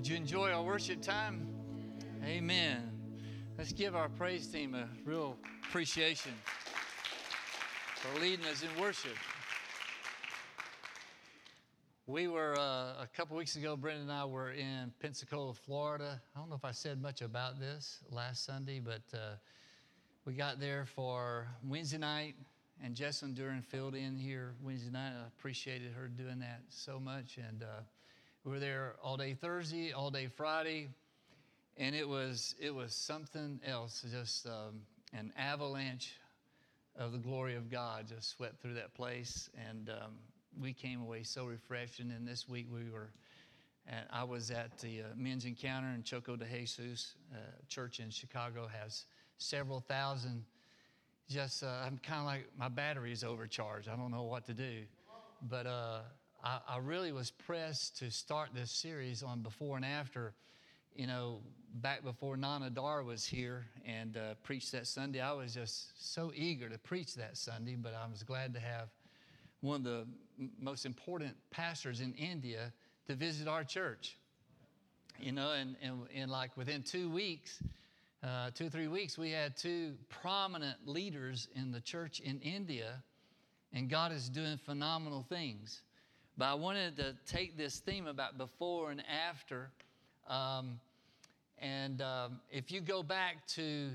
Did 0.00 0.08
you 0.08 0.16
enjoy 0.16 0.50
our 0.50 0.62
worship 0.62 1.02
time? 1.02 1.46
Amen. 2.24 2.90
Let's 3.58 3.74
give 3.74 3.94
our 3.94 4.08
praise 4.08 4.46
team 4.46 4.74
a 4.74 4.88
real 5.04 5.36
appreciation 5.68 6.32
for 7.96 8.18
leading 8.18 8.46
us 8.46 8.62
in 8.62 8.80
worship. 8.80 9.12
We 12.06 12.28
were 12.28 12.56
uh, 12.58 13.02
a 13.02 13.08
couple 13.14 13.36
weeks 13.36 13.56
ago, 13.56 13.76
Brenda 13.76 14.00
and 14.00 14.10
I 14.10 14.24
were 14.24 14.52
in 14.52 14.90
Pensacola, 15.00 15.52
Florida. 15.52 16.18
I 16.34 16.38
don't 16.38 16.48
know 16.48 16.56
if 16.56 16.64
I 16.64 16.72
said 16.72 17.02
much 17.02 17.20
about 17.20 17.60
this 17.60 17.98
last 18.08 18.46
Sunday, 18.46 18.80
but 18.80 19.02
uh, 19.12 19.34
we 20.24 20.32
got 20.32 20.58
there 20.58 20.86
for 20.86 21.46
Wednesday 21.62 21.98
night, 21.98 22.36
and 22.82 22.96
Jessalyn 22.96 23.34
Duran 23.34 23.60
filled 23.60 23.94
in 23.94 24.16
here 24.16 24.54
Wednesday 24.62 24.92
night. 24.92 25.12
I 25.22 25.26
appreciated 25.26 25.92
her 25.92 26.08
doing 26.08 26.38
that 26.38 26.62
so 26.70 26.98
much. 26.98 27.36
And 27.36 27.62
uh, 27.62 27.82
we 28.44 28.52
were 28.52 28.58
there 28.58 28.94
all 29.02 29.16
day 29.16 29.34
Thursday, 29.34 29.92
all 29.92 30.10
day 30.10 30.26
Friday, 30.26 30.88
and 31.76 31.94
it 31.94 32.08
was 32.08 32.54
it 32.58 32.74
was 32.74 32.94
something 32.94 33.60
else. 33.66 34.04
Just 34.10 34.46
um, 34.46 34.80
an 35.12 35.32
avalanche 35.36 36.14
of 36.96 37.12
the 37.12 37.18
glory 37.18 37.54
of 37.54 37.70
God 37.70 38.06
just 38.08 38.30
swept 38.30 38.62
through 38.62 38.74
that 38.74 38.94
place, 38.94 39.50
and 39.68 39.90
um, 39.90 40.12
we 40.58 40.72
came 40.72 41.02
away 41.02 41.22
so 41.22 41.44
refreshed. 41.44 42.00
And 42.00 42.10
then 42.10 42.24
this 42.24 42.48
week 42.48 42.66
we 42.72 42.90
were, 42.90 43.10
at, 43.86 44.06
I 44.10 44.24
was 44.24 44.50
at 44.50 44.78
the 44.78 45.02
uh, 45.02 45.04
men's 45.16 45.44
encounter 45.44 45.88
in 45.94 46.02
Choco 46.02 46.34
de 46.36 46.46
Jesus 46.46 47.14
uh, 47.34 47.36
church 47.68 48.00
in 48.00 48.08
Chicago 48.08 48.68
has 48.80 49.04
several 49.36 49.80
thousand. 49.80 50.44
Just 51.28 51.62
uh, 51.62 51.82
I'm 51.84 51.98
kind 51.98 52.20
of 52.20 52.26
like 52.26 52.46
my 52.58 52.68
battery 52.68 53.12
is 53.12 53.22
overcharged. 53.22 53.88
I 53.88 53.96
don't 53.96 54.10
know 54.10 54.22
what 54.24 54.46
to 54.46 54.54
do, 54.54 54.84
but 55.42 55.66
uh, 55.66 56.00
I, 56.42 56.58
I 56.68 56.78
really 56.78 57.12
was 57.12 57.30
pressed 57.30 57.98
to 57.98 58.10
start 58.10 58.50
this 58.54 58.70
series 58.70 59.22
on 59.22 59.40
before 59.42 59.76
and 59.76 59.84
after 59.84 60.34
you 60.94 61.06
know, 61.06 61.38
back 61.74 62.04
before 62.04 62.36
Nana 62.36 62.70
Dar 62.70 63.02
was 63.02 63.24
here 63.24 63.66
and 63.86 64.16
uh, 64.16 64.34
preached 64.42 64.72
that 64.72 64.86
Sunday, 64.86 65.20
I 65.20 65.32
was 65.32 65.54
just 65.54 66.12
so 66.12 66.32
eager 66.34 66.68
to 66.68 66.78
preach 66.78 67.14
that 67.14 67.36
Sunday, 67.36 67.76
but 67.76 67.94
I 67.94 68.10
was 68.10 68.22
glad 68.22 68.54
to 68.54 68.60
have 68.60 68.88
one 69.60 69.76
of 69.76 69.84
the 69.84 70.06
most 70.60 70.86
important 70.86 71.36
pastors 71.50 72.00
in 72.00 72.12
India 72.14 72.72
to 73.06 73.14
visit 73.14 73.46
our 73.46 73.64
church. 73.64 74.16
You 75.18 75.32
know, 75.32 75.52
and, 75.52 75.76
and, 75.82 76.00
and 76.14 76.30
like 76.30 76.56
within 76.56 76.82
two 76.82 77.10
weeks, 77.10 77.62
uh, 78.22 78.50
two 78.54 78.66
or 78.66 78.70
three 78.70 78.88
weeks, 78.88 79.18
we 79.18 79.30
had 79.30 79.56
two 79.56 79.94
prominent 80.08 80.86
leaders 80.86 81.48
in 81.54 81.72
the 81.72 81.80
church 81.80 82.20
in 82.20 82.40
India, 82.40 83.02
and 83.72 83.88
God 83.88 84.12
is 84.12 84.28
doing 84.28 84.58
phenomenal 84.64 85.24
things. 85.28 85.82
But 86.40 86.46
I 86.46 86.54
wanted 86.54 86.96
to 86.96 87.14
take 87.26 87.58
this 87.58 87.80
theme 87.80 88.06
about 88.06 88.38
before 88.38 88.90
and 88.90 89.02
after. 89.28 89.68
Um, 90.26 90.80
and 91.58 92.00
um, 92.00 92.40
if 92.50 92.72
you 92.72 92.80
go 92.80 93.02
back 93.02 93.46
to 93.48 93.90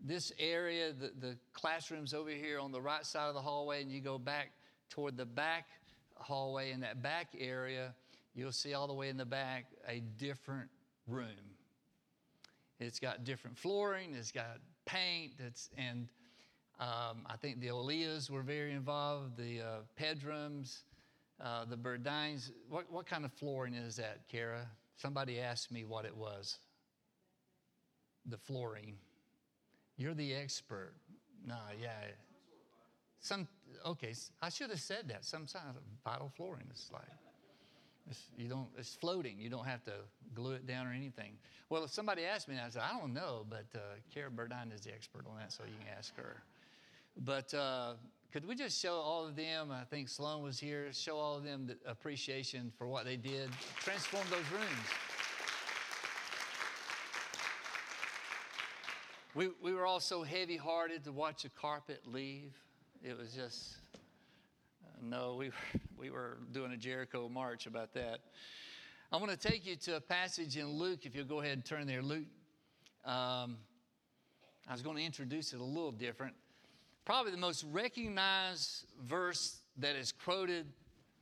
this 0.00 0.30
area, 0.38 0.92
the, 0.92 1.10
the 1.18 1.36
classrooms 1.54 2.14
over 2.14 2.30
here 2.30 2.60
on 2.60 2.70
the 2.70 2.80
right 2.80 3.04
side 3.04 3.26
of 3.26 3.34
the 3.34 3.40
hallway, 3.40 3.82
and 3.82 3.90
you 3.90 4.00
go 4.00 4.16
back 4.16 4.52
toward 4.90 5.16
the 5.16 5.24
back 5.26 5.66
hallway 6.14 6.70
in 6.70 6.78
that 6.82 7.02
back 7.02 7.34
area, 7.36 7.92
you'll 8.32 8.52
see 8.52 8.74
all 8.74 8.86
the 8.86 8.94
way 8.94 9.08
in 9.08 9.16
the 9.16 9.26
back 9.26 9.64
a 9.88 9.98
different 10.18 10.68
room. 11.08 11.26
It's 12.78 13.00
got 13.00 13.24
different 13.24 13.58
flooring, 13.58 14.14
it's 14.14 14.30
got 14.30 14.58
paint, 14.86 15.32
it's, 15.44 15.68
and 15.76 16.06
um, 16.78 17.26
I 17.26 17.34
think 17.40 17.58
the 17.58 17.70
Olias 17.72 18.30
were 18.30 18.42
very 18.42 18.70
involved, 18.70 19.36
the 19.36 19.62
uh, 19.62 19.64
Pedrums, 20.00 20.82
uh, 21.40 21.64
the 21.64 21.76
Burdines. 21.76 22.50
What, 22.68 22.90
what 22.90 23.06
kind 23.06 23.24
of 23.24 23.32
flooring 23.32 23.74
is 23.74 23.96
that, 23.96 24.28
Kara? 24.28 24.66
Somebody 24.96 25.40
asked 25.40 25.70
me 25.70 25.84
what 25.84 26.04
it 26.04 26.16
was. 26.16 26.58
The 28.26 28.36
flooring. 28.36 28.96
You're 29.96 30.14
the 30.14 30.34
expert. 30.34 30.94
No, 31.46 31.56
yeah. 31.80 31.90
Some 33.20 33.48
okay. 33.84 34.14
I 34.42 34.48
should 34.48 34.70
have 34.70 34.80
said 34.80 35.08
that. 35.08 35.24
Some 35.24 35.46
kind 35.46 35.66
of 35.68 35.82
vinyl 36.06 36.32
flooring. 36.32 36.66
It's 36.70 36.90
like 36.92 37.02
it's, 38.08 38.22
you 38.36 38.48
don't. 38.48 38.68
It's 38.76 38.94
floating. 38.94 39.38
You 39.38 39.50
don't 39.50 39.66
have 39.66 39.84
to 39.84 39.92
glue 40.34 40.52
it 40.52 40.66
down 40.66 40.86
or 40.86 40.92
anything. 40.92 41.32
Well, 41.68 41.84
if 41.84 41.90
somebody 41.90 42.24
asked 42.24 42.48
me, 42.48 42.56
I 42.64 42.68
said 42.70 42.82
I 42.82 42.98
don't 42.98 43.12
know, 43.12 43.44
but 43.48 43.66
uh, 43.74 43.78
Kara 44.12 44.30
Burdine 44.30 44.74
is 44.74 44.82
the 44.82 44.92
expert 44.92 45.24
on 45.28 45.36
that, 45.38 45.52
so 45.52 45.64
you 45.64 45.74
can 45.78 45.96
ask 45.96 46.16
her. 46.16 46.42
But 47.16 47.52
uh, 47.54 47.94
could 48.32 48.46
we 48.46 48.54
just 48.54 48.80
show 48.80 48.94
all 48.94 49.26
of 49.26 49.36
them? 49.36 49.70
I 49.70 49.84
think 49.84 50.08
Sloan 50.08 50.42
was 50.42 50.60
here. 50.60 50.92
Show 50.92 51.16
all 51.16 51.38
of 51.38 51.44
them 51.44 51.66
the 51.66 51.76
appreciation 51.90 52.70
for 52.76 52.86
what 52.86 53.06
they 53.06 53.16
did, 53.16 53.50
transform 53.80 54.24
those 54.30 54.44
rooms. 54.52 54.88
We, 59.34 59.48
we 59.62 59.72
were 59.72 59.86
all 59.86 60.00
so 60.00 60.22
heavy 60.22 60.56
hearted 60.56 61.04
to 61.04 61.12
watch 61.12 61.44
a 61.44 61.48
carpet 61.48 62.02
leave. 62.04 62.52
It 63.02 63.16
was 63.16 63.32
just, 63.32 63.76
uh, 64.84 64.88
no, 65.02 65.36
we, 65.36 65.50
we 65.96 66.10
were 66.10 66.38
doing 66.52 66.72
a 66.72 66.76
Jericho 66.76 67.28
march 67.28 67.66
about 67.66 67.94
that. 67.94 68.18
I 69.10 69.16
want 69.16 69.30
to 69.30 69.38
take 69.38 69.64
you 69.64 69.76
to 69.76 69.96
a 69.96 70.00
passage 70.00 70.56
in 70.56 70.66
Luke, 70.66 71.06
if 71.06 71.14
you'll 71.14 71.24
go 71.24 71.40
ahead 71.40 71.52
and 71.52 71.64
turn 71.64 71.86
there. 71.86 72.02
Luke, 72.02 72.26
um, 73.04 73.56
I 74.66 74.72
was 74.72 74.82
going 74.82 74.96
to 74.96 75.02
introduce 75.02 75.54
it 75.54 75.60
a 75.60 75.64
little 75.64 75.92
different. 75.92 76.34
Probably 77.08 77.32
the 77.32 77.38
most 77.38 77.64
recognized 77.72 78.84
verse 79.02 79.62
that 79.78 79.96
is 79.96 80.12
quoted 80.12 80.66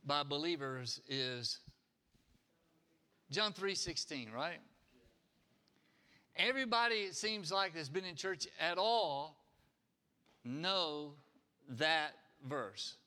by 0.05 0.21
believers 0.23 0.99
is 1.07 1.59
John 3.31 3.53
3:16, 3.53 4.29
right? 4.33 4.59
Everybody 6.35 6.95
it 7.03 7.15
seems 7.15 7.53
like 7.53 7.73
that's 7.73 7.87
been 7.87 8.03
in 8.03 8.17
church 8.17 8.49
at 8.59 8.77
all 8.77 9.37
know 10.43 11.13
that 11.69 12.15
verse. 12.43 12.97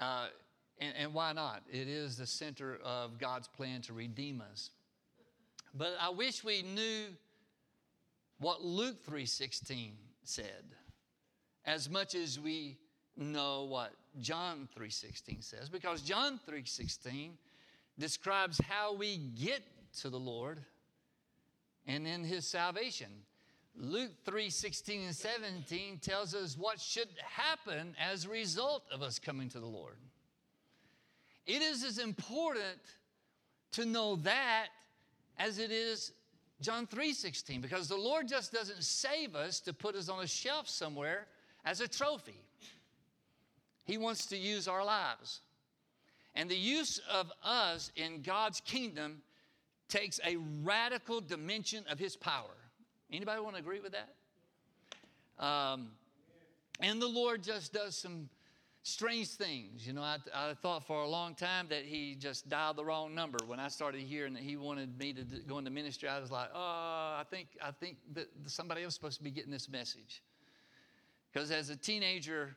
Uh, 0.00 0.28
and, 0.78 0.94
and 0.96 1.14
why 1.14 1.32
not? 1.32 1.64
It 1.68 1.88
is 1.88 2.16
the 2.16 2.28
center 2.28 2.76
of 2.84 3.18
God's 3.18 3.48
plan 3.48 3.82
to 3.82 3.92
redeem 3.92 4.40
us. 4.40 4.70
But 5.74 5.96
I 5.98 6.10
wish 6.10 6.44
we 6.44 6.62
knew 6.62 7.06
what 8.38 8.62
Luke 8.62 9.04
3:16 9.04 9.94
said 10.22 10.76
as 11.64 11.88
much 11.88 12.14
as 12.14 12.40
we 12.40 12.78
know 13.16 13.64
what 13.64 13.92
John 14.20 14.68
3:16 14.76 15.42
says 15.42 15.68
because 15.68 16.02
John 16.02 16.38
3:16 16.46 17.36
describes 17.98 18.58
how 18.58 18.94
we 18.94 19.16
get 19.16 19.62
to 20.00 20.10
the 20.10 20.18
Lord 20.18 20.64
and 21.86 22.06
in 22.06 22.24
his 22.24 22.46
salvation. 22.46 23.26
Luke 23.74 24.12
3:16 24.24 25.06
and 25.06 25.16
17 25.16 25.98
tells 25.98 26.34
us 26.34 26.56
what 26.56 26.80
should 26.80 27.08
happen 27.18 27.94
as 27.98 28.24
a 28.24 28.28
result 28.28 28.84
of 28.90 29.02
us 29.02 29.18
coming 29.18 29.48
to 29.50 29.60
the 29.60 29.66
Lord. 29.66 29.98
It 31.46 31.62
is 31.62 31.82
as 31.82 31.98
important 31.98 32.80
to 33.72 33.84
know 33.86 34.16
that 34.16 34.68
as 35.38 35.58
it 35.58 35.70
is 35.70 36.12
John 36.60 36.86
3:16 36.86 37.60
because 37.60 37.88
the 37.88 37.96
Lord 37.96 38.28
just 38.28 38.52
doesn't 38.52 38.82
save 38.82 39.34
us 39.34 39.60
to 39.60 39.72
put 39.72 39.96
us 39.96 40.08
on 40.08 40.22
a 40.22 40.26
shelf 40.26 40.68
somewhere 40.68 41.28
as 41.64 41.80
a 41.80 41.88
trophy. 41.88 42.40
He 43.84 43.98
wants 43.98 44.26
to 44.26 44.36
use 44.36 44.68
our 44.68 44.84
lives. 44.84 45.40
And 46.34 46.50
the 46.50 46.56
use 46.56 47.00
of 47.10 47.30
us 47.44 47.92
in 47.96 48.22
God's 48.22 48.60
kingdom 48.60 49.22
takes 49.88 50.20
a 50.24 50.36
radical 50.62 51.20
dimension 51.20 51.84
of 51.90 51.98
his 51.98 52.16
power. 52.16 52.56
Anybody 53.10 53.40
want 53.40 53.56
to 53.56 53.60
agree 53.60 53.80
with 53.80 53.92
that? 53.92 55.44
Um, 55.44 55.88
and 56.80 57.02
the 57.02 57.08
Lord 57.08 57.42
just 57.42 57.72
does 57.72 57.96
some 57.96 58.28
strange 58.82 59.28
things. 59.28 59.86
You 59.86 59.92
know, 59.92 60.02
I, 60.02 60.16
I, 60.34 60.54
thought 60.54 60.86
for 60.86 61.02
a 61.02 61.08
long 61.08 61.34
time 61.34 61.66
that 61.68 61.84
he 61.84 62.14
just 62.14 62.48
dialed 62.48 62.76
the 62.76 62.84
wrong 62.84 63.14
number. 63.14 63.38
When 63.46 63.60
I 63.60 63.68
started 63.68 64.00
hearing 64.00 64.34
that 64.34 64.42
he 64.42 64.56
wanted 64.56 64.98
me 64.98 65.12
to 65.12 65.22
go 65.46 65.58
into 65.58 65.70
ministry, 65.70 66.08
I 66.08 66.18
was 66.18 66.30
like, 66.30 66.48
oh, 66.54 66.58
I 66.58 67.24
think, 67.30 67.48
I 67.62 67.70
think 67.70 67.98
that 68.14 68.28
somebody 68.46 68.82
else 68.82 68.92
is 68.92 68.94
supposed 68.94 69.18
to 69.18 69.24
be 69.24 69.30
getting 69.30 69.52
this 69.52 69.68
message. 69.68 70.22
Because 71.32 71.50
as 71.50 71.70
a 71.70 71.76
teenager, 71.76 72.56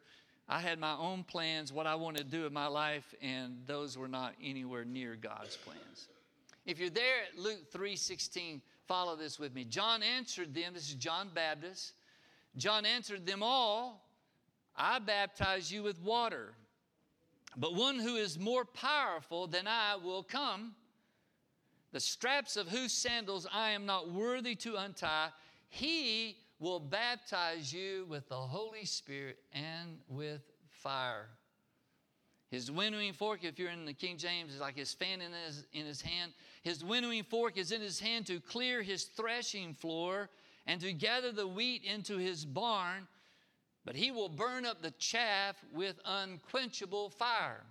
I 0.50 0.60
had 0.60 0.80
my 0.80 0.95
own 0.95 1.24
plans, 1.24 1.72
what 1.72 1.88
I 1.88 1.95
wanted 1.95 2.30
to 2.30 2.38
do 2.38 2.45
in 2.45 2.54
my 2.54 2.68
life, 2.68 3.16
and 3.22 3.57
those 3.66 3.98
were 3.98 4.07
not 4.07 4.33
anywhere 4.44 4.86
near 4.86 5.16
God's 5.16 5.56
plans. 5.56 6.07
If 6.66 6.80
you're 6.80 6.89
there 6.89 7.24
at 7.31 7.39
Luke 7.39 7.72
3:16, 7.72 8.62
follow 8.88 9.16
this 9.16 9.39
with 9.39 9.54
me. 9.54 9.63
John 9.63 10.04
answered 10.04 10.54
them, 10.54 10.74
this 10.74 10.89
is 10.89 10.95
John 10.95 11.30
Baptist. 11.33 11.94
John 12.57 12.86
answered 12.86 13.25
them 13.25 13.42
all, 13.42 14.07
I 14.75 15.00
baptize 15.00 15.72
you 15.72 15.83
with 15.83 16.01
water, 16.01 16.54
but 17.56 17.75
one 17.75 18.00
who 18.00 18.16
is 18.16 18.38
more 18.38 18.66
powerful 18.66 19.48
than 19.48 19.68
I 19.68 19.95
will 19.95 20.24
come, 20.24 20.75
the 21.92 22.00
straps 22.00 22.57
of 22.57 22.68
whose 22.68 22.92
sandals 22.92 23.48
I 23.51 23.72
am 23.72 23.86
not 23.86 24.12
worthy 24.12 24.56
to 24.56 24.75
untie. 24.75 25.30
He 25.69 26.38
will 26.59 26.79
baptize 26.79 27.73
you 27.73 28.05
with 28.09 28.27
the 28.29 28.35
Holy 28.35 28.85
Spirit 28.85 29.37
and 29.53 29.97
with 30.07 30.41
fire. 30.69 31.27
His 32.49 32.71
winnowing 32.71 33.13
fork, 33.13 33.43
if 33.43 33.59
you're 33.59 33.71
in 33.71 33.85
the 33.85 33.93
King 33.93 34.17
James, 34.17 34.53
is 34.53 34.61
like 34.61 34.77
his 34.77 34.93
fan 34.93 35.19
in 35.21 35.31
his, 35.45 35.65
in 35.73 35.85
his 35.85 36.01
hand. 36.01 36.31
His 36.63 36.83
winnowing 36.83 37.23
fork 37.23 37.57
is 37.57 37.71
in 37.71 37.81
his 37.81 37.99
hand 37.99 38.27
to 38.27 38.39
clear 38.39 38.81
his 38.81 39.05
threshing 39.05 39.73
floor 39.73 40.29
and 40.67 40.79
to 40.81 40.93
gather 40.93 41.31
the 41.31 41.47
wheat 41.47 41.83
into 41.83 42.17
his 42.17 42.45
barn, 42.45 43.07
but 43.83 43.95
he 43.95 44.11
will 44.11 44.29
burn 44.29 44.65
up 44.65 44.81
the 44.81 44.91
chaff 44.91 45.57
with 45.73 45.99
unquenchable 46.05 47.09
fire. 47.09 47.63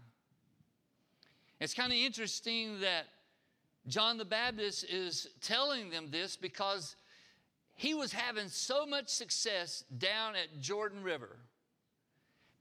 It's 1.60 1.74
kind 1.74 1.92
of 1.92 1.98
interesting 1.98 2.80
that 2.80 3.06
John 3.86 4.18
the 4.18 4.24
Baptist 4.24 4.84
is 4.84 5.28
telling 5.40 5.90
them 5.90 6.08
this 6.10 6.36
because 6.36 6.96
he 7.74 7.94
was 7.94 8.12
having 8.12 8.48
so 8.48 8.86
much 8.86 9.08
success 9.08 9.84
down 9.98 10.36
at 10.36 10.60
Jordan 10.60 11.02
River. 11.02 11.36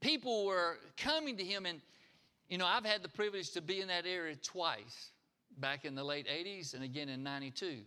People 0.00 0.44
were 0.44 0.78
coming 0.96 1.36
to 1.36 1.44
him, 1.44 1.66
and 1.66 1.80
you 2.48 2.58
know, 2.58 2.66
I've 2.66 2.84
had 2.84 3.02
the 3.02 3.08
privilege 3.08 3.50
to 3.52 3.62
be 3.62 3.80
in 3.80 3.88
that 3.88 4.06
area 4.06 4.36
twice 4.36 5.10
back 5.58 5.84
in 5.84 5.94
the 5.94 6.04
late 6.04 6.26
80s 6.26 6.74
and 6.74 6.82
again 6.82 7.08
in 7.08 7.22
92. 7.22 7.78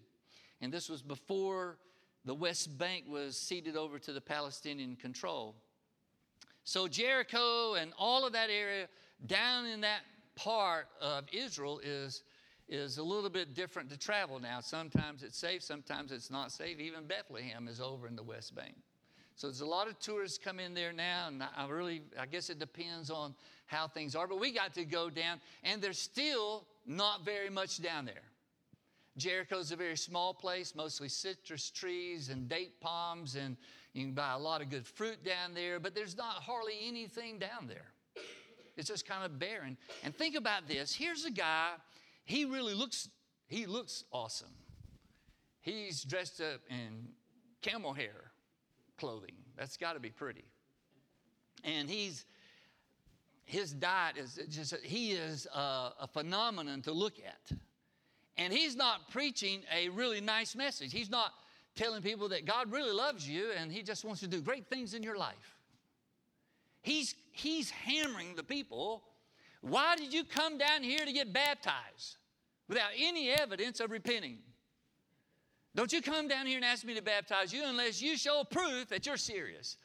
And 0.61 0.73
this 0.73 0.89
was 0.89 1.01
before 1.01 1.77
the 2.25 2.33
West 2.33 2.77
Bank 2.77 3.05
was 3.07 3.37
ceded 3.37 3.77
over 3.77 3.99
to 3.99 4.13
the 4.13 4.21
Palestinian 4.21 4.95
control. 4.95 5.55
So, 6.63 6.87
Jericho 6.87 7.75
and 7.75 7.93
all 7.97 8.25
of 8.25 8.33
that 8.33 8.49
area 8.49 8.87
down 9.25 9.65
in 9.65 9.81
that 9.81 10.01
part 10.35 10.87
of 11.01 11.25
Israel 11.31 11.79
is, 11.83 12.23
is 12.69 12.97
a 12.97 13.03
little 13.03 13.29
bit 13.29 13.53
different 13.53 13.89
to 13.89 13.97
travel 13.97 14.39
now. 14.39 14.59
Sometimes 14.59 15.23
it's 15.23 15.37
safe, 15.37 15.63
sometimes 15.63 16.11
it's 16.11 16.29
not 16.29 16.51
safe. 16.51 16.79
Even 16.79 17.05
Bethlehem 17.05 17.67
is 17.67 17.79
over 17.79 18.07
in 18.07 18.15
the 18.15 18.23
West 18.23 18.55
Bank. 18.55 18.75
So 19.35 19.47
there's 19.47 19.61
a 19.61 19.67
lot 19.67 19.87
of 19.87 19.99
tourists 19.99 20.39
come 20.39 20.59
in 20.59 20.73
there 20.73 20.91
now, 20.91 21.27
and 21.27 21.43
I 21.43 21.67
really, 21.67 22.01
I 22.19 22.25
guess 22.25 22.49
it 22.49 22.57
depends 22.57 23.11
on 23.11 23.35
how 23.67 23.87
things 23.87 24.15
are. 24.15 24.27
But 24.27 24.39
we 24.39 24.51
got 24.51 24.73
to 24.73 24.83
go 24.83 25.09
down, 25.09 25.39
and 25.63 25.81
there's 25.81 25.99
still 25.99 26.65
not 26.87 27.23
very 27.23 27.49
much 27.49 27.81
down 27.81 28.05
there. 28.05 28.23
Jericho's 29.15 29.71
a 29.71 29.75
very 29.75 29.97
small 29.97 30.33
place, 30.33 30.75
mostly 30.75 31.07
citrus 31.07 31.69
trees 31.69 32.29
and 32.29 32.49
date 32.49 32.79
palms, 32.81 33.35
and 33.35 33.57
you 33.93 34.05
can 34.05 34.13
buy 34.13 34.33
a 34.33 34.37
lot 34.37 34.61
of 34.61 34.69
good 34.69 34.85
fruit 34.85 35.23
down 35.23 35.53
there, 35.53 35.79
but 35.79 35.95
there's 35.95 36.17
not 36.17 36.35
hardly 36.35 36.75
anything 36.83 37.39
down 37.39 37.67
there. 37.67 37.91
It's 38.75 38.87
just 38.87 39.07
kind 39.07 39.25
of 39.25 39.39
barren. 39.39 39.75
And 40.03 40.15
think 40.15 40.35
about 40.35 40.67
this. 40.67 40.93
Here's 40.93 41.25
a 41.25 41.31
guy, 41.31 41.71
he 42.27 42.43
really 42.43 42.73
looks, 42.73 43.07
he 43.47 43.65
looks 43.65 44.03
awesome. 44.11 44.51
He's 45.61 46.03
dressed 46.03 46.41
up 46.41 46.59
in 46.69 47.07
camel 47.61 47.93
hair 47.93 48.31
clothing. 48.97 49.31
That's 49.57 49.77
got 49.77 49.93
to 49.93 50.01
be 50.01 50.09
pretty. 50.09 50.43
And 51.63 51.89
he's, 51.89 52.25
his 53.45 53.71
diet 53.71 54.17
is 54.17 54.41
just, 54.49 54.75
he 54.83 55.13
is 55.13 55.47
a, 55.55 55.93
a 56.01 56.09
phenomenon 56.11 56.81
to 56.81 56.91
look 56.91 57.13
at. 57.17 57.57
And 58.35 58.51
he's 58.51 58.75
not 58.75 59.09
preaching 59.09 59.61
a 59.73 59.87
really 59.87 60.19
nice 60.19 60.53
message. 60.53 60.91
He's 60.91 61.09
not 61.09 61.31
telling 61.75 62.01
people 62.01 62.27
that 62.29 62.45
God 62.45 62.73
really 62.73 62.93
loves 62.93 63.27
you 63.27 63.51
and 63.57 63.71
he 63.71 63.83
just 63.83 64.03
wants 64.03 64.19
to 64.19 64.27
do 64.27 64.41
great 64.41 64.67
things 64.67 64.93
in 64.93 65.01
your 65.01 65.17
life. 65.17 65.55
He's, 66.81 67.15
he's 67.31 67.69
hammering 67.69 68.35
the 68.35 68.43
people. 68.43 69.03
Why 69.61 69.95
did 69.95 70.13
you 70.13 70.23
come 70.23 70.57
down 70.57 70.83
here 70.83 71.05
to 71.05 71.11
get 71.11 71.33
baptized 71.33 72.17
without 72.67 72.91
any 72.97 73.29
evidence 73.29 73.79
of 73.79 73.91
repenting? 73.91 74.39
Don't 75.75 75.91
you 75.93 76.01
come 76.01 76.27
down 76.27 76.47
here 76.47 76.55
and 76.55 76.65
ask 76.65 76.85
me 76.85 76.95
to 76.95 77.01
baptize 77.01 77.53
you 77.53 77.63
unless 77.65 78.01
you 78.01 78.17
show 78.17 78.43
proof 78.43 78.89
that 78.89 79.05
you're 79.05 79.17
serious. 79.17 79.77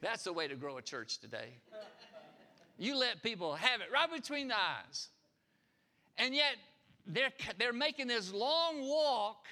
That's 0.00 0.24
the 0.24 0.32
way 0.32 0.48
to 0.48 0.54
grow 0.54 0.78
a 0.78 0.82
church 0.82 1.18
today. 1.18 1.58
You 2.78 2.96
let 2.96 3.22
people 3.22 3.54
have 3.54 3.80
it 3.80 3.88
right 3.92 4.10
between 4.10 4.48
the 4.48 4.54
eyes. 4.54 5.08
And 6.16 6.34
yet, 6.34 6.56
they're, 7.06 7.32
they're 7.58 7.72
making 7.72 8.06
this 8.06 8.32
long 8.32 8.88
walk 8.88 9.46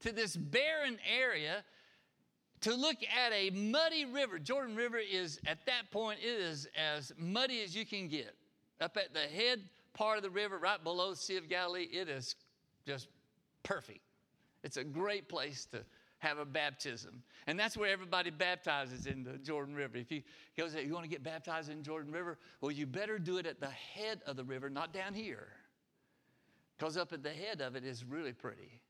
to 0.00 0.12
this 0.12 0.36
barren 0.36 0.98
area 1.06 1.64
to 2.62 2.74
look 2.74 2.96
at 3.02 3.32
a 3.32 3.50
muddy 3.50 4.04
river. 4.04 4.38
Jordan 4.38 4.74
River 4.74 4.98
is, 4.98 5.38
at 5.46 5.66
that 5.66 5.90
point, 5.90 6.20
it 6.20 6.40
is 6.40 6.68
as 6.76 7.12
muddy 7.18 7.62
as 7.62 7.76
you 7.76 7.84
can 7.84 8.08
get. 8.08 8.34
Up 8.82 8.96
at 8.96 9.14
the 9.14 9.20
head 9.20 9.60
part 9.94 10.16
of 10.16 10.24
the 10.24 10.30
river, 10.30 10.58
right 10.58 10.82
below 10.82 11.10
the 11.10 11.16
Sea 11.16 11.36
of 11.36 11.48
Galilee, 11.48 11.88
it 11.92 12.08
is 12.08 12.34
just 12.84 13.08
perfect. 13.62 14.00
It's 14.64 14.76
a 14.76 14.84
great 14.84 15.28
place 15.28 15.66
to 15.72 15.84
have 16.18 16.38
a 16.38 16.44
baptism. 16.44 17.22
And 17.46 17.58
that's 17.58 17.76
where 17.76 17.90
everybody 17.90 18.30
baptizes 18.30 19.06
in 19.06 19.22
the 19.24 19.38
Jordan 19.38 19.74
River. 19.74 19.98
If 19.98 20.10
you 20.10 20.22
go 20.56 20.64
goes, 20.64 20.74
you 20.74 20.92
want 20.92 21.04
to 21.04 21.10
get 21.10 21.22
baptized 21.22 21.70
in 21.70 21.82
Jordan 21.82 22.12
River, 22.12 22.38
well, 22.60 22.70
you 22.70 22.86
better 22.86 23.18
do 23.18 23.38
it 23.38 23.46
at 23.46 23.60
the 23.60 23.70
head 23.70 24.20
of 24.26 24.36
the 24.36 24.44
river, 24.44 24.68
not 24.68 24.92
down 24.92 25.14
here. 25.14 25.48
Because 26.76 26.96
up 26.96 27.12
at 27.12 27.22
the 27.22 27.30
head 27.30 27.60
of 27.60 27.76
it 27.76 27.84
is 27.84 28.04
really 28.04 28.32
pretty. 28.32 28.80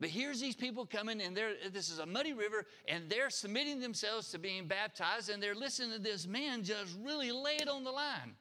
But 0.00 0.10
here's 0.10 0.40
these 0.40 0.56
people 0.56 0.86
coming, 0.86 1.20
and 1.20 1.36
this 1.72 1.88
is 1.88 1.98
a 1.98 2.06
muddy 2.06 2.32
river, 2.32 2.66
and 2.86 3.08
they're 3.08 3.30
submitting 3.30 3.80
themselves 3.80 4.30
to 4.30 4.38
being 4.38 4.66
baptized, 4.66 5.30
and 5.30 5.42
they're 5.42 5.54
listening 5.54 5.92
to 5.92 5.98
this 5.98 6.26
man 6.26 6.62
just 6.62 6.96
really 7.02 7.32
lay 7.32 7.56
it 7.56 7.68
on 7.68 7.84
the 7.84 7.92
line. 7.92 8.34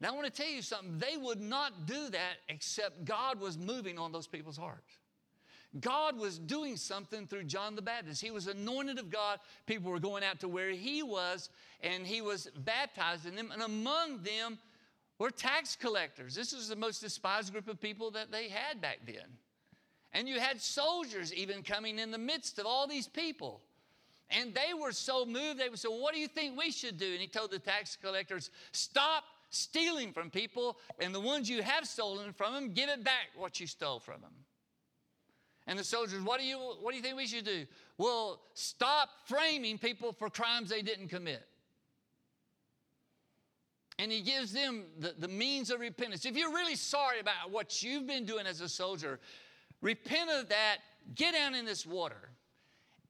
Now, 0.00 0.10
I 0.10 0.14
want 0.14 0.26
to 0.26 0.32
tell 0.32 0.50
you 0.50 0.62
something. 0.62 0.98
They 0.98 1.16
would 1.16 1.40
not 1.40 1.86
do 1.86 2.10
that 2.10 2.34
except 2.48 3.04
God 3.04 3.40
was 3.40 3.56
moving 3.56 3.98
on 3.98 4.12
those 4.12 4.26
people's 4.26 4.56
hearts. 4.56 4.98
God 5.80 6.18
was 6.18 6.38
doing 6.38 6.76
something 6.76 7.26
through 7.26 7.44
John 7.44 7.76
the 7.76 7.82
Baptist. 7.82 8.22
He 8.22 8.30
was 8.30 8.46
anointed 8.46 8.98
of 8.98 9.10
God. 9.10 9.40
People 9.66 9.90
were 9.90 10.00
going 10.00 10.22
out 10.22 10.40
to 10.40 10.48
where 10.48 10.70
he 10.70 11.02
was, 11.02 11.50
and 11.82 12.06
he 12.06 12.20
was 12.20 12.48
baptizing 12.64 13.34
them. 13.34 13.50
And 13.52 13.62
among 13.62 14.22
them 14.22 14.58
were 15.18 15.30
tax 15.30 15.76
collectors. 15.76 16.34
This 16.34 16.54
was 16.54 16.68
the 16.68 16.76
most 16.76 17.00
despised 17.00 17.52
group 17.52 17.68
of 17.68 17.80
people 17.80 18.10
that 18.12 18.30
they 18.30 18.48
had 18.48 18.80
back 18.80 19.00
then. 19.06 19.26
And 20.12 20.28
you 20.28 20.40
had 20.40 20.60
soldiers 20.60 21.32
even 21.34 21.62
coming 21.62 21.98
in 21.98 22.10
the 22.10 22.18
midst 22.18 22.58
of 22.58 22.66
all 22.66 22.86
these 22.86 23.08
people. 23.08 23.60
And 24.30 24.54
they 24.54 24.74
were 24.74 24.92
so 24.92 25.24
moved, 25.24 25.60
they 25.60 25.68
would 25.68 25.78
say, 25.78 25.88
What 25.88 26.14
do 26.14 26.20
you 26.20 26.28
think 26.28 26.58
we 26.58 26.70
should 26.70 26.98
do? 26.98 27.12
And 27.12 27.20
he 27.20 27.28
told 27.28 27.50
the 27.50 27.58
tax 27.58 27.96
collectors, 28.00 28.50
Stop 28.72 29.24
stealing 29.50 30.12
from 30.12 30.30
people, 30.30 30.78
and 31.00 31.14
the 31.14 31.20
ones 31.20 31.48
you 31.48 31.62
have 31.62 31.86
stolen 31.86 32.32
from 32.32 32.54
them, 32.54 32.72
give 32.72 32.88
it 32.88 33.04
back 33.04 33.28
what 33.36 33.60
you 33.60 33.66
stole 33.66 34.00
from 34.00 34.20
them. 34.20 34.32
And 35.66 35.78
the 35.78 35.84
soldiers, 35.84 36.22
what 36.22 36.40
do 36.40 36.46
you, 36.46 36.58
what 36.58 36.92
do 36.92 36.96
you 36.96 37.02
think 37.02 37.16
we 37.16 37.26
should 37.26 37.44
do? 37.44 37.66
Well, 37.98 38.40
stop 38.54 39.08
framing 39.26 39.78
people 39.78 40.12
for 40.12 40.30
crimes 40.30 40.70
they 40.70 40.82
didn't 40.82 41.08
commit. 41.08 41.42
And 43.98 44.12
he 44.12 44.20
gives 44.20 44.52
them 44.52 44.84
the, 44.98 45.14
the 45.18 45.28
means 45.28 45.70
of 45.70 45.80
repentance. 45.80 46.26
If 46.26 46.36
you're 46.36 46.52
really 46.52 46.76
sorry 46.76 47.18
about 47.18 47.50
what 47.50 47.82
you've 47.82 48.06
been 48.06 48.26
doing 48.26 48.46
as 48.46 48.60
a 48.60 48.68
soldier, 48.68 49.18
repent 49.80 50.30
of 50.30 50.50
that, 50.50 50.78
get 51.14 51.34
down 51.34 51.54
in 51.54 51.64
this 51.64 51.86
water. 51.86 52.30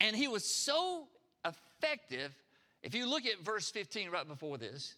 And 0.00 0.14
he 0.14 0.28
was 0.28 0.44
so 0.44 1.08
effective. 1.44 2.32
If 2.82 2.94
you 2.94 3.08
look 3.08 3.26
at 3.26 3.44
verse 3.44 3.68
15 3.70 4.10
right 4.10 4.26
before 4.26 4.58
this, 4.58 4.94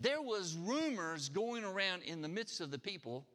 there 0.00 0.22
was 0.22 0.56
rumors 0.56 1.28
going 1.28 1.64
around 1.64 2.02
in 2.02 2.22
the 2.22 2.28
midst 2.28 2.60
of 2.60 2.70
the 2.70 2.78
people. 2.78 3.26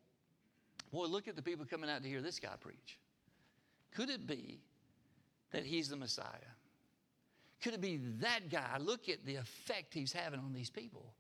Boy, 0.92 1.06
look 1.06 1.28
at 1.28 1.36
the 1.36 1.42
people 1.42 1.66
coming 1.66 1.90
out 1.90 2.04
to 2.04 2.10
hear 2.10 2.22
this 2.22 2.40
guy 2.40 2.54
preach. 2.60 3.00
Could 3.92 4.10
it 4.10 4.28
be 4.28 4.60
that 5.52 5.66
he's 5.66 5.90
the 5.90 5.96
Messiah? 5.96 6.26
Could 7.62 7.74
it 7.74 7.82
be 7.82 7.98
that 8.20 8.50
guy? 8.50 8.78
Look 8.80 9.10
at 9.10 9.26
the 9.26 9.36
effect 9.36 9.94
he's 9.94 10.12
having 10.12 10.40
on 10.40 10.54
these 10.54 10.70
people. 10.70 11.14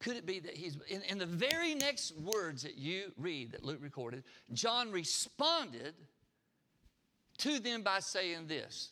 Could 0.00 0.16
it 0.16 0.26
be 0.26 0.38
that 0.40 0.54
he's, 0.54 0.76
in, 0.88 1.02
in 1.02 1.18
the 1.18 1.26
very 1.26 1.74
next 1.74 2.16
words 2.18 2.62
that 2.62 2.76
you 2.76 3.12
read 3.16 3.52
that 3.52 3.64
Luke 3.64 3.80
recorded, 3.80 4.24
John 4.52 4.92
responded 4.92 5.94
to 7.38 7.58
them 7.58 7.82
by 7.82 8.00
saying 8.00 8.46
this 8.46 8.90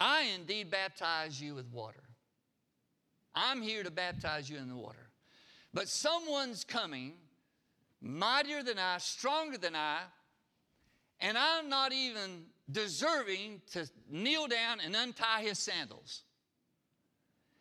I 0.00 0.30
indeed 0.34 0.70
baptize 0.70 1.40
you 1.40 1.54
with 1.54 1.66
water. 1.72 2.07
I'm 3.38 3.62
here 3.62 3.84
to 3.84 3.90
baptize 3.90 4.50
you 4.50 4.58
in 4.58 4.68
the 4.68 4.76
water. 4.76 5.08
But 5.72 5.88
someone's 5.88 6.64
coming, 6.64 7.12
mightier 8.00 8.64
than 8.64 8.78
I, 8.78 8.98
stronger 8.98 9.56
than 9.56 9.76
I, 9.76 9.98
and 11.20 11.38
I'm 11.38 11.68
not 11.68 11.92
even 11.92 12.46
deserving 12.70 13.62
to 13.72 13.88
kneel 14.10 14.48
down 14.48 14.78
and 14.84 14.96
untie 14.96 15.42
his 15.42 15.58
sandals. 15.58 16.22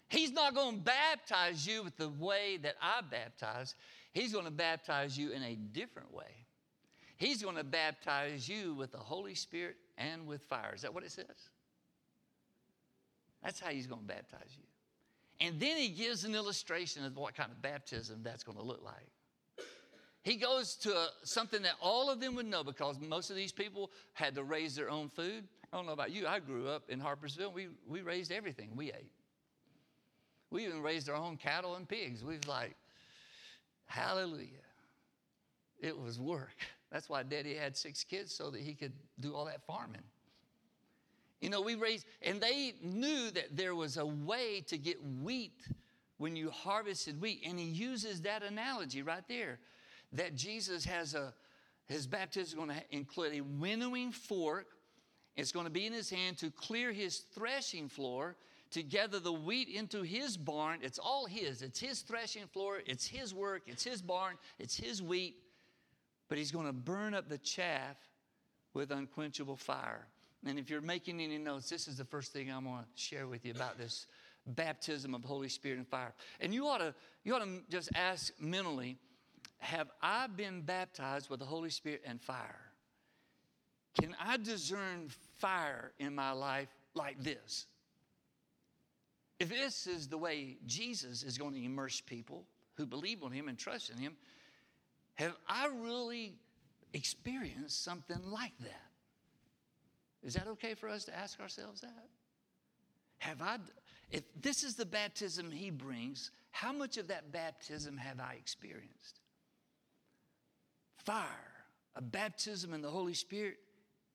He's 0.10 0.32
not 0.32 0.56
going 0.56 0.78
to 0.78 0.82
baptize 0.82 1.68
you 1.68 1.84
with 1.84 1.98
the 1.98 2.10
way 2.10 2.58
that 2.64 2.76
I 2.82 3.02
baptize. 3.02 3.76
He's 4.14 4.34
going 4.34 4.46
to 4.46 4.52
baptize 4.52 5.18
you 5.18 5.32
in 5.32 5.44
a 5.44 5.56
different 5.56 6.14
way. 6.14 6.46
He's 7.18 7.44
going 7.44 7.58
to 7.58 7.64
baptize 7.64 8.48
you 8.48 8.74
with 8.74 8.92
the 8.92 8.98
Holy 8.98 9.36
Spirit 9.36 9.76
and 9.98 10.26
with 10.26 10.42
fire. 10.44 10.74
Is 10.76 10.82
that 10.84 10.94
what 10.94 11.04
it 11.04 11.12
says? 11.12 11.50
That's 13.44 13.60
how 13.60 13.70
he's 13.70 13.88
going 13.88 14.02
to 14.02 14.08
baptize 14.08 14.56
you. 14.56 14.64
And 15.40 15.60
then 15.60 15.78
he 15.78 15.90
gives 15.90 16.24
an 16.24 16.34
illustration 16.34 17.06
of 17.06 17.16
what 17.16 17.36
kind 17.36 17.52
of 17.52 17.62
baptism 17.62 18.22
that's 18.24 18.44
going 18.44 18.58
to 18.58 18.64
look 18.64 18.84
like. 18.84 19.08
He 20.24 20.36
goes 20.36 20.76
to 20.78 21.08
something 21.24 21.62
that 21.62 21.76
all 21.80 22.10
of 22.10 22.20
them 22.20 22.36
would 22.36 22.48
know 22.48 22.64
because 22.64 23.00
most 23.00 23.30
of 23.30 23.36
these 23.36 23.52
people 23.52 23.92
had 24.14 24.36
to 24.36 24.44
raise 24.44 24.76
their 24.76 24.90
own 24.90 25.10
food. 25.10 25.48
I 25.72 25.78
don't 25.78 25.86
know 25.86 25.94
about 25.94 26.12
you, 26.12 26.28
I 26.28 26.40
grew 26.40 26.68
up 26.68 26.90
in 26.90 27.00
Harpersville. 27.00 27.54
We, 27.54 27.68
we 27.88 28.02
raised 28.02 28.32
everything 28.32 28.72
we 28.76 28.88
ate. 28.88 29.12
We 30.50 30.66
even 30.66 30.82
raised 30.82 31.10
our 31.10 31.16
own 31.16 31.38
cattle 31.38 31.76
and 31.76 31.88
pigs. 31.88 32.24
We 32.24 32.36
was 32.36 32.48
like, 32.48 32.76
hallelujah. 33.86 34.48
It 35.80 35.98
was 35.98 36.20
work. 36.20 36.56
That's 36.92 37.10
why 37.10 37.24
daddy 37.24 37.54
had 37.54 37.76
six 37.76 38.04
kids 38.04 38.34
so 38.34 38.50
that 38.50 38.62
he 38.62 38.74
could 38.74 38.94
do 39.20 39.36
all 39.36 39.46
that 39.46 39.66
farming. 39.66 40.04
You 41.42 41.50
know, 41.50 41.62
we 41.62 41.76
raised, 41.76 42.06
and 42.22 42.42
they 42.42 42.74
knew 42.82 43.30
that 43.32 43.56
there 43.56 43.76
was 43.76 43.98
a 43.98 44.06
way 44.06 44.62
to 44.68 44.78
get 44.78 44.98
wheat 45.22 45.62
when 46.18 46.36
you 46.36 46.50
harvested 46.50 47.22
wheat. 47.22 47.44
And 47.48 47.60
he 47.60 47.66
uses 47.66 48.22
that 48.22 48.44
analogy 48.44 49.04
right 49.04 49.24
there 49.28 49.60
that 50.14 50.36
Jesus 50.36 50.86
has 50.86 51.14
a, 51.14 51.34
his 51.88 52.08
baptism 52.08 52.48
is 52.48 52.54
going 52.66 52.70
to 52.70 52.96
include 52.96 53.36
a 53.36 53.42
winnowing 53.42 54.12
fork. 54.12 54.68
It's 55.36 55.52
going 55.52 55.66
to 55.66 55.72
be 55.72 55.86
in 55.86 55.94
his 55.94 56.10
hand 56.10 56.38
to 56.40 56.50
clear 56.50 56.92
his 56.92 57.20
threshing 57.36 57.88
floor, 57.88 58.36
to 58.72 58.82
gather 58.82 59.20
the 59.20 59.32
wheat 59.32 59.70
into 59.70 60.02
his 60.02 60.38
barn. 60.38 60.80
It's 60.82 60.98
all 60.98 61.28
his. 61.28 61.62
It's 61.62 61.80
his 61.80 62.02
threshing 62.02 62.48
floor. 62.48 62.82
It's 62.88 63.06
his 63.06 63.34
work. 63.34 63.64
It's 63.68 63.84
his 63.84 64.02
barn. 64.02 64.38
It's 64.58 64.76
his 64.76 65.04
wheat. 65.04 65.36
But 66.30 66.40
he's 66.40 66.52
going 66.52 66.66
to 66.66 66.74
burn 66.74 67.14
up 67.14 67.30
the 67.30 67.38
chaff 67.38 67.98
with 68.74 68.92
unquenchable 68.92 69.56
fire. 69.56 70.08
And 70.46 70.60
if 70.60 70.70
you're 70.70 70.82
making 70.82 71.20
any 71.20 71.38
notes, 71.38 71.70
this 71.70 71.88
is 71.88 71.98
the 71.98 72.06
first 72.06 72.32
thing 72.32 72.52
I'm 72.52 72.66
going 72.66 72.80
to 72.80 72.86
share 72.96 73.28
with 73.28 73.46
you 73.46 73.52
about 73.52 73.78
this 73.78 74.08
baptism 74.46 75.14
of 75.14 75.24
Holy 75.24 75.50
Spirit 75.50 75.78
and 75.78 75.88
fire. 75.88 76.14
And 76.40 76.54
you 76.54 76.68
ought 76.68 76.78
to, 76.78 76.94
you 77.24 77.36
ought 77.36 77.44
to 77.44 77.62
just 77.70 77.90
ask 77.96 78.32
mentally, 78.40 78.98
have 79.60 79.90
I 80.02 80.28
been 80.28 80.62
baptized 80.62 81.30
with 81.30 81.40
the 81.40 81.46
Holy 81.46 81.70
Spirit 81.70 82.02
and 82.06 82.22
fire? 82.22 82.60
Can 84.00 84.16
I 84.24 84.38
discern 84.38 85.10
fire 85.38 85.92
in 86.00 86.14
my 86.14 86.32
life 86.32 86.70
like 86.94 87.22
this? 87.22 87.66
If 89.40 89.50
this 89.50 89.88
is 89.88 90.08
the 90.08 90.18
way 90.18 90.58
Jesus 90.66 91.24
is 91.24 91.38
going 91.38 91.54
to 91.54 91.64
immerse 91.64 92.02
people 92.02 92.46
who 92.76 92.86
believe 92.86 93.24
on 93.24 93.32
Him 93.32 93.48
and 93.48 93.58
trust 93.58 93.90
in 93.90 93.98
Him, 93.98 94.16
have 95.16 95.36
I 95.48 95.68
really 95.68 96.36
experienced 96.94 97.84
something 97.84 98.20
like 98.24 98.54
that? 98.60 98.87
Is 100.28 100.34
that 100.34 100.48
okay 100.50 100.74
for 100.74 100.90
us 100.90 101.06
to 101.06 101.18
ask 101.18 101.40
ourselves 101.40 101.80
that? 101.80 102.10
Have 103.20 103.42
I, 103.42 103.60
if 104.12 104.24
this 104.42 104.62
is 104.62 104.76
the 104.76 104.86
baptism 104.86 105.50
he 105.50 105.70
brings, 105.70 106.32
how 106.52 106.74
much 106.74 106.98
of 106.98 107.08
that 107.08 107.32
baptism 107.32 107.96
have 107.96 108.20
I 108.20 108.34
experienced? 108.34 109.22
Fire, 110.98 111.54
a 111.96 112.02
baptism 112.02 112.74
in 112.74 112.82
the 112.82 112.90
Holy 112.90 113.14
Spirit, 113.14 113.56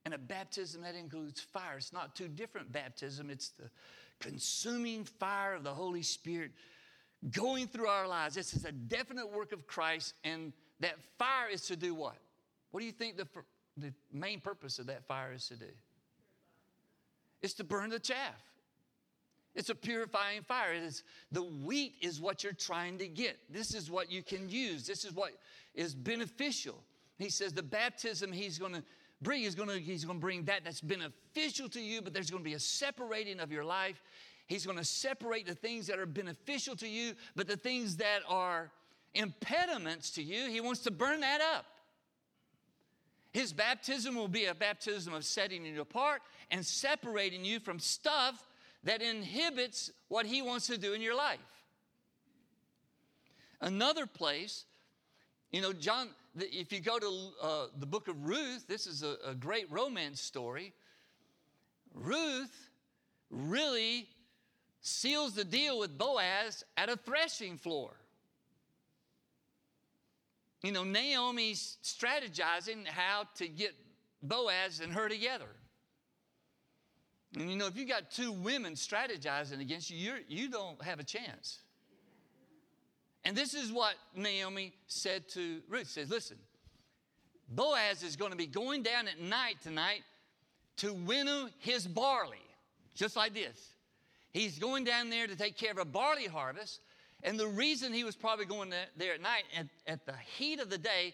and 0.05 0.13
a 0.13 0.19
baptism 0.19 0.83
that 0.83 0.93
includes 0.93 1.41
fire. 1.41 1.77
It's 1.77 1.91
not 1.91 2.15
two 2.15 2.27
different 2.27 2.71
baptism, 2.71 3.31
it's 3.31 3.49
the 3.49 3.71
consuming 4.19 5.05
fire 5.05 5.55
of 5.55 5.63
the 5.63 5.73
Holy 5.73 6.03
Spirit 6.03 6.51
going 7.31 7.65
through 7.65 7.87
our 7.87 8.07
lives. 8.07 8.35
This 8.35 8.53
is 8.53 8.65
a 8.65 8.71
definite 8.71 9.33
work 9.33 9.51
of 9.51 9.65
Christ, 9.65 10.13
and 10.23 10.53
that 10.79 10.93
fire 11.17 11.49
is 11.51 11.63
to 11.63 11.75
do 11.75 11.95
what? 11.95 12.17
What 12.69 12.81
do 12.81 12.85
you 12.85 12.91
think 12.91 13.17
the, 13.17 13.27
the 13.77 13.91
main 14.11 14.41
purpose 14.41 14.77
of 14.77 14.85
that 14.85 15.07
fire 15.07 15.33
is 15.33 15.47
to 15.47 15.55
do? 15.55 15.65
It's 17.43 17.53
to 17.55 17.63
burn 17.63 17.91
the 17.91 17.99
chaff. 17.99 18.41
It's 19.53 19.69
a 19.69 19.75
purifying 19.75 20.41
fire. 20.41 20.73
It 20.73 20.81
is, 20.81 21.03
the 21.31 21.43
wheat 21.43 21.93
is 22.01 22.19
what 22.19 22.43
you're 22.43 22.53
trying 22.53 22.97
to 22.97 23.07
get. 23.07 23.37
This 23.51 23.75
is 23.75 23.91
what 23.91 24.11
you 24.11 24.23
can 24.23 24.49
use. 24.49 24.87
This 24.87 25.05
is 25.05 25.13
what 25.13 25.33
is 25.75 25.93
beneficial. 25.93 26.81
He 27.19 27.29
says 27.29 27.53
the 27.53 27.61
baptism 27.61 28.31
he's 28.31 28.57
going 28.57 28.73
to 28.73 28.83
bring 29.21 29.43
is 29.43 29.53
going 29.55 29.69
to 29.69 29.79
he's 29.79 30.05
going 30.05 30.17
to 30.17 30.21
bring 30.21 30.43
that 30.45 30.63
that's 30.63 30.81
beneficial 30.81 31.69
to 31.69 31.79
you, 31.79 32.01
but 32.01 32.13
there's 32.13 32.31
going 32.31 32.43
to 32.43 32.49
be 32.49 32.55
a 32.55 32.59
separating 32.59 33.39
of 33.39 33.51
your 33.51 33.63
life. 33.63 34.01
He's 34.47 34.65
going 34.65 34.77
to 34.77 34.83
separate 34.83 35.45
the 35.45 35.55
things 35.55 35.87
that 35.87 35.99
are 35.99 36.05
beneficial 36.05 36.75
to 36.77 36.87
you, 36.87 37.13
but 37.35 37.47
the 37.47 37.55
things 37.55 37.97
that 37.97 38.21
are 38.27 38.71
impediments 39.13 40.09
to 40.11 40.23
you, 40.23 40.49
he 40.49 40.61
wants 40.61 40.81
to 40.81 40.91
burn 40.91 41.21
that 41.21 41.41
up. 41.41 41.65
His 43.33 43.51
baptism 43.51 44.15
will 44.15 44.27
be 44.27 44.45
a 44.45 44.53
baptism 44.53 45.13
of 45.13 45.25
setting 45.25 45.65
you 45.65 45.81
apart 45.81 46.21
and 46.51 46.63
separating 46.63 47.43
you 47.43 47.59
from 47.59 47.79
stuff 47.79 48.47
that 48.83 49.01
inhibits 49.01 49.91
what 50.07 50.27
He 50.27 50.43
wants 50.43 50.67
to 50.67 50.77
do 50.77 50.93
in 50.93 51.01
your 51.01 51.15
life. 51.15 51.39
Another 53.59 54.05
place, 54.05 54.65
you 55.51 55.61
know, 55.61 55.73
John, 55.73 56.09
if 56.35 56.71
you 56.71 56.79
go 56.79 56.99
to 56.99 57.29
uh, 57.41 57.65
the 57.79 57.85
book 57.87 58.07
of 58.07 58.23
Ruth, 58.23 58.65
this 58.67 58.85
is 58.85 59.01
a, 59.01 59.15
a 59.25 59.33
great 59.33 59.71
romance 59.71 60.21
story. 60.21 60.73
Ruth 61.93 62.69
really 63.31 64.07
seals 64.81 65.33
the 65.33 65.45
deal 65.45 65.79
with 65.79 65.97
Boaz 65.97 66.63
at 66.77 66.89
a 66.89 66.97
threshing 66.97 67.57
floor. 67.57 67.95
You 70.63 70.71
know, 70.71 70.85
Naomi's 70.85 71.77
strategizing 71.83 72.87
how 72.87 73.25
to 73.35 73.47
get 73.47 73.73
Boaz 74.21 74.79
and 74.79 74.93
her 74.93 75.09
together. 75.09 75.49
And 77.37 77.49
you 77.49 77.57
know, 77.57 77.67
if 77.67 77.75
you 77.75 77.85
got 77.85 78.11
two 78.11 78.31
women 78.31 78.73
strategizing 78.73 79.59
against 79.59 79.89
you, 79.89 79.97
you're, 79.97 80.19
you 80.27 80.49
don't 80.49 80.81
have 80.81 80.99
a 80.99 81.03
chance. 81.03 81.59
And 83.25 83.35
this 83.35 83.53
is 83.53 83.71
what 83.71 83.95
Naomi 84.15 84.73
said 84.87 85.27
to 85.29 85.61
Ruth. 85.67 85.89
Says, 85.89 86.09
listen, 86.09 86.37
Boaz 87.49 88.03
is 88.03 88.15
going 88.15 88.31
to 88.31 88.37
be 88.37 88.47
going 88.47 88.83
down 88.83 89.07
at 89.07 89.19
night 89.19 89.57
tonight 89.61 90.03
to 90.77 90.93
winnow 90.93 91.49
his 91.59 91.87
barley, 91.87 92.37
just 92.95 93.15
like 93.15 93.33
this. 93.33 93.73
He's 94.31 94.59
going 94.59 94.83
down 94.83 95.09
there 95.09 95.27
to 95.27 95.35
take 95.35 95.57
care 95.57 95.71
of 95.71 95.77
a 95.77 95.85
barley 95.85 96.25
harvest. 96.25 96.79
And 97.23 97.39
the 97.39 97.47
reason 97.47 97.93
he 97.93 98.03
was 98.03 98.15
probably 98.15 98.45
going 98.45 98.73
there 98.97 99.13
at 99.13 99.21
night, 99.21 99.43
at, 99.57 99.67
at 99.87 100.05
the 100.05 100.15
heat 100.37 100.59
of 100.59 100.69
the 100.69 100.77
day, 100.77 101.13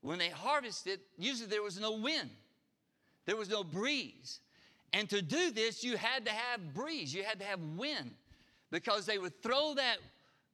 when 0.00 0.18
they 0.18 0.30
harvested, 0.30 1.00
usually 1.18 1.48
there 1.48 1.62
was 1.62 1.78
no 1.78 1.92
wind, 1.92 2.30
there 3.26 3.36
was 3.36 3.50
no 3.50 3.62
breeze. 3.62 4.40
And 4.92 5.08
to 5.10 5.22
do 5.22 5.50
this, 5.50 5.84
you 5.84 5.96
had 5.96 6.24
to 6.24 6.32
have 6.32 6.74
breeze, 6.74 7.14
you 7.14 7.22
had 7.22 7.38
to 7.40 7.44
have 7.44 7.60
wind, 7.76 8.10
because 8.70 9.06
they 9.06 9.18
would 9.18 9.40
throw 9.42 9.74
that 9.74 9.98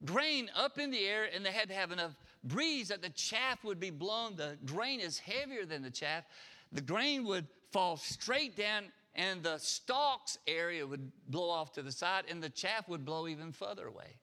grain 0.05 0.49
up 0.55 0.77
in 0.77 0.91
the 0.91 1.05
air 1.05 1.27
and 1.33 1.43
they 1.43 1.51
had 1.51 1.69
to 1.69 1.73
have 1.73 1.91
enough 1.91 2.15
breeze 2.43 2.89
that 2.89 3.01
the 3.01 3.09
chaff 3.09 3.63
would 3.63 3.79
be 3.79 3.89
blown. 3.89 4.35
The 4.35 4.57
grain 4.65 4.99
is 4.99 5.17
heavier 5.17 5.65
than 5.65 5.81
the 5.81 5.89
chaff. 5.89 6.23
The 6.71 6.81
grain 6.81 7.23
would 7.25 7.47
fall 7.71 7.97
straight 7.97 8.55
down 8.55 8.85
and 9.15 9.41
the 9.41 9.57
stalks 9.57 10.37
area 10.47 10.85
would 10.85 11.11
blow 11.29 11.49
off 11.49 11.71
to 11.73 11.81
the 11.81 11.91
side 11.91 12.25
and 12.29 12.43
the 12.43 12.49
chaff 12.49 12.87
would 12.87 13.05
blow 13.05 13.27
even 13.27 13.51
further 13.51 13.87
away. 13.87 14.17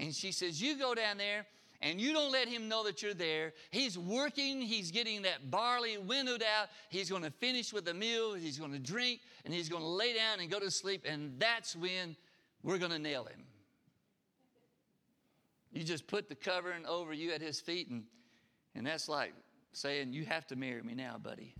And 0.00 0.14
she 0.14 0.32
says, 0.32 0.60
You 0.60 0.78
go 0.78 0.94
down 0.94 1.18
there 1.18 1.44
and 1.82 2.00
you 2.00 2.12
don't 2.12 2.32
let 2.32 2.48
him 2.48 2.68
know 2.68 2.82
that 2.84 3.02
you're 3.02 3.14
there. 3.14 3.52
He's 3.70 3.98
working, 3.98 4.60
he's 4.62 4.90
getting 4.90 5.22
that 5.22 5.50
barley 5.50 5.98
winnowed 5.98 6.42
out. 6.42 6.68
He's 6.88 7.10
going 7.10 7.22
to 7.22 7.30
finish 7.30 7.72
with 7.72 7.84
the 7.84 7.94
meal, 7.94 8.34
he's 8.34 8.58
going 8.58 8.72
to 8.72 8.78
drink, 8.78 9.20
and 9.44 9.52
he's 9.52 9.68
going 9.68 9.82
to 9.82 9.88
lay 9.88 10.14
down 10.14 10.40
and 10.40 10.50
go 10.50 10.58
to 10.58 10.70
sleep. 10.70 11.04
And 11.06 11.38
that's 11.38 11.76
when 11.76 12.16
we're 12.62 12.78
going 12.78 12.92
to 12.92 12.98
nail 12.98 13.24
him. 13.24 13.44
You 15.70 15.84
just 15.84 16.06
put 16.06 16.28
the 16.28 16.34
covering 16.34 16.86
over 16.86 17.12
you 17.12 17.32
at 17.32 17.42
his 17.42 17.60
feet, 17.60 17.90
and, 17.90 18.04
and 18.74 18.86
that's 18.86 19.08
like 19.08 19.34
saying, 19.72 20.14
You 20.14 20.24
have 20.24 20.46
to 20.46 20.56
marry 20.56 20.82
me 20.82 20.94
now, 20.94 21.18
buddy. 21.22 21.54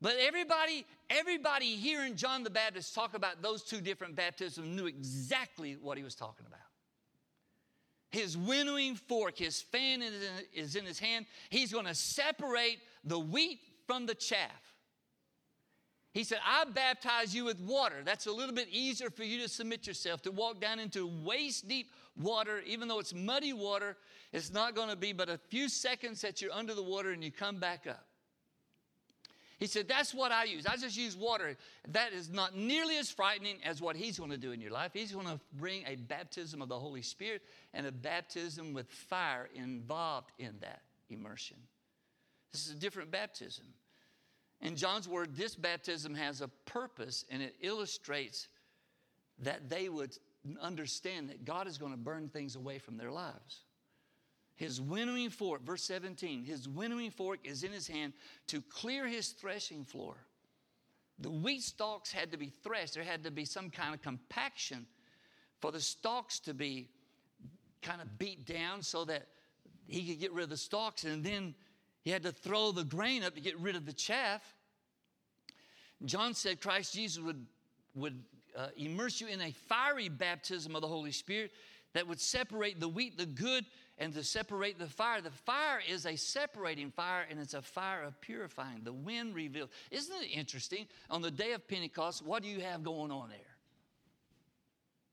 But 0.00 0.16
everybody, 0.18 0.84
everybody 1.10 1.76
hearing 1.76 2.16
John 2.16 2.42
the 2.42 2.50
Baptist 2.50 2.94
talk 2.94 3.14
about 3.14 3.40
those 3.42 3.62
two 3.62 3.80
different 3.80 4.16
baptisms 4.16 4.66
knew 4.66 4.86
exactly 4.86 5.76
what 5.80 5.96
he 5.96 6.02
was 6.02 6.16
talking 6.16 6.46
about 6.46 6.71
his 8.12 8.36
winnowing 8.36 8.94
fork, 8.94 9.38
his 9.38 9.60
fan 9.60 10.02
is 10.52 10.76
in 10.76 10.84
his 10.84 10.98
hand. 10.98 11.26
He's 11.50 11.72
going 11.72 11.86
to 11.86 11.94
separate 11.94 12.78
the 13.04 13.18
wheat 13.18 13.60
from 13.86 14.06
the 14.06 14.14
chaff. 14.14 14.50
He 16.12 16.24
said, 16.24 16.38
I 16.46 16.66
baptize 16.66 17.34
you 17.34 17.46
with 17.46 17.58
water. 17.60 18.02
That's 18.04 18.26
a 18.26 18.32
little 18.32 18.54
bit 18.54 18.68
easier 18.70 19.08
for 19.08 19.24
you 19.24 19.40
to 19.40 19.48
submit 19.48 19.86
yourself, 19.86 20.20
to 20.22 20.30
walk 20.30 20.60
down 20.60 20.78
into 20.78 21.06
waist 21.24 21.68
deep 21.68 21.90
water, 22.20 22.60
even 22.66 22.86
though 22.86 22.98
it's 22.98 23.14
muddy 23.14 23.54
water. 23.54 23.96
It's 24.30 24.52
not 24.52 24.74
going 24.74 24.90
to 24.90 24.96
be 24.96 25.14
but 25.14 25.30
a 25.30 25.38
few 25.38 25.70
seconds 25.70 26.20
that 26.20 26.42
you're 26.42 26.52
under 26.52 26.74
the 26.74 26.82
water 26.82 27.12
and 27.12 27.24
you 27.24 27.32
come 27.32 27.56
back 27.56 27.86
up. 27.88 28.06
He 29.62 29.68
said, 29.68 29.86
That's 29.86 30.12
what 30.12 30.32
I 30.32 30.42
use. 30.42 30.66
I 30.66 30.74
just 30.74 30.96
use 30.96 31.16
water. 31.16 31.56
That 31.86 32.12
is 32.12 32.28
not 32.28 32.56
nearly 32.56 32.98
as 32.98 33.12
frightening 33.12 33.58
as 33.64 33.80
what 33.80 33.94
he's 33.94 34.18
going 34.18 34.32
to 34.32 34.36
do 34.36 34.50
in 34.50 34.60
your 34.60 34.72
life. 34.72 34.90
He's 34.92 35.12
going 35.12 35.28
to 35.28 35.38
bring 35.52 35.84
a 35.86 35.94
baptism 35.94 36.60
of 36.60 36.68
the 36.68 36.76
Holy 36.76 37.00
Spirit 37.00 37.42
and 37.72 37.86
a 37.86 37.92
baptism 37.92 38.74
with 38.74 38.88
fire 38.90 39.48
involved 39.54 40.32
in 40.40 40.56
that 40.62 40.82
immersion. 41.10 41.58
This 42.50 42.66
is 42.66 42.72
a 42.72 42.76
different 42.76 43.12
baptism. 43.12 43.66
In 44.62 44.74
John's 44.74 45.08
word, 45.08 45.36
this 45.36 45.54
baptism 45.54 46.16
has 46.16 46.40
a 46.40 46.48
purpose 46.66 47.24
and 47.30 47.40
it 47.40 47.54
illustrates 47.60 48.48
that 49.42 49.70
they 49.70 49.88
would 49.88 50.18
understand 50.60 51.28
that 51.28 51.44
God 51.44 51.68
is 51.68 51.78
going 51.78 51.92
to 51.92 51.98
burn 51.98 52.28
things 52.30 52.56
away 52.56 52.78
from 52.78 52.96
their 52.96 53.12
lives. 53.12 53.60
His 54.56 54.80
winnowing 54.80 55.30
fork, 55.30 55.62
verse 55.62 55.82
17, 55.84 56.44
his 56.44 56.68
winnowing 56.68 57.10
fork 57.10 57.40
is 57.44 57.64
in 57.64 57.72
his 57.72 57.88
hand 57.88 58.12
to 58.48 58.60
clear 58.60 59.06
his 59.06 59.28
threshing 59.30 59.84
floor. 59.84 60.16
The 61.18 61.30
wheat 61.30 61.62
stalks 61.62 62.12
had 62.12 62.32
to 62.32 62.36
be 62.36 62.52
threshed, 62.62 62.94
there 62.94 63.04
had 63.04 63.24
to 63.24 63.30
be 63.30 63.44
some 63.44 63.70
kind 63.70 63.94
of 63.94 64.02
compaction 64.02 64.86
for 65.60 65.70
the 65.70 65.80
stalks 65.80 66.40
to 66.40 66.54
be 66.54 66.88
kind 67.80 68.00
of 68.00 68.18
beat 68.18 68.44
down 68.44 68.82
so 68.82 69.04
that 69.04 69.26
he 69.86 70.06
could 70.06 70.20
get 70.20 70.32
rid 70.32 70.44
of 70.44 70.50
the 70.50 70.56
stalks, 70.56 71.04
and 71.04 71.24
then 71.24 71.54
he 72.02 72.10
had 72.10 72.22
to 72.24 72.32
throw 72.32 72.72
the 72.72 72.84
grain 72.84 73.22
up 73.22 73.34
to 73.34 73.40
get 73.40 73.58
rid 73.58 73.76
of 73.76 73.86
the 73.86 73.92
chaff. 73.92 74.42
John 76.04 76.34
said 76.34 76.60
Christ 76.60 76.94
Jesus 76.94 77.22
would, 77.22 77.46
would 77.94 78.22
uh, 78.56 78.68
immerse 78.76 79.20
you 79.20 79.28
in 79.28 79.40
a 79.40 79.52
fiery 79.52 80.08
baptism 80.08 80.74
of 80.74 80.82
the 80.82 80.88
Holy 80.88 81.12
Spirit 81.12 81.52
that 81.94 82.08
would 82.08 82.20
separate 82.20 82.80
the 82.80 82.88
wheat, 82.88 83.16
the 83.16 83.26
good, 83.26 83.64
and 83.98 84.12
to 84.14 84.24
separate 84.24 84.78
the 84.78 84.86
fire. 84.86 85.20
The 85.20 85.30
fire 85.30 85.80
is 85.88 86.06
a 86.06 86.16
separating 86.16 86.90
fire, 86.90 87.26
and 87.30 87.38
it's 87.38 87.54
a 87.54 87.62
fire 87.62 88.02
of 88.02 88.20
purifying. 88.20 88.80
The 88.84 88.92
wind 88.92 89.34
reveals. 89.34 89.70
Isn't 89.90 90.22
it 90.22 90.28
interesting? 90.28 90.86
On 91.10 91.22
the 91.22 91.30
day 91.30 91.52
of 91.52 91.66
Pentecost, 91.68 92.24
what 92.24 92.42
do 92.42 92.48
you 92.48 92.60
have 92.60 92.82
going 92.82 93.10
on 93.10 93.28
there? 93.28 93.38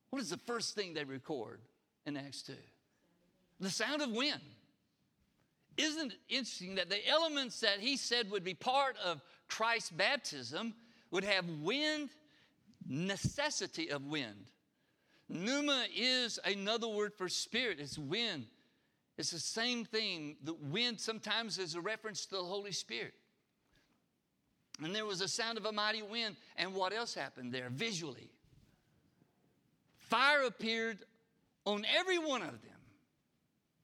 What 0.10 0.22
is 0.22 0.30
the 0.30 0.38
first 0.38 0.76
thing 0.76 0.94
they 0.94 1.04
record 1.04 1.60
in 2.06 2.18
Acts 2.18 2.42
2? 2.44 2.54
The 3.60 3.70
sound 3.70 4.02
of 4.02 4.12
wind. 4.12 4.42
Isn't 5.78 6.12
it 6.12 6.20
interesting 6.28 6.76
that 6.76 6.90
the 6.90 7.08
elements 7.08 7.60
that 7.62 7.80
he 7.80 7.96
said 7.96 8.32
would 8.32 8.44
be 8.44 8.54
part 8.54 8.98
of 9.04 9.22
Christ's 9.48 9.92
baptism 9.92 10.74
would 11.12 11.24
have 11.24 11.46
wind, 11.62 12.10
necessity 12.88 13.90
of 13.90 14.06
wind? 14.06 14.46
Pneuma 15.30 15.86
is 15.96 16.40
another 16.44 16.88
word 16.88 17.14
for 17.14 17.30
spirit, 17.30 17.80
it's 17.80 17.98
wind. 17.98 18.48
It's 19.20 19.32
the 19.32 19.40
same 19.40 19.84
thing. 19.84 20.38
The 20.46 20.54
wind 20.54 20.98
sometimes 20.98 21.60
is 21.60 21.76
a 21.76 21.82
reference 21.82 22.26
to 22.28 22.38
the 22.38 22.44
Holy 22.44 22.72
Spirit. 22.72 23.14
And 24.82 24.96
there 24.96 25.06
was 25.06 25.20
a 25.20 25.28
sound 25.28 25.58
of 25.58 25.66
a 25.66 25.74
mighty 25.74 26.02
wind. 26.02 26.38
And 26.56 26.74
what 26.74 26.94
else 26.94 27.14
happened 27.14 27.54
there 27.54 27.68
visually? 27.70 28.32
Fire 29.98 30.44
appeared 30.44 31.00
on 31.66 31.86
every 31.98 32.18
one 32.18 32.42
of 32.42 32.62
them. 32.62 32.72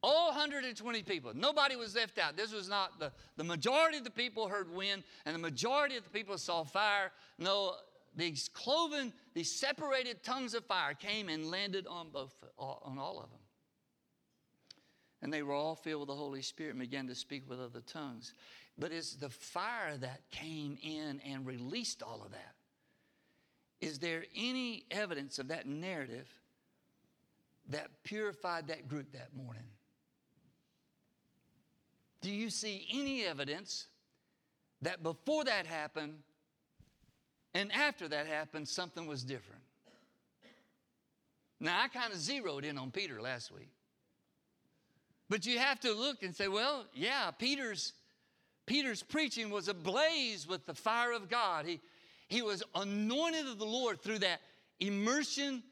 All 0.01 0.27
120 0.27 1.03
people. 1.03 1.33
Nobody 1.35 1.75
was 1.75 1.95
left 1.95 2.17
out. 2.17 2.37
This 2.37 2.53
was 2.53 2.69
not 2.69 2.97
the, 2.97 3.11
the 3.35 3.43
majority 3.43 3.97
of 3.97 4.05
the 4.05 4.11
people 4.11 4.47
heard 4.47 4.73
wind, 4.73 5.03
and 5.25 5.35
the 5.35 5.39
majority 5.39 5.97
of 5.97 6.05
the 6.05 6.11
people 6.11 6.37
saw 6.37 6.63
fire. 6.63 7.11
No, 7.39 7.73
these 8.15 8.49
cloven, 8.53 9.11
these 9.33 9.51
separated 9.51 10.23
tongues 10.23 10.53
of 10.53 10.63
fire 10.63 10.93
came 10.93 11.27
and 11.27 11.51
landed 11.51 11.87
on 11.87 12.07
both 12.09 12.33
uh, 12.57 12.63
on 12.63 12.97
all 12.97 13.19
of 13.19 13.29
them. 13.31 13.39
And 15.25 15.33
they 15.33 15.41
were 15.41 15.55
all 15.55 15.73
filled 15.73 16.01
with 16.01 16.09
the 16.09 16.15
Holy 16.15 16.43
Spirit 16.43 16.75
and 16.75 16.79
began 16.79 17.07
to 17.07 17.15
speak 17.15 17.49
with 17.49 17.59
other 17.59 17.79
tongues. 17.79 18.35
But 18.77 18.91
it's 18.91 19.15
the 19.15 19.31
fire 19.31 19.97
that 19.97 20.21
came 20.29 20.77
in 20.83 21.19
and 21.25 21.47
released 21.47 22.03
all 22.03 22.21
of 22.23 22.29
that. 22.29 22.53
Is 23.81 23.97
there 23.97 24.25
any 24.35 24.85
evidence 24.91 25.39
of 25.39 25.47
that 25.47 25.65
narrative 25.65 26.31
that 27.69 27.89
purified 28.03 28.67
that 28.67 28.87
group 28.87 29.13
that 29.13 29.35
morning? 29.35 29.63
Do 32.21 32.29
you 32.31 32.51
see 32.51 32.87
any 32.93 33.25
evidence 33.25 33.87
that 34.83 35.01
before 35.01 35.45
that 35.45 35.65
happened 35.65 36.19
and 37.55 37.71
after 37.71 38.07
that 38.09 38.27
happened, 38.27 38.67
something 38.67 39.07
was 39.07 39.23
different? 39.23 39.63
Now, 41.59 41.81
I 41.81 41.87
kind 41.87 42.13
of 42.13 42.19
zeroed 42.19 42.63
in 42.63 42.77
on 42.77 42.91
Peter 42.91 43.19
last 43.19 43.51
week. 43.51 43.71
But 45.29 45.45
you 45.45 45.59
have 45.59 45.79
to 45.81 45.93
look 45.93 46.23
and 46.23 46.35
say, 46.35 46.47
well, 46.47 46.85
yeah, 46.93 47.31
Peter's, 47.31 47.93
Peter's 48.65 49.01
preaching 49.01 49.49
was 49.49 49.67
ablaze 49.67 50.47
with 50.47 50.65
the 50.65 50.73
fire 50.73 51.13
of 51.13 51.29
God. 51.29 51.65
He, 51.65 51.81
he 52.27 52.41
was 52.41 52.63
anointed 52.75 53.47
of 53.47 53.57
the 53.57 53.65
Lord 53.65 54.01
through 54.01 54.19
that 54.19 54.41
immersion 54.79 55.63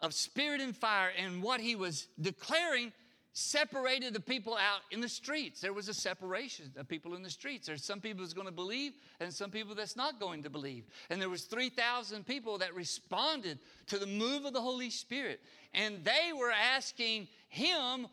of 0.00 0.14
spirit 0.14 0.60
and 0.60 0.76
fire, 0.76 1.10
and 1.16 1.42
what 1.42 1.60
he 1.60 1.76
was 1.76 2.08
declaring 2.20 2.92
separated 3.34 4.12
the 4.12 4.20
people 4.20 4.54
out 4.54 4.80
in 4.90 5.00
the 5.00 5.08
streets. 5.08 5.60
There 5.60 5.72
was 5.72 5.88
a 5.88 5.94
separation 5.94 6.70
of 6.76 6.86
people 6.86 7.14
in 7.14 7.22
the 7.22 7.30
streets. 7.30 7.66
There's 7.66 7.84
some 7.84 8.00
people 8.00 8.22
that's 8.22 8.34
going 8.34 8.46
to 8.46 8.52
believe 8.52 8.92
and 9.20 9.32
some 9.32 9.50
people 9.50 9.74
that's 9.74 9.96
not 9.96 10.20
going 10.20 10.42
to 10.42 10.50
believe. 10.50 10.84
And 11.08 11.20
there 11.20 11.30
was 11.30 11.44
3,000 11.44 12.26
people 12.26 12.58
that 12.58 12.74
responded 12.74 13.58
to 13.86 13.98
the 13.98 14.06
move 14.06 14.44
of 14.44 14.52
the 14.52 14.60
Holy 14.60 14.90
Spirit. 14.90 15.40
And 15.72 16.04
they 16.04 16.32
were 16.38 16.50
asking 16.50 17.28
him 17.48 18.06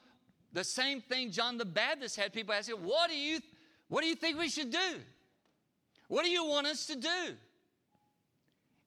the 0.53 0.63
same 0.63 1.01
thing 1.01 1.31
John 1.31 1.57
the 1.57 1.65
Baptist 1.65 2.15
had 2.15 2.33
people 2.33 2.53
asking, 2.53 2.75
what 2.75 3.09
do 3.09 3.15
you, 3.15 3.39
what 3.87 4.01
do 4.01 4.07
you 4.07 4.15
think 4.15 4.37
we 4.37 4.49
should 4.49 4.71
do? 4.71 4.95
What 6.07 6.23
do 6.23 6.31
you 6.31 6.45
want 6.45 6.67
us 6.67 6.87
to 6.87 6.95
do? 6.95 7.35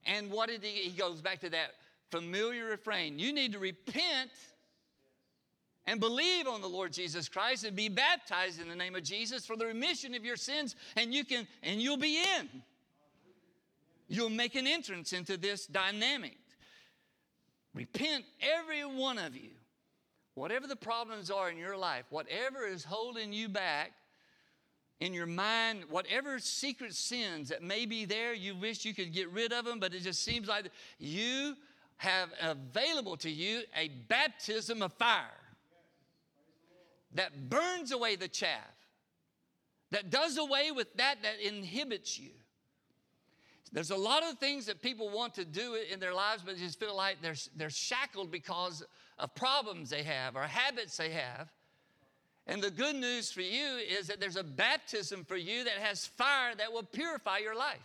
And 0.04 0.30
what 0.30 0.48
did 0.48 0.64
he, 0.64 0.88
he 0.88 0.90
goes 0.90 1.20
back 1.20 1.40
to 1.40 1.50
that 1.50 1.70
familiar 2.10 2.66
refrain. 2.66 3.18
You 3.18 3.32
need 3.32 3.52
to 3.52 3.58
repent 3.58 4.30
and 5.86 5.98
believe 5.98 6.46
on 6.46 6.60
the 6.60 6.68
Lord 6.68 6.92
Jesus 6.92 7.28
Christ 7.28 7.64
and 7.64 7.74
be 7.74 7.88
baptized 7.88 8.60
in 8.60 8.68
the 8.68 8.76
name 8.76 8.94
of 8.94 9.02
Jesus 9.02 9.46
for 9.46 9.56
the 9.56 9.66
remission 9.66 10.14
of 10.14 10.24
your 10.24 10.36
sins 10.36 10.76
and 10.96 11.12
you 11.14 11.24
can 11.24 11.46
and 11.62 11.80
you'll 11.80 11.96
be 11.96 12.22
in. 12.38 12.48
You'll 14.08 14.30
make 14.30 14.54
an 14.56 14.66
entrance 14.66 15.12
into 15.12 15.36
this 15.36 15.66
dynamic. 15.66 16.36
Repent 17.74 18.24
every 18.40 18.84
one 18.84 19.16
of 19.16 19.34
you. 19.34 19.50
Whatever 20.34 20.66
the 20.66 20.76
problems 20.76 21.30
are 21.30 21.50
in 21.50 21.58
your 21.58 21.76
life, 21.76 22.04
whatever 22.10 22.66
is 22.66 22.84
holding 22.84 23.32
you 23.32 23.48
back 23.48 23.92
in 25.00 25.12
your 25.12 25.26
mind, 25.26 25.84
whatever 25.90 26.38
secret 26.38 26.94
sins 26.94 27.48
that 27.48 27.62
may 27.62 27.84
be 27.86 28.04
there, 28.04 28.32
you 28.32 28.54
wish 28.54 28.84
you 28.84 28.94
could 28.94 29.12
get 29.12 29.28
rid 29.30 29.52
of 29.52 29.64
them, 29.64 29.78
but 29.78 29.92
it 29.92 30.00
just 30.00 30.22
seems 30.22 30.48
like 30.48 30.70
you 30.98 31.54
have 31.96 32.30
available 32.40 33.16
to 33.16 33.30
you 33.30 33.62
a 33.76 33.88
baptism 34.08 34.80
of 34.80 34.92
fire 34.94 35.26
that 37.14 37.50
burns 37.50 37.92
away 37.92 38.16
the 38.16 38.28
chaff, 38.28 38.74
that 39.90 40.08
does 40.08 40.38
away 40.38 40.70
with 40.70 40.94
that 40.94 41.16
that 41.22 41.40
inhibits 41.40 42.18
you. 42.18 42.30
There's 43.72 43.90
a 43.90 43.96
lot 43.96 44.22
of 44.22 44.38
things 44.38 44.66
that 44.66 44.82
people 44.82 45.08
want 45.08 45.34
to 45.34 45.44
do 45.44 45.76
in 45.90 45.98
their 45.98 46.12
lives, 46.12 46.42
but 46.44 46.56
they 46.56 46.60
just 46.60 46.78
feel 46.78 46.94
like 46.94 47.22
they're, 47.22 47.34
they're 47.56 47.70
shackled 47.70 48.30
because 48.30 48.84
of 49.18 49.34
problems 49.34 49.90
they 49.90 50.02
have 50.02 50.36
or 50.36 50.42
habits 50.42 50.96
they 50.96 51.10
have. 51.10 51.48
And 52.46 52.60
the 52.60 52.70
good 52.70 52.96
news 52.96 53.30
for 53.30 53.40
you 53.40 53.76
is 53.76 54.08
that 54.08 54.18
there's 54.18 54.36
a 54.36 54.42
baptism 54.42 55.24
for 55.24 55.36
you 55.36 55.64
that 55.64 55.74
has 55.74 56.06
fire 56.06 56.54
that 56.56 56.72
will 56.72 56.82
purify 56.82 57.38
your 57.38 57.54
life. 57.54 57.78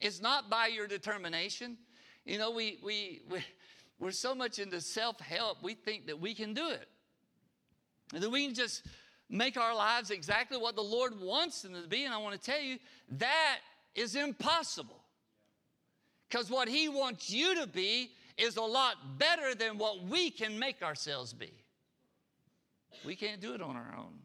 It's 0.00 0.20
not 0.20 0.50
by 0.50 0.66
your 0.66 0.86
determination. 0.86 1.78
You 2.26 2.38
know, 2.38 2.50
we, 2.50 2.78
we, 2.82 3.22
we, 3.30 3.38
we're 3.98 4.10
so 4.10 4.34
much 4.34 4.58
into 4.58 4.80
self 4.80 5.18
help, 5.20 5.62
we 5.62 5.74
think 5.74 6.06
that 6.06 6.20
we 6.20 6.34
can 6.34 6.52
do 6.52 6.68
it. 6.68 6.88
And 8.12 8.22
that 8.22 8.30
we 8.30 8.46
can 8.46 8.54
just 8.54 8.82
make 9.28 9.56
our 9.56 9.74
lives 9.74 10.10
exactly 10.10 10.58
what 10.58 10.76
the 10.76 10.82
Lord 10.82 11.18
wants 11.20 11.62
them 11.62 11.72
to 11.74 11.88
be. 11.88 12.04
And 12.04 12.14
I 12.14 12.18
want 12.18 12.40
to 12.40 12.50
tell 12.50 12.60
you, 12.60 12.78
that 13.12 13.58
is 13.94 14.14
impossible. 14.14 15.00
Because 16.28 16.50
what 16.50 16.68
He 16.68 16.88
wants 16.88 17.30
you 17.30 17.54
to 17.56 17.66
be 17.66 18.10
is 18.38 18.56
a 18.56 18.62
lot 18.62 19.18
better 19.18 19.54
than 19.54 19.78
what 19.78 20.04
we 20.04 20.30
can 20.30 20.58
make 20.58 20.82
ourselves 20.82 21.32
be. 21.32 21.52
We 23.04 23.16
can't 23.16 23.40
do 23.40 23.54
it 23.54 23.62
on 23.62 23.76
our 23.76 23.94
own. 23.98 24.18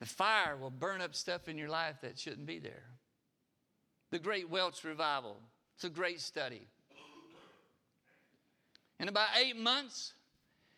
The 0.00 0.06
fire 0.06 0.56
will 0.56 0.70
burn 0.70 1.00
up 1.00 1.14
stuff 1.14 1.48
in 1.48 1.56
your 1.56 1.68
life 1.68 1.96
that 2.02 2.18
shouldn't 2.18 2.46
be 2.46 2.58
there. 2.58 2.84
The 4.10 4.18
Great 4.18 4.48
Welsh 4.48 4.84
Revival, 4.84 5.38
it's 5.74 5.84
a 5.84 5.90
great 5.90 6.20
study. 6.20 6.68
In 9.00 9.08
about 9.08 9.28
eight 9.38 9.56
months, 9.56 10.14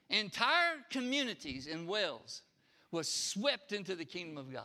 entire 0.08 0.76
communities 0.90 1.66
in 1.66 1.86
Wales 1.86 2.42
was 2.90 3.12
swept 3.12 3.72
into 3.72 3.94
the 3.94 4.04
kingdom 4.04 4.38
of 4.38 4.52
God. 4.52 4.64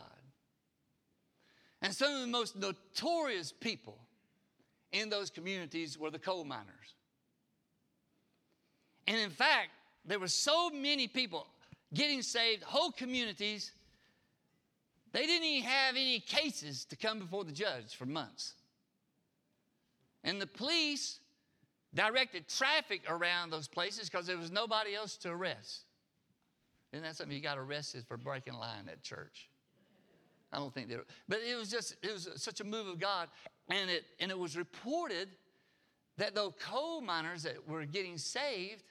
And 1.82 1.92
some 1.92 2.14
of 2.14 2.20
the 2.20 2.26
most 2.26 2.56
notorious 2.56 3.52
people 3.52 3.98
in 4.92 5.10
those 5.10 5.28
communities 5.28 5.98
were 5.98 6.10
the 6.10 6.18
coal 6.18 6.44
miners. 6.44 6.93
And 9.06 9.18
in 9.18 9.30
fact, 9.30 9.70
there 10.04 10.18
were 10.18 10.28
so 10.28 10.70
many 10.70 11.06
people 11.06 11.46
getting 11.92 12.22
saved, 12.22 12.62
whole 12.62 12.90
communities, 12.90 13.72
they 15.12 15.26
didn't 15.26 15.46
even 15.46 15.68
have 15.68 15.94
any 15.94 16.18
cases 16.20 16.84
to 16.86 16.96
come 16.96 17.20
before 17.20 17.44
the 17.44 17.52
judge 17.52 17.94
for 17.94 18.04
months. 18.04 18.54
And 20.24 20.40
the 20.40 20.46
police 20.46 21.20
directed 21.94 22.48
traffic 22.48 23.02
around 23.08 23.50
those 23.50 23.68
places 23.68 24.08
because 24.08 24.26
there 24.26 24.36
was 24.36 24.50
nobody 24.50 24.94
else 24.94 25.16
to 25.18 25.30
arrest. 25.30 25.84
Isn't 26.92 27.04
that 27.04 27.16
something 27.16 27.36
you 27.36 27.42
got 27.42 27.58
arrested 27.58 28.04
for 28.06 28.16
breaking 28.16 28.54
line 28.54 28.88
at 28.90 29.02
church? 29.02 29.48
I 30.52 30.58
don't 30.58 30.72
think 30.72 30.88
they 30.88 30.96
were, 30.96 31.06
but 31.28 31.40
it 31.40 31.56
was 31.56 31.70
just, 31.70 31.96
it 32.02 32.12
was 32.12 32.28
such 32.36 32.60
a 32.60 32.64
move 32.64 32.86
of 32.86 32.98
God. 32.98 33.28
And 33.68 33.90
it, 33.90 34.04
and 34.20 34.30
it 34.30 34.38
was 34.38 34.56
reported 34.56 35.28
that 36.16 36.34
those 36.34 36.52
coal 36.60 37.00
miners 37.00 37.42
that 37.42 37.68
were 37.68 37.84
getting 37.84 38.18
saved, 38.18 38.84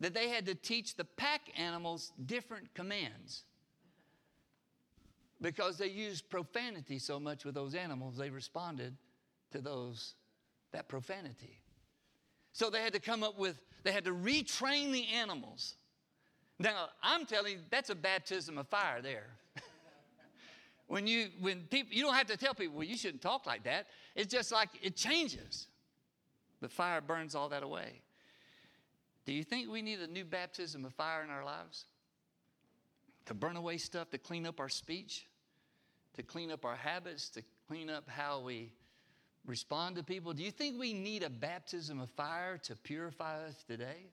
that 0.00 0.14
they 0.14 0.28
had 0.28 0.46
to 0.46 0.54
teach 0.54 0.96
the 0.96 1.04
pack 1.04 1.42
animals 1.56 2.12
different 2.26 2.74
commands. 2.74 3.44
Because 5.40 5.78
they 5.78 5.88
used 5.88 6.28
profanity 6.28 6.98
so 6.98 7.20
much 7.20 7.44
with 7.44 7.54
those 7.54 7.74
animals, 7.74 8.16
they 8.16 8.30
responded 8.30 8.96
to 9.52 9.60
those, 9.60 10.14
that 10.72 10.88
profanity. 10.88 11.58
So 12.52 12.70
they 12.70 12.80
had 12.80 12.92
to 12.94 13.00
come 13.00 13.22
up 13.22 13.38
with, 13.38 13.62
they 13.84 13.92
had 13.92 14.04
to 14.04 14.12
retrain 14.12 14.92
the 14.92 15.06
animals. 15.14 15.76
Now, 16.58 16.88
I'm 17.02 17.24
telling 17.24 17.52
you, 17.52 17.58
that's 17.70 17.90
a 17.90 17.94
baptism 17.94 18.58
of 18.58 18.68
fire 18.68 19.00
there. 19.00 19.28
when 20.88 21.06
you, 21.06 21.28
when 21.40 21.62
people, 21.70 21.94
you 21.94 22.02
don't 22.02 22.14
have 22.14 22.26
to 22.26 22.36
tell 22.36 22.54
people, 22.54 22.76
well, 22.76 22.86
you 22.86 22.96
shouldn't 22.96 23.22
talk 23.22 23.46
like 23.46 23.64
that. 23.64 23.86
It's 24.14 24.30
just 24.30 24.52
like 24.52 24.68
it 24.82 24.96
changes. 24.96 25.68
The 26.60 26.68
fire 26.68 27.00
burns 27.00 27.34
all 27.34 27.48
that 27.48 27.62
away. 27.62 28.02
Do 29.30 29.36
you 29.36 29.44
think 29.44 29.70
we 29.70 29.80
need 29.80 30.00
a 30.00 30.08
new 30.08 30.24
baptism 30.24 30.84
of 30.84 30.92
fire 30.94 31.22
in 31.22 31.30
our 31.30 31.44
lives? 31.44 31.84
To 33.26 33.34
burn 33.34 33.54
away 33.54 33.78
stuff, 33.78 34.10
to 34.10 34.18
clean 34.18 34.44
up 34.44 34.58
our 34.58 34.68
speech, 34.68 35.24
to 36.14 36.24
clean 36.24 36.50
up 36.50 36.64
our 36.64 36.74
habits, 36.74 37.28
to 37.28 37.42
clean 37.68 37.88
up 37.88 38.08
how 38.08 38.40
we 38.40 38.72
respond 39.46 39.94
to 39.94 40.02
people? 40.02 40.32
Do 40.32 40.42
you 40.42 40.50
think 40.50 40.80
we 40.80 40.92
need 40.92 41.22
a 41.22 41.30
baptism 41.30 42.00
of 42.00 42.10
fire 42.10 42.58
to 42.64 42.74
purify 42.74 43.44
us 43.44 43.54
today? 43.68 44.08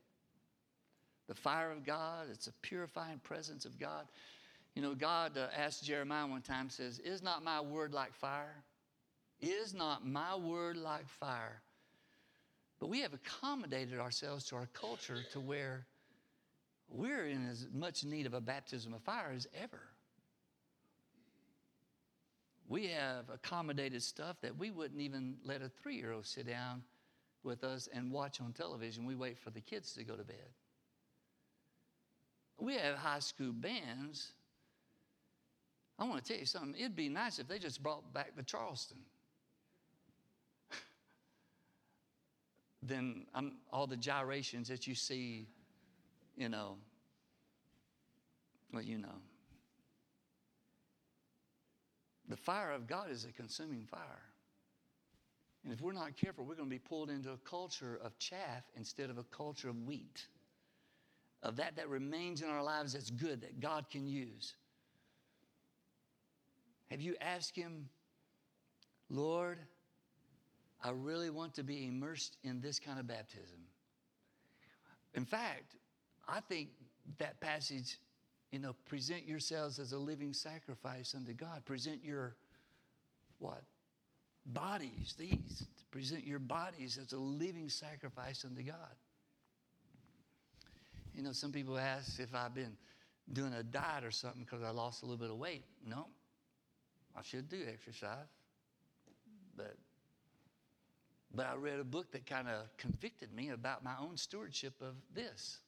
The 1.28 1.34
fire 1.34 1.72
of 1.72 1.84
God, 1.84 2.28
it's 2.32 2.46
a 2.46 2.54
purifying 2.62 3.18
presence 3.18 3.66
of 3.66 3.80
God. 3.80 4.06
You 4.76 4.84
know, 4.84 4.94
God 4.94 5.36
uh, 5.36 5.48
asked 5.58 5.84
Jeremiah 5.84 6.28
one 6.28 6.44
time, 6.44 6.70
says, 6.70 7.00
Is 7.00 7.24
not 7.24 7.44
my 7.44 7.60
word 7.60 7.92
like 7.92 8.14
fire? 8.14 8.64
Is 9.42 9.74
not 9.74 10.06
my 10.06 10.36
word 10.36 10.78
like 10.78 11.10
fire? 11.10 11.64
But 12.80 12.90
we 12.90 13.02
have 13.02 13.14
accommodated 13.14 14.00
ourselves 14.00 14.46
to 14.46 14.56
our 14.56 14.68
culture 14.74 15.20
to 15.32 15.40
where 15.40 15.86
we're 16.90 17.26
in 17.26 17.48
as 17.50 17.68
much 17.74 18.04
need 18.04 18.26
of 18.26 18.34
a 18.34 18.42
baptism 18.42 18.94
of 18.94 19.02
fire 19.02 19.34
as 19.36 19.48
ever. 19.62 19.82
We 22.70 22.88
have 22.88 23.30
accommodated 23.34 24.04
stuff 24.04 24.38
that 24.42 24.58
we 24.58 24.72
wouldn't 24.72 25.02
even 25.02 25.38
let 25.44 25.62
a 25.62 25.70
three 25.70 25.96
year 25.96 26.12
old 26.12 26.26
sit 26.26 26.48
down 26.48 26.84
with 27.44 27.64
us 27.64 27.88
and 27.94 28.12
watch 28.12 28.42
on 28.42 28.52
television. 28.52 29.06
We 29.06 29.16
wait 29.16 29.38
for 29.40 29.50
the 29.50 29.62
kids 29.62 29.94
to 29.94 30.04
go 30.04 30.16
to 30.16 30.24
bed. 30.24 30.50
We 32.60 32.76
have 32.76 32.96
high 32.96 33.20
school 33.20 33.54
bands. 33.54 34.32
I 35.98 36.04
want 36.04 36.24
to 36.24 36.32
tell 36.32 36.40
you 36.40 36.46
something. 36.46 36.76
It'd 36.80 36.96
be 36.96 37.10
nice 37.10 37.40
if 37.40 37.48
they 37.48 37.58
just 37.58 37.82
brought 37.82 38.14
back 38.14 38.36
the 38.36 38.44
Charleston. 38.44 38.98
Then 42.88 43.26
I'm, 43.34 43.46
um, 43.46 43.52
all 43.72 43.88
the 43.88 43.98
gyrations 43.98 44.68
that 44.70 44.88
you 44.88 44.96
see, 44.96 45.48
you 46.36 46.50
know, 46.50 46.78
well, 48.72 48.84
you 48.84 48.98
know. 48.98 49.16
The 52.30 52.38
fire 52.38 52.72
of 52.72 52.88
God 52.88 53.10
is 53.10 53.26
a 53.26 53.32
consuming 53.32 53.86
fire. 53.86 54.22
And 55.64 55.74
if 55.74 55.82
we're 55.82 55.94
not 55.94 56.16
careful, 56.16 56.46
we're 56.46 56.56
going 56.56 56.70
to 56.70 56.76
be 56.76 56.80
pulled 56.80 57.10
into 57.10 57.32
a 57.32 57.38
culture 57.38 58.00
of 58.04 58.18
chaff 58.20 58.64
instead 58.76 59.10
of 59.10 59.18
a 59.18 59.24
culture 59.24 59.70
of 59.70 59.84
wheat, 59.84 60.28
of 61.44 61.56
that 61.58 61.76
that 61.76 61.90
remains 61.90 62.42
in 62.42 62.50
our 62.50 62.64
lives 62.64 62.94
that's 62.94 63.10
good, 63.10 63.42
that 63.42 63.60
God 63.60 63.90
can 63.90 64.08
use. 64.08 64.54
Have 66.90 67.02
you 67.02 67.16
asked 67.20 67.56
Him, 67.56 67.90
Lord, 69.10 69.60
I 70.88 70.92
really 70.92 71.30
want 71.30 71.54
to 71.56 71.64
be 71.64 71.86
immersed 71.86 72.38
in 72.44 72.62
this 72.62 72.80
kind 72.80 73.00
of 73.00 73.08
baptism? 73.08 73.60
In 75.14 75.26
fact, 75.26 75.76
I 76.28 76.40
think 76.40 76.70
that 77.18 77.40
passage 77.42 77.98
you 78.52 78.60
know, 78.60 78.74
present 78.86 79.28
yourselves 79.28 79.80
as 79.80 79.92
a 79.92 79.98
living 79.98 80.34
sacrifice 80.34 81.14
unto 81.16 81.34
God. 81.34 81.66
Present 81.66 82.04
your 82.04 82.36
what? 83.40 83.64
Bodies, 84.46 85.16
these. 85.18 85.66
Present 85.92 86.26
your 86.26 86.40
bodies 86.40 86.98
as 87.02 87.12
a 87.12 87.18
living 87.18 87.70
sacrifice 87.70 88.46
unto 88.46 88.64
God. 88.64 88.96
You 91.14 91.24
know, 91.24 91.32
some 91.34 91.52
people 91.52 91.78
ask 91.78 92.20
if 92.20 92.34
I've 92.34 92.54
been 92.54 92.78
doing 93.34 93.54
a 93.54 93.64
diet 93.64 94.04
or 94.04 94.12
something 94.12 94.46
because 94.50 94.64
I 94.64 94.70
lost 94.70 95.04
a 95.04 95.06
little 95.06 95.18
bit 95.18 95.32
of 95.32 95.38
weight. 95.38 95.66
No, 95.86 96.08
I 97.16 97.22
should 97.24 97.50
do 97.50 97.58
exercise. 97.68 98.28
But 99.56 99.76
but 101.38 101.46
I 101.46 101.56
read 101.56 101.80
a 101.80 101.84
book 101.84 102.12
that 102.14 102.26
kind 102.26 102.48
of 102.48 102.76
convicted 102.78 103.32
me 103.32 103.50
about 103.50 103.84
my 103.84 103.94
own 104.02 104.18
stewardship 104.18 104.74
of 104.82 104.96
this. 105.14 105.60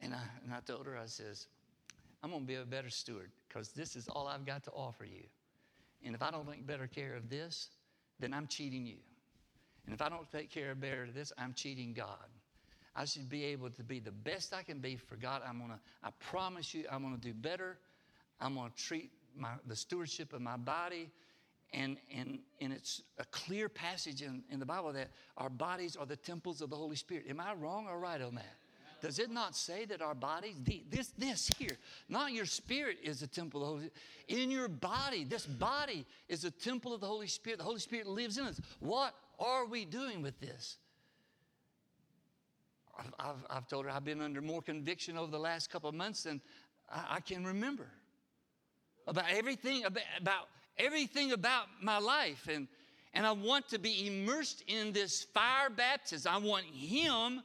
And 0.00 0.12
I, 0.12 0.18
and 0.42 0.52
I 0.52 0.58
told 0.58 0.86
her, 0.86 0.98
I 0.98 1.06
says, 1.06 1.46
I'm 2.20 2.30
going 2.30 2.42
to 2.42 2.46
be 2.46 2.56
a 2.56 2.64
better 2.64 2.90
steward 2.90 3.30
because 3.48 3.68
this 3.68 3.94
is 3.94 4.08
all 4.08 4.26
I've 4.26 4.44
got 4.44 4.64
to 4.64 4.72
offer 4.72 5.04
you. 5.04 5.22
And 6.04 6.16
if 6.16 6.22
I 6.22 6.32
don't 6.32 6.50
take 6.50 6.66
better 6.66 6.88
care 6.88 7.14
of 7.14 7.30
this, 7.30 7.68
then 8.18 8.34
I'm 8.34 8.48
cheating 8.48 8.84
you. 8.84 8.96
And 9.86 9.94
if 9.94 10.02
I 10.02 10.08
don't 10.08 10.30
take 10.32 10.50
care 10.50 10.72
of 10.72 10.80
better 10.80 11.04
of 11.04 11.14
this, 11.14 11.32
I'm 11.38 11.54
cheating 11.54 11.92
God. 11.94 12.26
I 12.96 13.04
should 13.04 13.28
be 13.28 13.44
able 13.44 13.70
to 13.70 13.84
be 13.84 14.00
the 14.00 14.10
best 14.10 14.52
I 14.52 14.64
can 14.64 14.80
be 14.80 14.96
for 14.96 15.14
God. 15.14 15.42
I'm 15.48 15.60
gonna, 15.60 15.78
I 16.02 16.10
promise 16.18 16.74
you, 16.74 16.86
I'm 16.90 17.02
gonna 17.02 17.18
do 17.18 17.34
better. 17.34 17.78
I'm 18.40 18.56
gonna 18.56 18.72
treat 18.76 19.12
my, 19.36 19.50
the 19.68 19.76
stewardship 19.76 20.32
of 20.32 20.40
my 20.40 20.56
body. 20.56 21.10
And, 21.74 21.96
and, 22.16 22.38
and 22.60 22.72
it's 22.72 23.02
a 23.18 23.24
clear 23.26 23.68
passage 23.68 24.22
in, 24.22 24.44
in 24.48 24.60
the 24.60 24.66
Bible 24.66 24.92
that 24.92 25.10
our 25.36 25.50
bodies 25.50 25.96
are 25.96 26.06
the 26.06 26.16
temples 26.16 26.60
of 26.60 26.70
the 26.70 26.76
Holy 26.76 26.96
Spirit. 26.96 27.24
Am 27.28 27.40
I 27.40 27.54
wrong 27.54 27.86
or 27.88 27.98
right 27.98 28.22
on 28.22 28.36
that? 28.36 28.56
Does 29.02 29.18
it 29.18 29.30
not 29.30 29.56
say 29.56 29.84
that 29.86 30.00
our 30.00 30.14
bodies, 30.14 30.54
this, 30.88 31.08
this 31.18 31.50
here, 31.58 31.76
not 32.08 32.32
your 32.32 32.46
spirit 32.46 32.98
is 33.02 33.22
a 33.22 33.26
temple 33.26 33.60
of 33.60 33.66
the 33.66 33.72
Holy 33.72 33.86
Spirit. 33.86 34.42
In 34.42 34.50
your 34.50 34.68
body, 34.68 35.24
this 35.24 35.46
body 35.46 36.06
is 36.28 36.44
a 36.44 36.50
temple 36.50 36.94
of 36.94 37.00
the 37.00 37.06
Holy 37.06 37.26
Spirit. 37.26 37.58
The 37.58 37.64
Holy 37.64 37.80
Spirit 37.80 38.06
lives 38.06 38.38
in 38.38 38.44
us. 38.44 38.60
What 38.80 39.14
are 39.38 39.66
we 39.66 39.84
doing 39.84 40.22
with 40.22 40.40
this? 40.40 40.78
I've, 42.98 43.14
I've, 43.18 43.46
I've 43.50 43.68
told 43.68 43.84
her 43.84 43.90
I've 43.90 44.04
been 44.04 44.22
under 44.22 44.40
more 44.40 44.62
conviction 44.62 45.18
over 45.18 45.30
the 45.30 45.38
last 45.38 45.70
couple 45.70 45.88
of 45.88 45.94
months 45.94 46.22
than 46.22 46.40
I, 46.90 47.16
I 47.16 47.20
can 47.20 47.44
remember 47.44 47.88
about 49.06 49.26
everything 49.30 49.84
about, 49.84 50.04
about 50.18 50.48
everything 50.78 51.32
about 51.32 51.66
my 51.80 51.98
life 51.98 52.48
and 52.50 52.68
and 53.14 53.24
I 53.24 53.32
want 53.32 53.68
to 53.68 53.78
be 53.78 54.08
immersed 54.08 54.64
in 54.66 54.92
this 54.92 55.22
fire 55.22 55.70
baptism. 55.70 56.32
I 56.34 56.38
want 56.38 56.64
him 56.64 57.42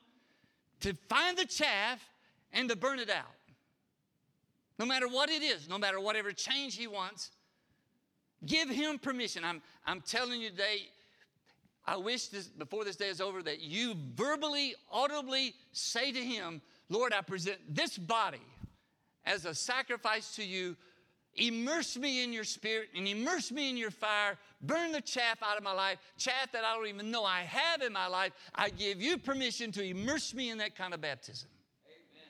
to 0.81 0.93
find 1.07 1.37
the 1.37 1.45
chaff 1.45 2.03
and 2.51 2.67
to 2.69 2.75
burn 2.75 2.99
it 2.99 3.09
out. 3.09 3.25
No 4.79 4.85
matter 4.85 5.07
what 5.07 5.29
it 5.29 5.43
is, 5.43 5.69
no 5.69 5.77
matter 5.77 5.99
whatever 5.99 6.31
change 6.31 6.75
he 6.75 6.87
wants, 6.87 7.31
give 8.45 8.69
him 8.69 8.97
permission. 8.97 9.43
I'm, 9.43 9.61
I'm 9.85 10.01
telling 10.01 10.41
you 10.41 10.49
today, 10.49 10.87
I 11.85 11.97
wish 11.97 12.27
this, 12.27 12.47
before 12.47 12.83
this 12.83 12.95
day 12.95 13.09
is 13.09 13.21
over 13.21 13.43
that 13.43 13.61
you 13.61 13.95
verbally, 14.15 14.73
audibly 14.91 15.53
say 15.71 16.11
to 16.11 16.19
him, 16.19 16.61
Lord, 16.89 17.13
I 17.13 17.21
present 17.21 17.59
this 17.69 17.97
body 17.97 18.41
as 19.25 19.45
a 19.45 19.53
sacrifice 19.53 20.35
to 20.35 20.43
you 20.43 20.75
Immerse 21.39 21.97
me 21.97 22.23
in 22.23 22.33
your 22.33 22.43
spirit 22.43 22.89
and 22.95 23.07
immerse 23.07 23.51
me 23.51 23.69
in 23.69 23.77
your 23.77 23.91
fire. 23.91 24.37
Burn 24.61 24.91
the 24.91 25.01
chaff 25.01 25.41
out 25.41 25.57
of 25.57 25.63
my 25.63 25.71
life, 25.71 25.97
chaff 26.17 26.51
that 26.51 26.63
I 26.63 26.75
don't 26.75 26.87
even 26.87 27.11
know 27.11 27.23
I 27.23 27.41
have 27.41 27.81
in 27.81 27.93
my 27.93 28.07
life. 28.07 28.33
I 28.53 28.69
give 28.69 29.01
you 29.01 29.17
permission 29.17 29.71
to 29.73 29.83
immerse 29.83 30.33
me 30.33 30.49
in 30.49 30.57
that 30.57 30.75
kind 30.75 30.93
of 30.93 31.01
baptism. 31.01 31.49
Amen. 31.87 32.27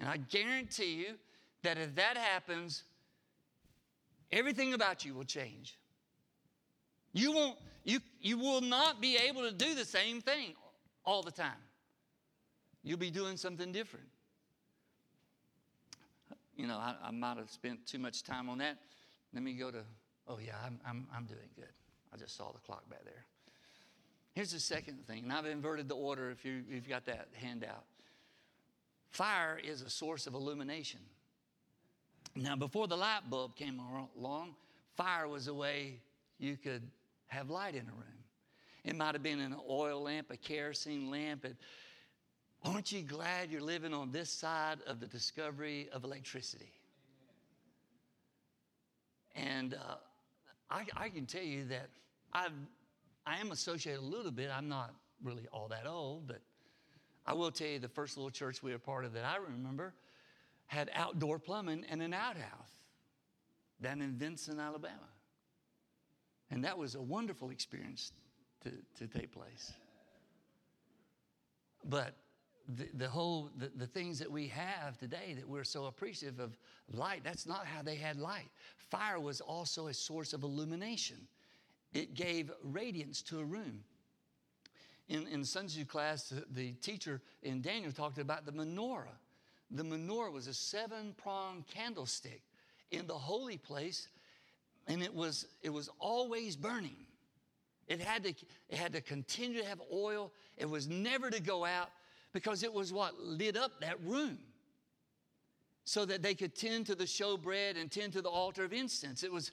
And 0.00 0.08
I 0.08 0.16
guarantee 0.16 0.94
you 0.94 1.14
that 1.62 1.76
if 1.78 1.94
that 1.96 2.16
happens, 2.16 2.84
everything 4.32 4.74
about 4.74 5.04
you 5.04 5.14
will 5.14 5.24
change. 5.24 5.78
You 7.12 7.32
won't, 7.32 7.58
you, 7.84 8.00
you 8.20 8.38
will 8.38 8.60
not 8.60 9.00
be 9.00 9.16
able 9.16 9.42
to 9.42 9.52
do 9.52 9.74
the 9.74 9.84
same 9.84 10.20
thing 10.20 10.54
all 11.04 11.22
the 11.22 11.32
time. 11.32 11.52
You'll 12.82 12.98
be 12.98 13.10
doing 13.10 13.36
something 13.36 13.72
different 13.72 14.06
you 16.60 16.66
know, 16.66 16.76
I, 16.76 16.94
I 17.02 17.10
might 17.10 17.38
have 17.38 17.50
spent 17.50 17.86
too 17.86 17.98
much 17.98 18.22
time 18.22 18.50
on 18.50 18.58
that. 18.58 18.76
Let 19.32 19.42
me 19.42 19.54
go 19.54 19.70
to, 19.70 19.82
oh, 20.28 20.38
yeah, 20.44 20.52
I'm, 20.64 20.78
I'm, 20.86 21.06
I'm 21.14 21.24
doing 21.24 21.48
good. 21.56 21.72
I 22.12 22.18
just 22.18 22.36
saw 22.36 22.52
the 22.52 22.58
clock 22.58 22.88
back 22.90 23.04
there. 23.04 23.24
Here's 24.34 24.52
the 24.52 24.60
second 24.60 25.06
thing, 25.06 25.24
and 25.24 25.32
I've 25.32 25.46
inverted 25.46 25.88
the 25.88 25.96
order 25.96 26.30
if 26.30 26.44
you, 26.44 26.62
you've 26.68 26.88
got 26.88 27.06
that 27.06 27.28
handout. 27.32 27.84
Fire 29.10 29.58
is 29.62 29.82
a 29.82 29.90
source 29.90 30.26
of 30.26 30.34
illumination. 30.34 31.00
Now, 32.36 32.56
before 32.56 32.86
the 32.86 32.96
light 32.96 33.22
bulb 33.28 33.56
came 33.56 33.80
along, 34.16 34.54
fire 34.94 35.26
was 35.26 35.48
a 35.48 35.54
way 35.54 36.00
you 36.38 36.56
could 36.56 36.82
have 37.26 37.50
light 37.50 37.74
in 37.74 37.82
a 37.82 37.92
room. 37.92 38.24
It 38.84 38.96
might 38.96 39.14
have 39.14 39.22
been 39.22 39.40
an 39.40 39.56
oil 39.68 40.02
lamp, 40.02 40.30
a 40.30 40.36
kerosene 40.36 41.10
lamp. 41.10 41.44
It, 41.44 41.56
Aren't 42.62 42.92
you 42.92 43.02
glad 43.02 43.50
you're 43.50 43.62
living 43.62 43.94
on 43.94 44.12
this 44.12 44.30
side 44.30 44.78
of 44.86 45.00
the 45.00 45.06
discovery 45.06 45.88
of 45.92 46.04
electricity? 46.04 46.72
And 49.34 49.74
uh, 49.74 49.94
I, 50.70 50.84
I, 50.96 51.08
can 51.08 51.24
tell 51.24 51.42
you 51.42 51.64
that 51.66 51.88
I've, 52.32 52.52
I 53.26 53.38
am 53.38 53.52
associated 53.52 54.00
a 54.00 54.04
little 54.04 54.32
bit. 54.32 54.50
I'm 54.54 54.68
not 54.68 54.94
really 55.22 55.46
all 55.52 55.68
that 55.68 55.86
old, 55.86 56.26
but 56.26 56.40
I 57.26 57.32
will 57.32 57.50
tell 57.50 57.68
you 57.68 57.78
the 57.78 57.88
first 57.88 58.16
little 58.16 58.30
church 58.30 58.62
we 58.62 58.72
were 58.72 58.78
part 58.78 59.04
of 59.04 59.12
that 59.14 59.24
I 59.24 59.36
remember 59.36 59.94
had 60.66 60.90
outdoor 60.94 61.38
plumbing 61.38 61.84
and 61.88 62.02
an 62.02 62.12
outhouse 62.12 62.76
down 63.80 64.02
in 64.02 64.12
Vincent, 64.12 64.60
Alabama. 64.60 65.08
And 66.50 66.64
that 66.64 66.76
was 66.76 66.94
a 66.94 67.02
wonderful 67.02 67.50
experience 67.50 68.12
to, 68.64 68.72
to 68.98 69.06
take 69.06 69.32
place. 69.32 69.72
But 71.84 72.14
the, 72.94 73.08
whole, 73.08 73.50
the, 73.56 73.70
the 73.76 73.86
things 73.86 74.18
that 74.18 74.30
we 74.30 74.46
have 74.48 74.98
today 74.98 75.34
that 75.36 75.48
we're 75.48 75.64
so 75.64 75.86
appreciative 75.86 76.38
of 76.38 76.56
light, 76.92 77.22
that's 77.24 77.46
not 77.46 77.66
how 77.66 77.82
they 77.82 77.96
had 77.96 78.18
light. 78.18 78.50
Fire 78.76 79.20
was 79.20 79.40
also 79.40 79.88
a 79.88 79.94
source 79.94 80.32
of 80.32 80.42
illumination, 80.42 81.16
it 81.92 82.14
gave 82.14 82.50
radiance 82.62 83.22
to 83.22 83.40
a 83.40 83.44
room. 83.44 83.82
In, 85.08 85.26
in 85.26 85.44
Sunday 85.44 85.72
school 85.72 85.86
class, 85.86 86.32
the 86.52 86.72
teacher 86.74 87.20
in 87.42 87.60
Daniel 87.60 87.90
talked 87.90 88.18
about 88.18 88.46
the 88.46 88.52
menorah. 88.52 89.18
The 89.72 89.82
menorah 89.82 90.32
was 90.32 90.46
a 90.46 90.54
seven 90.54 91.14
pronged 91.16 91.66
candlestick 91.66 92.42
in 92.92 93.06
the 93.06 93.14
holy 93.14 93.56
place, 93.56 94.08
and 94.86 95.02
it 95.02 95.12
was, 95.12 95.46
it 95.62 95.70
was 95.70 95.88
always 95.98 96.56
burning. 96.56 96.96
It 97.88 98.00
had, 98.00 98.22
to, 98.22 98.34
it 98.68 98.76
had 98.76 98.92
to 98.92 99.00
continue 99.00 99.62
to 99.62 99.68
have 99.68 99.80
oil. 99.92 100.32
It 100.56 100.70
was 100.70 100.86
never 100.86 101.28
to 101.28 101.40
go 101.40 101.64
out 101.64 101.90
because 102.32 102.62
it 102.62 102.72
was 102.72 102.92
what 102.92 103.18
lit 103.20 103.56
up 103.56 103.80
that 103.80 104.02
room 104.04 104.38
so 105.84 106.04
that 106.04 106.22
they 106.22 106.34
could 106.34 106.54
tend 106.54 106.86
to 106.86 106.94
the 106.94 107.04
showbread 107.04 107.80
and 107.80 107.90
tend 107.90 108.12
to 108.12 108.22
the 108.22 108.28
altar 108.28 108.64
of 108.64 108.72
incense. 108.72 109.22
It 109.22 109.32
was, 109.32 109.50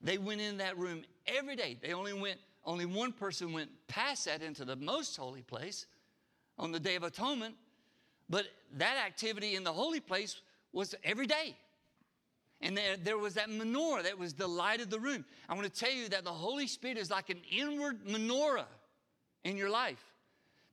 they 0.00 0.18
went 0.18 0.40
in 0.40 0.58
that 0.58 0.78
room 0.78 1.02
every 1.26 1.56
day. 1.56 1.78
They 1.82 1.92
only 1.92 2.12
went, 2.12 2.38
only 2.64 2.86
one 2.86 3.12
person 3.12 3.52
went 3.52 3.70
past 3.88 4.26
that 4.26 4.42
into 4.42 4.64
the 4.64 4.76
most 4.76 5.16
holy 5.16 5.42
place 5.42 5.86
on 6.58 6.70
the 6.70 6.80
Day 6.80 6.94
of 6.94 7.02
Atonement. 7.02 7.54
But 8.28 8.46
that 8.76 8.96
activity 9.04 9.56
in 9.56 9.64
the 9.64 9.72
holy 9.72 10.00
place 10.00 10.40
was 10.72 10.94
every 11.02 11.26
day. 11.26 11.56
And 12.60 12.76
there, 12.76 12.96
there 12.96 13.18
was 13.18 13.34
that 13.34 13.48
menorah 13.48 14.04
that 14.04 14.18
was 14.18 14.34
the 14.34 14.46
light 14.46 14.80
of 14.80 14.90
the 14.90 15.00
room. 15.00 15.24
I 15.48 15.54
want 15.54 15.72
to 15.72 15.80
tell 15.80 15.92
you 15.92 16.08
that 16.10 16.24
the 16.24 16.30
Holy 16.30 16.66
Spirit 16.66 16.98
is 16.98 17.10
like 17.10 17.30
an 17.30 17.40
inward 17.50 18.04
menorah 18.04 18.66
in 19.42 19.56
your 19.56 19.70
life 19.70 20.09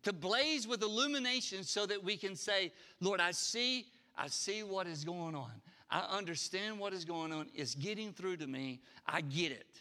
to 0.04 0.14
blaze 0.14 0.68
with 0.68 0.82
illumination 0.82 1.64
so 1.64 1.86
that 1.86 2.04
we 2.04 2.18
can 2.18 2.36
say, 2.36 2.72
Lord, 3.02 3.20
I 3.20 3.32
see, 3.32 3.86
I 4.18 4.28
see 4.28 4.64
what 4.64 4.88
is 4.88 5.04
going 5.04 5.36
on. 5.36 5.52
I 5.90 6.00
understand 6.00 6.80
what 6.80 6.94
is 6.94 7.06
going 7.06 7.32
on. 7.32 7.48
It's 7.54 7.76
getting 7.76 8.12
through 8.12 8.38
to 8.38 8.48
me. 8.48 8.82
I 9.06 9.22
get 9.22 9.52
it. 9.52 9.80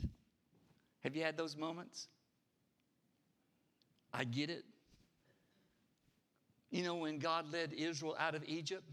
Have 1.02 1.16
you 1.16 1.22
had 1.22 1.36
those 1.36 1.56
moments? 1.56 2.08
I 4.12 4.24
get 4.24 4.50
it. 4.50 4.64
You 6.70 6.82
know, 6.82 6.96
when 6.96 7.18
God 7.18 7.52
led 7.52 7.72
Israel 7.72 8.16
out 8.18 8.34
of 8.34 8.42
Egypt, 8.46 8.84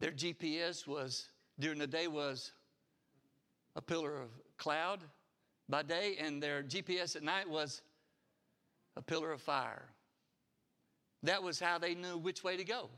their 0.00 0.12
GPS 0.12 0.86
was 0.86 1.28
during 1.58 1.78
the 1.78 1.86
day 1.86 2.06
was 2.06 2.52
a 3.76 3.82
pillar 3.82 4.20
of 4.20 4.30
cloud 4.56 5.00
by 5.68 5.82
day, 5.82 6.16
and 6.20 6.42
their 6.42 6.62
GPS 6.62 7.16
at 7.16 7.22
night 7.22 7.48
was 7.48 7.82
a 8.96 9.02
pillar 9.02 9.32
of 9.32 9.40
fire. 9.40 9.88
That 11.22 11.42
was 11.42 11.58
how 11.58 11.78
they 11.78 11.94
knew 11.94 12.16
which 12.16 12.44
way 12.44 12.56
to 12.56 12.64
go. 12.64 12.90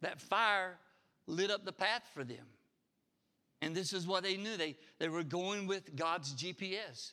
That 0.00 0.20
fire 0.20 0.78
lit 1.26 1.50
up 1.50 1.64
the 1.64 1.72
path 1.72 2.02
for 2.12 2.24
them. 2.24 2.46
And 3.60 3.74
this 3.74 3.92
is 3.92 4.06
what 4.06 4.24
they 4.24 4.36
knew. 4.36 4.56
They, 4.56 4.76
they 4.98 5.08
were 5.08 5.22
going 5.22 5.68
with 5.68 5.94
God's 5.94 6.34
GPS. 6.34 7.12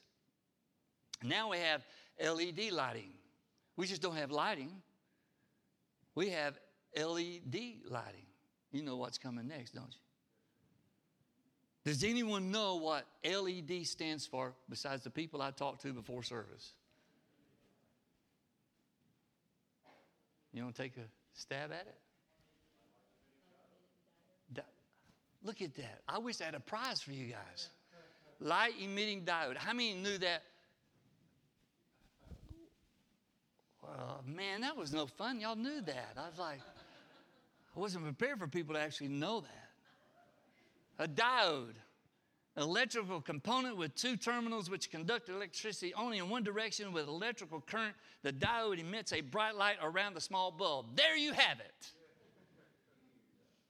Now 1.23 1.51
we 1.51 1.57
have 1.57 1.85
LED 2.19 2.71
lighting. 2.71 3.11
We 3.75 3.85
just 3.85 4.01
don't 4.01 4.17
have 4.17 4.31
lighting, 4.31 4.71
we 6.15 6.29
have 6.31 6.59
LED 6.97 7.55
lighting. 7.85 8.25
You 8.71 8.83
know 8.83 8.97
what's 8.97 9.17
coming 9.17 9.47
next, 9.47 9.71
don't 9.71 9.87
you? 9.87 10.01
Does 11.85 12.03
anyone 12.03 12.51
know 12.51 12.75
what 12.75 13.05
LED 13.23 13.87
stands 13.87 14.25
for 14.25 14.53
besides 14.69 15.03
the 15.03 15.09
people 15.09 15.41
I 15.41 15.51
talked 15.51 15.81
to 15.83 15.93
before 15.93 16.23
service? 16.23 16.73
You 20.53 20.63
want 20.63 20.75
to 20.75 20.81
take 20.81 20.97
a 20.97 21.07
stab 21.33 21.71
at 21.71 21.87
it? 21.87 21.95
Look 25.43 25.61
at 25.61 25.73
that. 25.75 26.01
I 26.07 26.17
wish 26.17 26.41
I 26.41 26.45
had 26.45 26.55
a 26.55 26.59
prize 26.59 27.01
for 27.01 27.11
you 27.11 27.27
guys. 27.27 27.69
Light 28.41 28.73
emitting 28.81 29.23
diode. 29.23 29.57
How 29.57 29.73
many 29.73 29.93
knew 29.93 30.17
that? 30.17 30.43
Well, 33.81 34.21
man, 34.25 34.61
that 34.61 34.75
was 34.75 34.93
no 34.93 35.07
fun. 35.07 35.39
Y'all 35.39 35.55
knew 35.55 35.81
that. 35.81 36.13
I 36.17 36.27
was 36.29 36.37
like, 36.37 36.59
I 37.75 37.79
wasn't 37.79 38.03
prepared 38.03 38.39
for 38.39 38.47
people 38.47 38.75
to 38.75 38.81
actually 38.81 39.07
know 39.07 39.41
that. 39.41 41.03
A 41.03 41.07
diode, 41.07 41.75
electrical 42.59 43.21
component 43.21 43.77
with 43.77 43.95
two 43.95 44.17
terminals 44.17 44.69
which 44.69 44.91
conduct 44.91 45.29
electricity 45.29 45.93
only 45.93 46.17
in 46.17 46.29
one 46.29 46.43
direction 46.43 46.91
with 46.91 47.07
electrical 47.07 47.61
current. 47.61 47.95
The 48.21 48.33
diode 48.33 48.79
emits 48.79 49.13
a 49.13 49.21
bright 49.21 49.55
light 49.55 49.77
around 49.81 50.13
the 50.13 50.21
small 50.21 50.51
bulb. 50.51 50.87
There 50.95 51.17
you 51.17 51.31
have 51.31 51.59
it. 51.59 51.87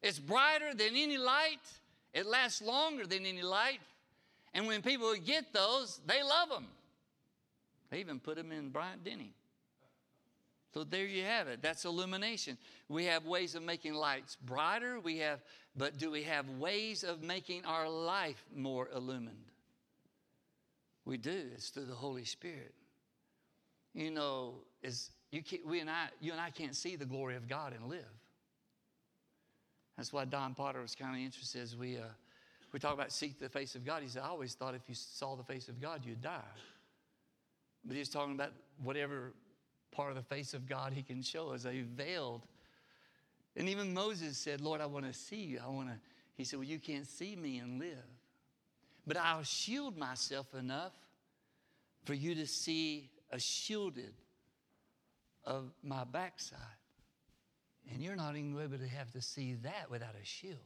It's 0.01 0.17
brighter 0.17 0.73
than 0.73 0.95
any 0.95 1.17
light, 1.17 1.59
it 2.13 2.25
lasts 2.25 2.61
longer 2.61 3.05
than 3.05 3.25
any 3.25 3.41
light. 3.41 3.79
And 4.53 4.65
when 4.65 4.81
people 4.81 5.13
get 5.15 5.53
those, 5.53 5.99
they 6.07 6.23
love 6.23 6.49
them. 6.49 6.65
They 7.91 7.99
even 7.99 8.19
put 8.19 8.37
them 8.37 8.51
in 8.51 8.69
Bryant 8.69 9.03
Denny. 9.03 9.33
So 10.73 10.83
there 10.83 11.05
you 11.05 11.23
have 11.23 11.47
it. 11.47 11.61
That's 11.61 11.85
illumination. 11.85 12.57
We 12.87 13.05
have 13.05 13.25
ways 13.25 13.55
of 13.55 13.63
making 13.63 13.95
lights 13.95 14.37
brighter. 14.45 14.99
We 14.99 15.17
have, 15.17 15.41
but 15.75 15.97
do 15.97 16.11
we 16.11 16.23
have 16.23 16.49
ways 16.49 17.03
of 17.03 17.21
making 17.21 17.65
our 17.65 17.89
life 17.89 18.43
more 18.55 18.89
illumined? 18.93 19.37
We 21.05 21.17
do. 21.17 21.43
It's 21.53 21.69
through 21.69 21.85
the 21.85 21.95
Holy 21.95 22.25
Spirit. 22.25 22.73
You 23.93 24.11
know, 24.11 24.55
is 24.83 25.11
you 25.31 25.41
can, 25.41 25.59
we 25.65 25.79
and 25.79 25.89
I, 25.89 26.07
you 26.19 26.31
and 26.31 26.41
I 26.41 26.49
can't 26.49 26.75
see 26.75 26.95
the 26.95 27.05
glory 27.05 27.35
of 27.35 27.47
God 27.47 27.73
and 27.73 27.89
live. 27.89 28.03
That's 29.97 30.13
why 30.13 30.25
Don 30.25 30.55
Potter 30.55 30.81
was 30.81 30.95
kind 30.95 31.15
of 31.15 31.21
interested 31.21 31.61
as 31.61 31.75
we 31.75 31.97
uh, 31.97 32.03
we 32.71 32.79
talk 32.79 32.93
about 32.93 33.11
seek 33.11 33.39
the 33.39 33.49
face 33.49 33.75
of 33.75 33.85
God. 33.85 34.03
He 34.03 34.09
said, 34.09 34.21
I 34.23 34.29
always 34.29 34.53
thought 34.53 34.75
if 34.75 34.83
you 34.87 34.95
saw 34.95 35.35
the 35.35 35.43
face 35.43 35.67
of 35.67 35.81
God, 35.81 36.05
you'd 36.05 36.21
die. 36.21 36.39
But 37.83 37.97
he's 37.97 38.09
talking 38.09 38.35
about 38.35 38.51
whatever 38.83 39.33
part 39.91 40.09
of 40.09 40.15
the 40.15 40.23
face 40.23 40.53
of 40.53 40.67
God 40.67 40.93
he 40.93 41.01
can 41.01 41.21
show 41.21 41.49
us, 41.49 41.65
a 41.65 41.81
veiled. 41.81 42.45
And 43.59 43.67
even 43.67 43.93
Moses 43.93 44.37
said, 44.37 44.61
Lord, 44.61 44.79
I 44.79 44.85
want 44.85 45.05
to 45.05 45.13
see 45.13 45.41
you. 45.41 45.59
I 45.63 45.67
want 45.67 45.89
to, 45.89 45.95
he 46.35 46.45
said, 46.45 46.59
Well, 46.59 46.67
you 46.67 46.79
can't 46.79 47.05
see 47.05 47.35
me 47.35 47.57
and 47.57 47.77
live. 47.77 48.05
But 49.05 49.17
I'll 49.17 49.43
shield 49.43 49.97
myself 49.97 50.55
enough 50.55 50.93
for 52.05 52.13
you 52.13 52.35
to 52.35 52.47
see 52.47 53.09
a 53.31 53.37
shielded 53.37 54.13
of 55.43 55.73
my 55.83 56.05
backside. 56.05 56.59
And 57.91 58.01
you're 58.01 58.15
not 58.15 58.37
even 58.37 58.57
able 58.57 58.77
to 58.77 58.87
have 58.87 59.11
to 59.11 59.21
see 59.21 59.55
that 59.55 59.91
without 59.91 60.15
a 60.19 60.25
shield. 60.25 60.57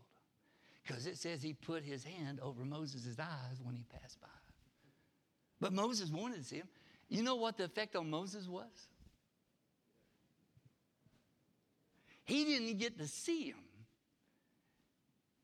Because 0.86 1.08
it 1.08 1.18
says 1.18 1.42
he 1.42 1.54
put 1.54 1.84
his 1.84 2.04
hand 2.04 2.40
over 2.42 2.64
Moses' 2.64 3.18
eyes 3.18 3.58
when 3.64 3.76
he 3.76 3.86
passed 4.00 4.22
by. 4.22 4.28
But 5.60 5.74
Moses 5.74 6.12
wanted 6.12 6.40
to 6.40 6.44
see 6.44 6.58
him. 6.58 6.68
You 7.10 7.24
know 7.24 7.36
what 7.36 7.58
the 7.58 7.64
effect 7.64 7.96
on 7.96 8.10
Moses 8.10 8.48
was? 8.48 8.70
He 12.26 12.46
didn't 12.46 12.78
get 12.78 12.98
to 13.00 13.08
see 13.08 13.46
him. 13.46 13.58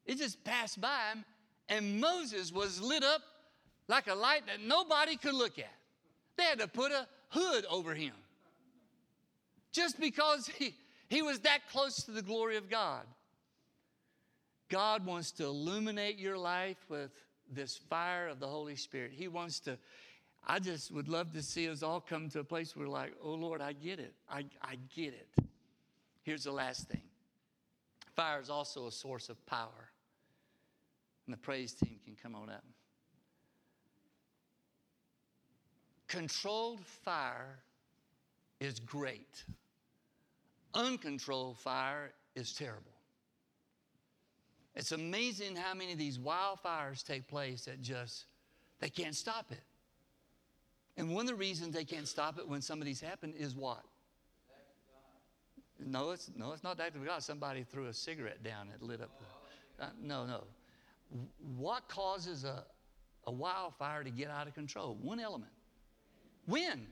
It 0.06 0.18
just 0.18 0.44
passed 0.44 0.80
by 0.80 1.12
him, 1.14 1.26
and 1.68 2.00
Moses 2.00 2.52
was 2.52 2.82
lit 2.82 3.04
up 3.04 3.22
like 3.88 4.08
a 4.08 4.16
light 4.16 4.48
that 4.48 4.62
nobody 4.62 5.18
could 5.18 5.34
look 5.36 5.60
at. 5.60 5.74
They 6.38 6.44
had 6.44 6.60
to 6.60 6.68
put 6.68 6.92
a 6.92 7.08
hood 7.30 7.66
over 7.70 7.94
him 7.94 8.14
just 9.72 10.00
because 10.00 10.48
he, 10.48 10.74
he 11.10 11.22
was 11.22 11.40
that 11.40 11.60
close 11.72 12.04
to 12.04 12.12
the 12.12 12.22
glory 12.22 12.58
of 12.58 12.70
God. 12.70 13.04
God 14.70 15.06
wants 15.06 15.32
to 15.34 15.46
illuminate 15.46 16.18
your 16.18 16.38
life 16.38 16.78
with 16.90 17.12
this 17.52 17.78
fire 17.90 18.28
of 18.28 18.40
the 18.40 18.48
Holy 18.48 18.76
Spirit. 18.76 19.12
He 19.14 19.28
wants 19.28 19.60
to, 19.62 19.78
I 20.48 20.60
just 20.60 20.92
would 20.92 21.10
love 21.10 21.34
to 21.34 21.42
see 21.42 21.70
us 21.70 21.82
all 21.82 22.00
come 22.00 22.30
to 22.30 22.40
a 22.40 22.44
place 22.44 22.76
where, 22.76 22.88
like, 22.88 23.14
oh 23.24 23.34
Lord, 23.34 23.62
I 23.62 23.74
get 23.74 24.00
it. 24.00 24.14
I, 24.30 24.46
I 24.62 24.78
get 24.96 25.14
it. 25.14 25.28
Here's 26.30 26.44
the 26.44 26.52
last 26.52 26.88
thing 26.88 27.02
fire 28.16 28.40
is 28.40 28.52
also 28.52 28.86
a 28.86 28.92
source 28.92 29.30
of 29.30 29.44
power. 29.48 29.90
And 31.26 31.34
the 31.34 31.40
praise 31.40 31.74
team 31.74 31.98
can 32.06 32.16
come 32.22 32.36
on 32.36 32.52
up. 32.52 32.64
Controlled 36.08 36.86
fire 36.86 37.58
is 38.60 38.80
great. 38.80 39.44
Uncontrolled 40.76 41.58
fire 41.58 42.12
is 42.36 42.54
terrible. 42.54 42.94
It's 44.76 44.92
amazing 44.92 45.56
how 45.56 45.74
many 45.74 45.94
of 45.94 45.98
these 45.98 46.20
wildfires 46.20 47.04
take 47.04 47.28
place 47.28 47.66
that 47.66 47.82
just 47.82 48.26
they 48.80 48.90
can't 48.90 49.16
stop 49.16 49.48
it. 49.52 49.64
And 50.96 51.10
one 51.10 51.26
of 51.26 51.30
the 51.30 51.36
reasons 51.36 51.74
they 51.74 51.86
can't 51.86 52.08
stop 52.08 52.38
it 52.38 52.48
when 52.48 52.62
some 52.62 52.80
of 52.80 52.86
these 52.86 53.02
happen 53.02 53.34
is 53.36 53.56
what? 53.56 53.84
No, 55.86 56.12
it's, 56.12 56.30
no, 56.36 56.52
it's 56.52 56.64
not 56.64 56.78
the 56.78 56.84
act 56.84 56.96
of 56.96 57.06
God. 57.06 57.24
Somebody 57.24 57.64
threw 57.64 57.88
a 57.88 57.94
cigarette 57.94 58.44
down 58.44 58.70
and 58.74 58.82
lit 58.82 59.02
up. 59.02 59.10
The, 59.78 59.86
uh, 59.86 59.90
no, 60.02 60.26
no. 60.26 60.44
What 61.58 61.88
causes 61.88 62.44
a, 62.44 62.64
a 63.26 63.32
wildfire 63.32 64.04
to 64.04 64.10
get 64.10 64.30
out 64.30 64.48
of 64.48 64.54
control? 64.54 64.98
One 65.02 65.20
element 65.20 65.52
wind. 66.50 66.88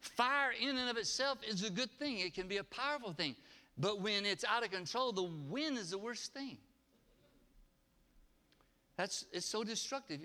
Fire, 0.00 0.52
in 0.60 0.76
and 0.76 0.90
of 0.90 0.96
itself, 0.96 1.38
is 1.48 1.64
a 1.64 1.70
good 1.70 1.90
thing, 1.98 2.18
it 2.18 2.34
can 2.34 2.48
be 2.48 2.58
a 2.58 2.64
powerful 2.64 3.12
thing. 3.12 3.36
But 3.78 4.00
when 4.00 4.26
it's 4.26 4.44
out 4.44 4.64
of 4.64 4.70
control, 4.70 5.12
the 5.12 5.22
wind 5.22 5.78
is 5.78 5.90
the 5.90 5.98
worst 5.98 6.34
thing. 6.34 6.58
That's, 8.96 9.24
it's 9.32 9.46
so 9.46 9.64
destructive. 9.64 10.20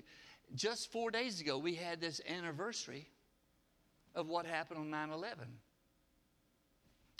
Just 0.55 0.91
four 0.91 1.11
days 1.11 1.39
ago, 1.39 1.57
we 1.57 1.75
had 1.75 2.01
this 2.01 2.21
anniversary 2.27 3.07
of 4.15 4.27
what 4.27 4.45
happened 4.45 4.79
on 4.79 4.89
9 4.89 5.11
11. 5.11 5.47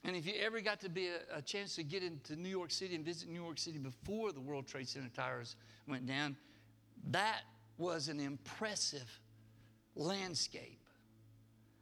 And 0.03 0.15
if 0.15 0.25
you 0.25 0.33
ever 0.41 0.61
got 0.61 0.79
to 0.81 0.89
be 0.89 1.07
a, 1.07 1.37
a, 1.37 1.41
chance 1.41 1.75
to 1.75 1.83
get 1.83 2.03
into 2.03 2.35
New 2.35 2.49
York 2.49 2.71
City 2.71 2.95
and 2.95 3.03
visit 3.03 3.29
New 3.29 3.41
York 3.41 3.57
City 3.57 3.79
before 3.79 4.31
the 4.31 4.39
World 4.39 4.67
Trade 4.67 4.87
Center 4.87 5.09
towers 5.09 5.55
went 5.87 6.05
down, 6.05 6.35
that 7.09 7.41
was 7.77 8.07
an 8.07 8.19
impressive 8.19 9.19
landscape. 9.95 10.79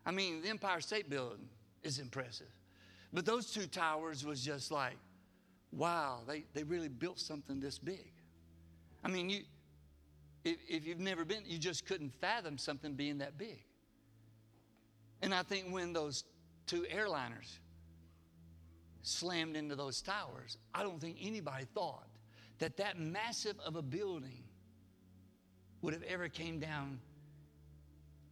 I 0.05 0.11
mean, 0.11 0.41
the 0.41 0.49
Empire 0.49 0.81
State 0.81 1.09
Building 1.09 1.47
is 1.83 1.99
impressive. 1.99 2.51
But 3.11 3.25
those 3.25 3.51
two 3.51 3.67
towers 3.67 4.25
was 4.25 4.43
just 4.43 4.71
like, 4.71 4.97
wow, 5.71 6.19
they, 6.27 6.45
they 6.53 6.63
really 6.63 6.87
built 6.87 7.19
something 7.19 7.59
this 7.59 7.77
big. 7.77 8.11
I 9.03 9.07
mean, 9.09 9.29
you, 9.29 9.41
if, 10.43 10.57
if 10.67 10.85
you've 10.85 10.99
never 10.99 11.25
been, 11.25 11.43
you 11.45 11.57
just 11.57 11.85
couldn't 11.85 12.13
fathom 12.21 12.57
something 12.57 12.93
being 12.93 13.17
that 13.19 13.37
big. 13.37 13.63
And 15.21 15.33
I 15.33 15.43
think 15.43 15.67
when 15.69 15.93
those 15.93 16.23
two 16.67 16.85
airliners 16.93 17.57
slammed 19.05 19.55
into 19.55 19.75
those 19.75 20.01
towers, 20.01 20.57
I 20.73 20.83
don't 20.83 20.99
think 20.99 21.17
anybody 21.21 21.65
thought 21.73 22.07
that 22.59 22.77
that 22.77 22.99
massive 22.99 23.59
of 23.65 23.75
a 23.75 23.81
building 23.81 24.43
would 25.81 25.93
have 25.93 26.03
ever 26.03 26.27
came 26.27 26.59
down 26.59 26.99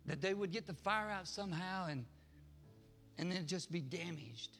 that 0.05 0.21
they 0.21 0.33
would 0.33 0.51
get 0.51 0.65
the 0.65 0.73
fire 0.73 1.09
out 1.09 1.27
somehow 1.27 1.87
and 1.87 2.05
and 3.19 3.31
then 3.31 3.45
just 3.45 3.71
be 3.71 3.79
damaged. 3.79 4.57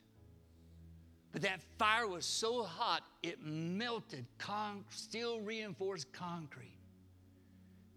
But 1.31 1.41
that 1.41 1.59
fire 1.79 2.07
was 2.07 2.23
so 2.23 2.61
hot 2.61 3.01
it 3.23 3.43
melted 3.43 4.27
con- 4.37 4.85
steel 4.91 5.41
reinforced 5.41 6.13
concrete 6.13 6.77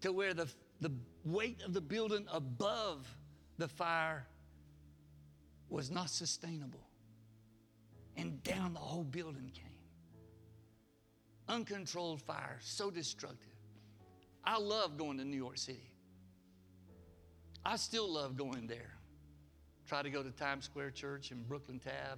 to 0.01 0.11
where 0.11 0.33
the, 0.33 0.47
the 0.81 0.91
weight 1.23 1.61
of 1.61 1.73
the 1.73 1.81
building 1.81 2.25
above 2.33 3.07
the 3.59 3.67
fire 3.67 4.25
was 5.69 5.91
not 5.91 6.09
sustainable 6.09 6.86
and 8.17 8.43
down 8.43 8.73
the 8.73 8.79
whole 8.79 9.03
building 9.03 9.51
came 9.53 9.63
uncontrolled 11.47 12.21
fire 12.21 12.57
so 12.61 12.91
destructive 12.91 13.57
I 14.47 14.57
love 14.57 14.97
going 14.97 15.17
to 15.17 15.25
New 15.25 15.35
York 15.35 15.57
City. 15.57 15.91
I 17.65 17.75
still 17.75 18.09
love 18.09 18.37
going 18.37 18.65
there. 18.65 18.93
Try 19.85 20.01
to 20.01 20.09
go 20.09 20.23
to 20.23 20.31
Times 20.31 20.63
Square 20.63 20.91
Church 20.91 21.31
and 21.31 21.45
Brooklyn 21.45 21.79
Tab. 21.79 22.17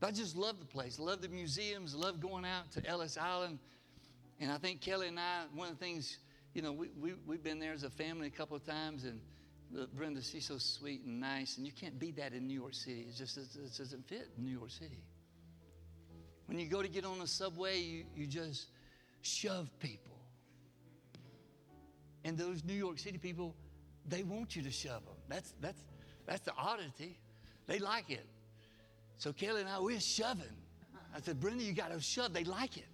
But 0.00 0.06
I 0.06 0.10
just 0.12 0.38
love 0.38 0.58
the 0.58 0.64
place. 0.64 0.98
I 0.98 1.02
love 1.02 1.20
the 1.20 1.28
museums. 1.28 1.94
I 1.94 1.98
love 1.98 2.18
going 2.18 2.46
out 2.46 2.72
to 2.72 2.86
Ellis 2.86 3.18
Island. 3.18 3.58
And 4.40 4.50
I 4.50 4.56
think 4.56 4.80
Kelly 4.80 5.08
and 5.08 5.20
I, 5.20 5.44
one 5.54 5.68
of 5.68 5.78
the 5.78 5.84
things, 5.84 6.16
you 6.54 6.62
know, 6.62 6.72
we, 6.72 6.88
we, 6.98 7.12
we've 7.26 7.42
been 7.42 7.58
there 7.58 7.74
as 7.74 7.82
a 7.82 7.90
family 7.90 8.28
a 8.28 8.30
couple 8.30 8.56
of 8.56 8.64
times. 8.64 9.04
And 9.04 9.20
Brenda, 9.94 10.22
she's 10.22 10.46
so 10.46 10.58
sweet 10.58 11.02
and 11.04 11.20
nice. 11.20 11.56
And 11.56 11.66
you 11.66 11.72
can't 11.72 11.98
be 11.98 12.10
that 12.12 12.32
in 12.32 12.46
New 12.46 12.58
York 12.58 12.74
City. 12.74 13.06
It 13.08 13.16
just 13.16 13.36
it 13.36 13.76
doesn't 13.76 14.06
fit 14.08 14.28
New 14.38 14.50
York 14.50 14.70
City. 14.70 15.02
When 16.46 16.58
you 16.58 16.66
go 16.66 16.82
to 16.82 16.88
get 16.88 17.04
on 17.04 17.20
a 17.20 17.26
subway, 17.26 17.80
you, 17.80 18.04
you 18.14 18.26
just 18.26 18.66
shove 19.22 19.70
people. 19.78 20.18
And 22.24 22.36
those 22.36 22.62
New 22.64 22.74
York 22.74 22.98
City 22.98 23.18
people, 23.18 23.54
they 24.06 24.22
want 24.22 24.54
you 24.54 24.62
to 24.62 24.70
shove 24.70 25.04
them. 25.04 25.14
That's, 25.28 25.54
that's, 25.60 25.80
that's 26.26 26.40
the 26.42 26.52
oddity. 26.56 27.18
They 27.66 27.78
like 27.78 28.10
it. 28.10 28.26
So 29.16 29.32
Kelly 29.32 29.60
and 29.62 29.70
I, 29.70 29.78
we're 29.78 30.00
shoving. 30.00 30.44
I 31.14 31.20
said, 31.20 31.40
Brenda, 31.40 31.64
you 31.64 31.72
got 31.72 31.92
to 31.92 32.00
shove. 32.00 32.32
They 32.32 32.44
like 32.44 32.76
it. 32.76 32.84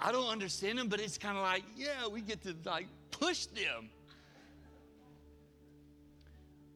I 0.00 0.12
don't 0.12 0.28
understand 0.28 0.78
them, 0.78 0.88
but 0.88 1.00
it's 1.00 1.18
kind 1.18 1.36
of 1.36 1.42
like, 1.42 1.62
yeah, 1.76 2.08
we 2.10 2.22
get 2.22 2.42
to 2.44 2.54
like 2.64 2.86
push 3.10 3.46
them. 3.46 3.90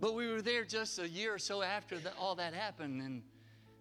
But 0.00 0.14
we 0.14 0.28
were 0.28 0.42
there 0.42 0.64
just 0.64 0.98
a 0.98 1.08
year 1.08 1.34
or 1.34 1.38
so 1.38 1.62
after 1.62 1.98
that, 1.98 2.14
all 2.18 2.34
that 2.34 2.52
happened, 2.52 3.00
and, 3.00 3.22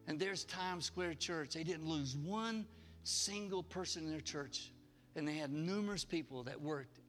and 0.07 0.19
there's 0.19 0.45
Times 0.45 0.85
Square 0.85 1.15
Church. 1.15 1.53
They 1.53 1.63
didn't 1.63 1.87
lose 1.87 2.15
one 2.15 2.65
single 3.03 3.63
person 3.63 4.05
in 4.05 4.11
their 4.11 4.21
church, 4.21 4.71
and 5.15 5.27
they 5.27 5.35
had 5.35 5.51
numerous 5.51 6.05
people 6.05 6.43
that 6.43 6.61
worked 6.61 6.99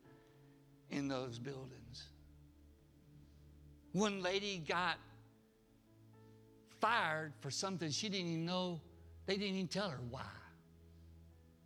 in 0.91 1.09
those 1.09 1.39
buildings. 1.39 2.09
One 3.93 4.23
lady 4.23 4.59
got 4.67 4.97
fired 6.81 7.33
for 7.41 7.51
something 7.51 7.91
she 7.91 8.09
didn't 8.09 8.29
even 8.29 8.45
know, 8.45 8.81
they 9.27 9.37
didn't 9.37 9.55
even 9.55 9.69
tell 9.69 9.89
her 9.89 10.01
why. 10.11 10.23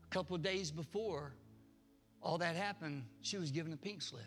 A 0.04 0.08
couple 0.14 0.36
of 0.36 0.42
days 0.42 0.70
before 0.70 1.32
all 2.22 2.38
that 2.38 2.56
happened, 2.56 3.04
she 3.22 3.38
was 3.38 3.50
given 3.50 3.72
a 3.72 3.76
pink 3.76 4.02
slip. 4.02 4.22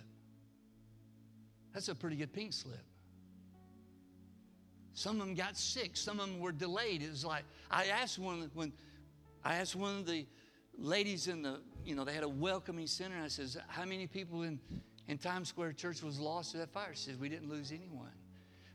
That's 1.74 1.88
a 1.88 1.96
pretty 1.96 2.16
good 2.16 2.34
pink 2.34 2.54
slip. 2.54 2.84
Some 4.94 5.20
of 5.20 5.28
them 5.28 5.36
got 5.36 5.58
sick. 5.58 5.96
Some 5.96 6.20
of 6.20 6.30
them 6.30 6.40
were 6.40 6.52
delayed. 6.52 7.02
It 7.02 7.10
was 7.10 7.26
like 7.26 7.44
I 7.70 7.86
asked 7.86 8.20
one 8.20 8.50
when 8.54 8.74
I 9.44 9.56
asked 9.56 9.76
one 9.76 9.98
of 9.98 10.06
the 10.06 10.26
ladies 10.78 11.28
in 11.28 11.42
the 11.42 11.62
you 11.86 11.96
know 11.96 12.04
they 12.04 12.14
had 12.14 12.24
a 12.24 12.30
welcoming 12.30 12.88
center. 12.88 13.16
I 13.24 13.28
says, 13.28 13.58
"How 13.68 13.86
many 13.86 14.08
people 14.08 14.44
in 14.44 14.60
and 15.12 15.22
Times 15.22 15.50
Square 15.50 15.74
Church 15.74 16.02
was 16.02 16.22
lost 16.22 16.52
to 16.52 16.58
that 16.60 16.72
fire. 16.72 16.92
She 16.94 17.10
says, 17.10 17.18
We 17.18 17.28
didn't 17.28 17.50
lose 17.50 17.72
anyone. 17.72 18.14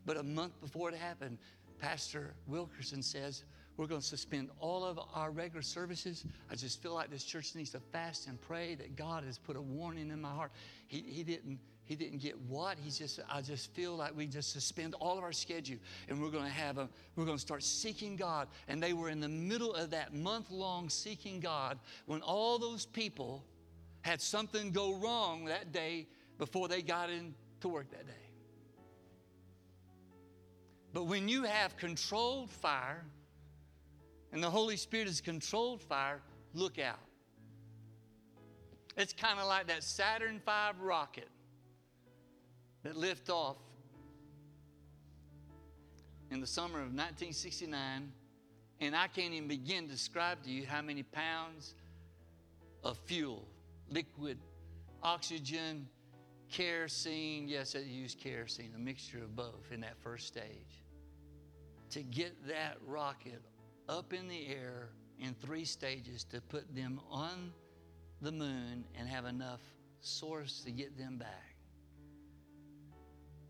But 0.04 0.18
a 0.18 0.22
month 0.22 0.60
before 0.60 0.90
it 0.90 0.94
happened, 0.94 1.38
Pastor 1.78 2.34
Wilkerson 2.46 3.02
says, 3.02 3.44
We're 3.78 3.86
going 3.86 4.02
to 4.02 4.06
suspend 4.06 4.50
all 4.60 4.84
of 4.84 5.00
our 5.14 5.30
regular 5.30 5.62
services. 5.62 6.26
I 6.50 6.54
just 6.54 6.82
feel 6.82 6.92
like 6.92 7.10
this 7.10 7.24
church 7.24 7.54
needs 7.54 7.70
to 7.70 7.80
fast 7.80 8.26
and 8.26 8.38
pray 8.40 8.74
that 8.74 8.96
God 8.96 9.24
has 9.24 9.38
put 9.38 9.56
a 9.56 9.60
warning 9.62 10.10
in 10.10 10.20
my 10.20 10.30
heart. 10.30 10.52
He, 10.88 10.98
he 11.08 11.22
didn't. 11.22 11.58
He 11.86 11.94
didn't 11.94 12.18
get 12.18 12.36
what? 12.48 12.78
He 12.78 12.90
just, 12.90 13.20
I 13.30 13.40
just 13.40 13.72
feel 13.72 13.94
like 13.94 14.14
we 14.16 14.26
just 14.26 14.52
suspend 14.52 14.96
all 15.00 15.16
of 15.16 15.22
our 15.22 15.32
schedule 15.32 15.78
and 16.08 16.20
we're 16.20 16.30
going 16.30 16.44
to 16.44 16.50
have 16.50 16.78
a, 16.78 16.88
we're 17.14 17.24
going 17.24 17.36
to 17.36 17.40
start 17.40 17.62
seeking 17.62 18.16
God. 18.16 18.48
And 18.66 18.82
they 18.82 18.92
were 18.92 19.08
in 19.08 19.20
the 19.20 19.28
middle 19.28 19.72
of 19.72 19.90
that 19.90 20.12
month 20.12 20.50
long 20.50 20.88
seeking 20.88 21.38
God 21.38 21.78
when 22.06 22.22
all 22.22 22.58
those 22.58 22.86
people 22.86 23.44
had 24.02 24.20
something 24.20 24.72
go 24.72 24.94
wrong 24.94 25.44
that 25.44 25.72
day 25.72 26.08
before 26.38 26.66
they 26.66 26.82
got 26.82 27.08
into 27.08 27.68
work 27.68 27.88
that 27.92 28.06
day. 28.06 28.12
But 30.92 31.04
when 31.04 31.28
you 31.28 31.44
have 31.44 31.76
controlled 31.76 32.50
fire, 32.50 33.04
and 34.32 34.42
the 34.42 34.50
Holy 34.50 34.76
Spirit 34.76 35.06
is 35.06 35.20
controlled 35.20 35.80
fire, 35.82 36.20
look 36.52 36.80
out. 36.80 36.98
It's 38.96 39.12
kind 39.12 39.38
of 39.38 39.46
like 39.46 39.68
that 39.68 39.84
Saturn 39.84 40.40
V 40.44 40.52
rocket 40.80 41.28
that 42.86 42.96
lifted 42.96 43.32
off 43.32 43.56
in 46.30 46.40
the 46.40 46.46
summer 46.46 46.78
of 46.78 46.94
1969, 46.94 48.12
and 48.80 48.94
I 48.94 49.08
can't 49.08 49.34
even 49.34 49.48
begin 49.48 49.86
to 49.86 49.90
describe 49.90 50.44
to 50.44 50.50
you 50.50 50.64
how 50.64 50.82
many 50.82 51.02
pounds 51.02 51.74
of 52.84 52.96
fuel, 52.98 53.48
liquid, 53.90 54.38
oxygen, 55.02 55.88
kerosene. 56.48 57.48
Yes, 57.48 57.72
they 57.72 57.82
used 57.82 58.20
kerosene, 58.20 58.70
a 58.76 58.78
mixture 58.78 59.18
of 59.18 59.34
both 59.34 59.72
in 59.72 59.80
that 59.80 59.96
first 60.00 60.28
stage. 60.28 60.84
To 61.90 62.02
get 62.02 62.46
that 62.46 62.76
rocket 62.86 63.42
up 63.88 64.12
in 64.12 64.28
the 64.28 64.46
air 64.46 64.90
in 65.18 65.34
three 65.34 65.64
stages 65.64 66.22
to 66.24 66.40
put 66.40 66.72
them 66.72 67.00
on 67.10 67.52
the 68.20 68.30
moon 68.30 68.84
and 68.96 69.08
have 69.08 69.24
enough 69.24 69.60
source 70.00 70.62
to 70.64 70.70
get 70.70 70.96
them 70.96 71.16
back. 71.16 71.45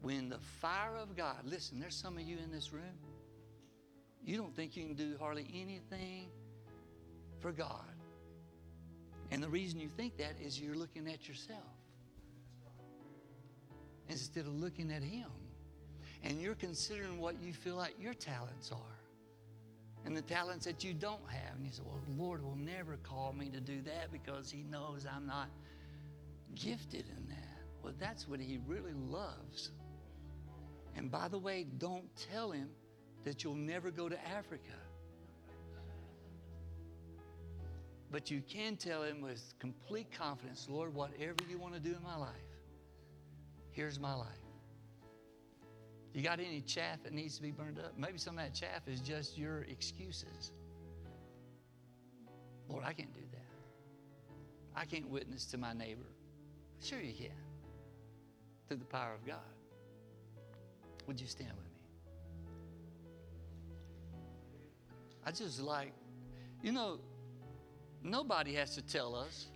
When 0.02 0.28
the 0.28 0.38
fire 0.38 0.96
of 0.96 1.16
God, 1.16 1.36
listen, 1.44 1.80
there's 1.80 1.96
some 1.96 2.16
of 2.16 2.22
you 2.22 2.38
in 2.38 2.50
this 2.50 2.72
room, 2.72 2.82
you 4.24 4.36
don't 4.36 4.54
think 4.54 4.76
you 4.76 4.84
can 4.86 4.94
do 4.94 5.16
hardly 5.18 5.46
anything 5.54 6.28
for 7.40 7.52
God. 7.52 7.84
And 9.30 9.42
the 9.42 9.48
reason 9.48 9.80
you 9.80 9.88
think 9.88 10.16
that 10.18 10.34
is 10.40 10.60
you're 10.60 10.76
looking 10.76 11.08
at 11.08 11.28
yourself 11.28 11.60
instead 14.08 14.46
of 14.46 14.54
looking 14.54 14.92
at 14.92 15.02
Him. 15.02 15.28
And 16.22 16.40
you're 16.40 16.54
considering 16.54 17.20
what 17.20 17.40
you 17.40 17.52
feel 17.52 17.76
like 17.76 17.94
your 18.00 18.14
talents 18.14 18.72
are 18.72 18.96
and 20.04 20.16
the 20.16 20.22
talents 20.22 20.64
that 20.64 20.84
you 20.84 20.94
don't 20.94 21.28
have. 21.28 21.56
And 21.56 21.66
you 21.66 21.72
say, 21.72 21.82
Well, 21.84 22.00
Lord 22.16 22.42
will 22.42 22.56
never 22.56 22.96
call 23.02 23.32
me 23.32 23.48
to 23.50 23.60
do 23.60 23.82
that 23.82 24.12
because 24.12 24.50
He 24.50 24.62
knows 24.62 25.06
I'm 25.12 25.26
not 25.26 25.48
gifted 26.54 27.04
in 27.16 27.28
that. 27.28 27.58
Well, 27.82 27.92
that's 27.98 28.28
what 28.28 28.40
He 28.40 28.58
really 28.66 28.94
loves. 28.94 29.70
And 30.96 31.10
by 31.10 31.28
the 31.28 31.38
way, 31.38 31.66
don't 31.78 32.08
tell 32.32 32.50
Him 32.50 32.70
that 33.24 33.44
you'll 33.44 33.54
never 33.54 33.90
go 33.90 34.08
to 34.08 34.28
Africa. 34.28 34.72
But 38.10 38.30
you 38.30 38.40
can 38.48 38.76
tell 38.76 39.02
Him 39.02 39.20
with 39.20 39.54
complete 39.58 40.10
confidence, 40.10 40.68
Lord, 40.70 40.94
whatever 40.94 41.36
you 41.48 41.58
want 41.58 41.74
to 41.74 41.80
do 41.80 41.94
in 41.94 42.02
my 42.02 42.16
life, 42.16 42.30
Here's 43.76 44.00
my 44.00 44.14
life. 44.14 44.28
You 46.14 46.22
got 46.22 46.40
any 46.40 46.62
chaff 46.62 47.02
that 47.02 47.12
needs 47.12 47.36
to 47.36 47.42
be 47.42 47.50
burned 47.50 47.78
up? 47.78 47.92
Maybe 47.98 48.16
some 48.16 48.38
of 48.38 48.44
that 48.44 48.54
chaff 48.54 48.88
is 48.88 49.00
just 49.00 49.36
your 49.36 49.64
excuses. 49.64 50.52
Lord, 52.70 52.84
I 52.86 52.94
can't 52.94 53.12
do 53.12 53.20
that. 53.32 54.80
I 54.80 54.86
can't 54.86 55.10
witness 55.10 55.44
to 55.46 55.58
my 55.58 55.74
neighbor. 55.74 56.08
Sure, 56.80 57.02
you 57.02 57.12
can. 57.12 57.36
Through 58.66 58.78
the 58.78 58.86
power 58.86 59.12
of 59.12 59.26
God. 59.26 59.40
Would 61.06 61.20
you 61.20 61.26
stand 61.26 61.50
with 61.50 61.64
me? 61.64 61.70
I 65.24 65.30
just 65.30 65.60
like, 65.60 65.92
you 66.62 66.72
know, 66.72 66.98
nobody 68.02 68.54
has 68.54 68.74
to 68.74 68.82
tell 68.82 69.14
us, 69.14 69.46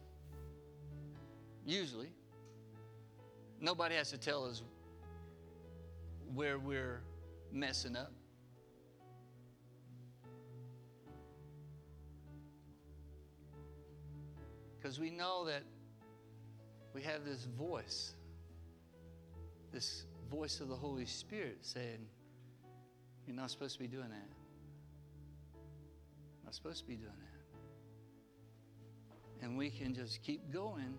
usually. 1.65 2.11
Nobody 3.61 3.95
has 3.97 4.11
to 4.11 4.19
tell 4.19 4.45
us 4.45 4.63
where 6.35 6.59
we're 6.59 7.03
messing 7.53 7.97
up. 7.97 8.13
Because 14.77 14.99
we 14.99 15.11
know 15.11 15.45
that 15.45 15.63
we 16.95 17.03
have 17.03 17.25
this 17.25 17.45
voice, 17.45 18.15
this 19.73 20.05
voice 20.31 20.61
of 20.61 20.69
the 20.69 20.77
Holy 20.77 21.07
Spirit 21.07 21.59
saying, 21.63 22.07
You're 23.27 23.37
not 23.37 23.51
supposed 23.51 23.75
to 23.75 23.81
be 23.81 23.89
doing 23.89 24.09
that. 24.09 24.29
Not 26.45 26.55
supposed 26.55 26.81
to 26.81 26.87
be 26.87 26.97
doing 26.97 27.13
that. 29.41 29.45
And 29.45 29.57
we 29.57 29.71
can 29.71 29.95
just 29.95 30.23
keep 30.23 30.53
going. 30.53 30.95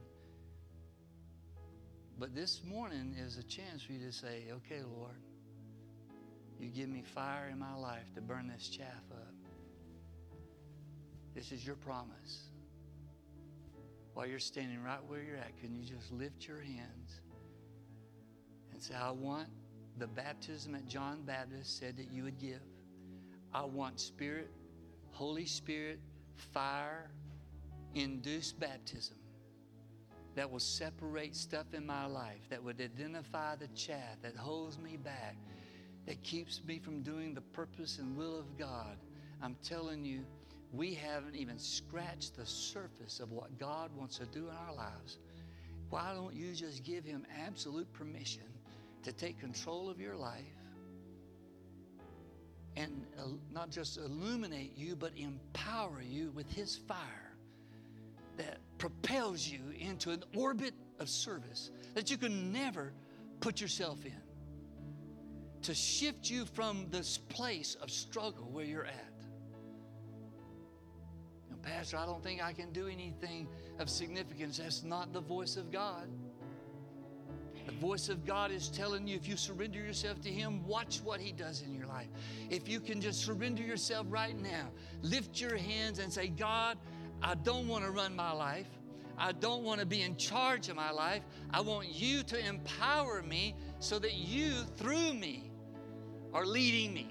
But 2.20 2.36
this 2.36 2.62
morning 2.66 3.16
is 3.18 3.38
a 3.38 3.44
chance 3.44 3.84
for 3.84 3.94
you 3.94 4.06
to 4.06 4.12
say, 4.12 4.46
Okay, 4.52 4.82
Lord, 4.98 5.16
you 6.60 6.70
give 6.70 6.90
me 6.90 7.02
fire 7.02 7.50
in 7.52 7.58
my 7.58 7.76
life 7.76 8.14
to 8.16 8.22
burn 8.22 8.48
this 8.48 8.68
chaff 8.68 9.04
up. 9.12 9.34
This 11.34 11.52
is 11.52 11.66
your 11.66 11.78
promise 11.78 12.52
while 14.14 14.28
you're 14.28 14.40
standing 14.40 14.84
right 14.84 15.00
where 15.08 15.22
you're 15.22 15.38
at, 15.38 15.58
can 15.60 15.74
you 15.76 15.84
just 15.84 16.12
lift 16.12 16.48
your 16.48 16.60
hands 16.60 17.22
and 18.74 18.82
say, 18.82 18.96
I 18.96 19.12
want 19.12 19.48
the 19.98 20.08
baptism 20.08 20.74
that 20.74 20.88
John 20.88 21.22
Baptist 21.24 21.80
said 21.80 21.98
that 21.98 22.12
you 22.12 22.24
would 22.24 22.40
give? 22.40 22.62
I 23.54 23.64
want 23.64 24.00
Spirit, 24.00 24.50
Holy 25.12 25.46
Spirit, 25.46 26.00
fire 26.36 27.12
induced 27.94 28.60
baptism 28.60 29.18
that 30.36 30.50
will 30.50 30.60
separate 30.60 31.36
stuff 31.36 31.74
in 31.74 31.86
my 31.86 32.06
life, 32.06 32.40
that 32.50 32.64
would 32.64 32.80
identify 32.80 33.56
the 33.56 33.68
chaff 33.70 34.22
that 34.22 34.36
holds 34.36 34.80
me 34.80 34.96
back, 34.96 35.36
that 36.06 36.24
keeps 36.24 36.62
me 36.66 36.80
from 36.80 37.02
doing 37.02 37.34
the 37.34 37.42
purpose 37.42 38.00
and 38.00 38.16
will 38.16 38.40
of 38.40 38.58
God. 38.58 38.98
I'm 39.42 39.58
telling 39.62 40.06
you, 40.06 40.24
we 40.72 40.94
haven't 40.94 41.36
even 41.36 41.60
scratched 41.60 42.38
the 42.38 42.46
surface 42.46 43.20
of 43.20 43.32
what 43.32 43.60
God 43.60 43.92
wants 43.96 44.18
to 44.20 44.26
do 44.26 44.48
in 44.48 44.56
our 44.56 44.74
lives. 44.74 45.18
Why 45.90 46.14
don't 46.14 46.34
you 46.34 46.54
just 46.54 46.84
give 46.86 47.04
Him 47.04 47.26
absolute 47.46 47.92
permission 47.92 48.44
to 49.04 49.12
take 49.12 49.40
control 49.40 49.90
of 49.90 50.00
your 50.00 50.16
life 50.16 50.46
and 52.76 53.06
not 53.52 53.70
just 53.70 53.98
illuminate 53.98 54.78
you, 54.78 54.96
but 54.96 55.12
empower 55.18 56.02
you 56.02 56.32
with 56.32 56.50
His 56.52 56.76
fire 56.76 57.34
that 58.38 58.60
propels 58.78 59.46
you 59.46 59.60
into 59.78 60.12
an 60.12 60.24
orbit 60.36 60.74
of 61.00 61.10
service 61.10 61.72
that 61.94 62.10
you 62.10 62.18
can 62.18 62.52
never 62.52 62.94
put 63.40 63.60
yourself 63.60 64.06
in? 64.06 64.22
To 65.64 65.76
shift 65.76 66.30
you 66.30 66.46
from 66.46 66.88
this 66.90 67.18
place 67.18 67.76
of 67.76 67.92
struggle 67.92 68.50
where 68.52 68.66
you're 68.66 68.86
at 68.86 69.12
Pastor, 71.62 71.98
I 71.98 72.06
don't 72.06 72.24
think 72.24 72.44
I 72.44 72.54
can 72.54 72.72
do 72.72 72.88
anything 72.88 73.48
of 73.80 73.90
significance. 73.90 74.58
That's 74.58 74.84
not 74.84 75.14
the 75.14 75.22
voice 75.22 75.58
of 75.58 75.72
God. 75.72 76.08
The 77.66 77.72
voice 77.74 78.10
of 78.10 78.26
God 78.26 78.52
is 78.52 78.70
telling 78.70 79.08
you 79.08 79.16
if 79.16 79.28
you 79.28 79.38
surrender 79.38 79.80
yourself 79.80 80.22
to 80.22 80.30
Him, 80.30 80.66
watch 80.66 81.02
what 81.04 81.20
He 81.20 81.32
does 81.32 81.62
in 81.62 81.74
your 81.74 81.88
life. 81.88 82.08
If 82.50 82.68
you 82.68 82.80
can 82.80 83.02
just 83.02 83.24
surrender 83.24 83.62
yourself 83.62 84.08
right 84.10 84.38
now, 84.40 84.68
lift 85.02 85.40
your 85.40 85.58
hands 85.58 86.00
and 86.00 86.12
say, 86.12 86.28
God, 86.28 86.78
I 87.22 87.36
don't 87.36 87.68
want 87.68 87.86
to 87.86 87.92
run 87.92 88.16
my 88.16 88.32
life. 88.32 88.68
I 89.18 89.34
don't 89.34 89.64
want 89.64 89.80
to 89.80 89.86
be 89.86 90.02
in 90.02 90.18
charge 90.18 90.70
of 90.70 90.76
my 90.76 90.90
life. 90.90 91.22
I 91.52 91.62
want 91.62 91.94
you 91.94 92.24
to 92.24 92.48
empower 92.48 93.22
me 93.22 93.56
so 93.80 94.00
that 94.00 94.16
you, 94.16 94.54
through 94.78 95.14
me, 95.14 95.52
are 96.34 96.46
leading 96.46 96.94
me. 96.94 97.10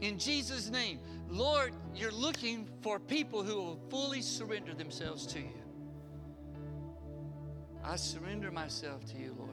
In 0.00 0.18
Jesus' 0.18 0.70
name, 0.70 1.00
Lord, 1.28 1.74
you're 1.94 2.12
looking 2.12 2.68
for 2.82 2.98
people 2.98 3.42
who 3.42 3.56
will 3.56 3.80
fully 3.90 4.22
surrender 4.22 4.74
themselves 4.74 5.26
to 5.28 5.40
you. 5.40 5.59
I 7.84 7.96
surrender 7.96 8.50
myself 8.50 9.04
to 9.06 9.16
you, 9.18 9.34
Lord. 9.38 9.50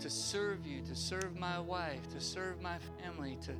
To 0.00 0.10
serve 0.10 0.66
you, 0.66 0.82
to 0.82 0.94
serve 0.94 1.36
my 1.38 1.58
wife, 1.58 2.08
to 2.10 2.20
serve 2.20 2.60
my 2.60 2.76
family, 3.00 3.38
to 3.46 3.54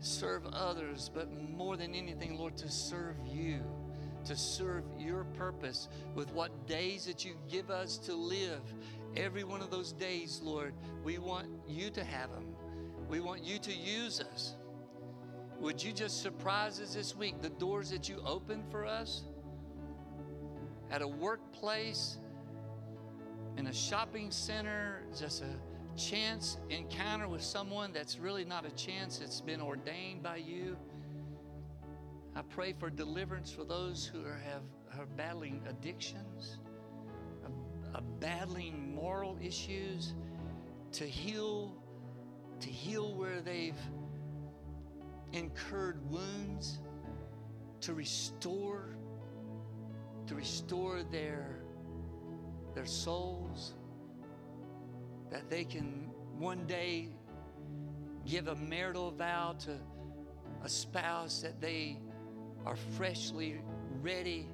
serve 0.00 0.44
others, 0.46 1.10
but 1.12 1.32
more 1.32 1.76
than 1.76 1.94
anything, 1.94 2.36
Lord, 2.36 2.56
to 2.58 2.68
serve 2.68 3.16
you, 3.24 3.60
to 4.24 4.36
serve 4.36 4.84
your 4.98 5.24
purpose 5.24 5.88
with 6.14 6.32
what 6.32 6.66
days 6.66 7.06
that 7.06 7.24
you 7.24 7.34
give 7.50 7.70
us 7.70 7.98
to 7.98 8.14
live. 8.14 8.60
Every 9.16 9.44
one 9.44 9.62
of 9.62 9.70
those 9.70 9.92
days, 9.92 10.40
Lord, 10.42 10.74
we 11.04 11.18
want 11.18 11.48
you 11.66 11.90
to 11.90 12.04
have 12.04 12.32
them. 12.32 12.54
We 13.08 13.20
want 13.20 13.44
you 13.44 13.58
to 13.60 13.72
use 13.72 14.20
us. 14.20 14.56
Would 15.60 15.82
you 15.82 15.92
just 15.92 16.22
surprise 16.22 16.80
us 16.80 16.94
this 16.94 17.16
week? 17.16 17.40
The 17.40 17.48
doors 17.48 17.90
that 17.90 18.08
you 18.08 18.20
open 18.26 18.62
for 18.70 18.84
us 18.84 19.22
at 20.90 21.02
a 21.02 21.08
workplace, 21.08 22.18
in 23.56 23.66
a 23.66 23.72
shopping 23.72 24.30
center, 24.30 25.02
just 25.18 25.42
a 25.42 25.98
chance 25.98 26.58
encounter 26.68 27.26
with 27.26 27.42
someone 27.42 27.92
that's 27.92 28.18
really 28.18 28.44
not 28.44 28.66
a 28.66 28.70
chance, 28.70 29.20
it's 29.20 29.40
been 29.40 29.60
ordained 29.60 30.22
by 30.22 30.36
you. 30.36 30.76
I 32.34 32.42
pray 32.42 32.74
for 32.74 32.90
deliverance 32.90 33.50
for 33.50 33.64
those 33.64 34.04
who 34.04 34.24
are, 34.24 34.38
have, 34.44 34.62
are 34.98 35.06
battling 35.06 35.62
addictions, 35.68 36.58
are, 37.94 38.02
battling 38.20 38.94
moral 38.94 39.38
issues, 39.42 40.12
to 40.92 41.04
heal, 41.04 41.74
to 42.60 42.68
heal 42.68 43.14
where 43.14 43.40
they've 43.40 43.80
incurred 45.32 45.98
wounds, 46.10 46.78
to 47.80 47.94
restore, 47.94 48.95
to 50.26 50.34
restore 50.34 51.02
their, 51.02 51.60
their 52.74 52.86
souls, 52.86 53.74
that 55.30 55.48
they 55.48 55.64
can 55.64 56.10
one 56.38 56.66
day 56.66 57.08
give 58.24 58.48
a 58.48 58.56
marital 58.56 59.10
vow 59.10 59.54
to 59.60 59.78
a 60.64 60.68
spouse 60.68 61.42
that 61.42 61.60
they 61.60 61.98
are 62.64 62.76
freshly 62.96 63.60
ready 64.02 64.48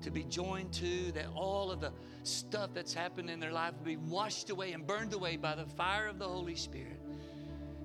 to 0.00 0.10
be 0.10 0.24
joined 0.24 0.72
to, 0.72 1.12
that 1.12 1.26
all 1.34 1.70
of 1.70 1.80
the 1.80 1.92
stuff 2.22 2.70
that's 2.74 2.92
happened 2.92 3.30
in 3.30 3.40
their 3.40 3.52
life 3.52 3.74
will 3.78 3.86
be 3.86 3.96
washed 3.96 4.50
away 4.50 4.72
and 4.72 4.86
burned 4.86 5.12
away 5.12 5.36
by 5.36 5.54
the 5.54 5.64
fire 5.64 6.06
of 6.06 6.18
the 6.18 6.28
Holy 6.28 6.54
Spirit 6.54 7.00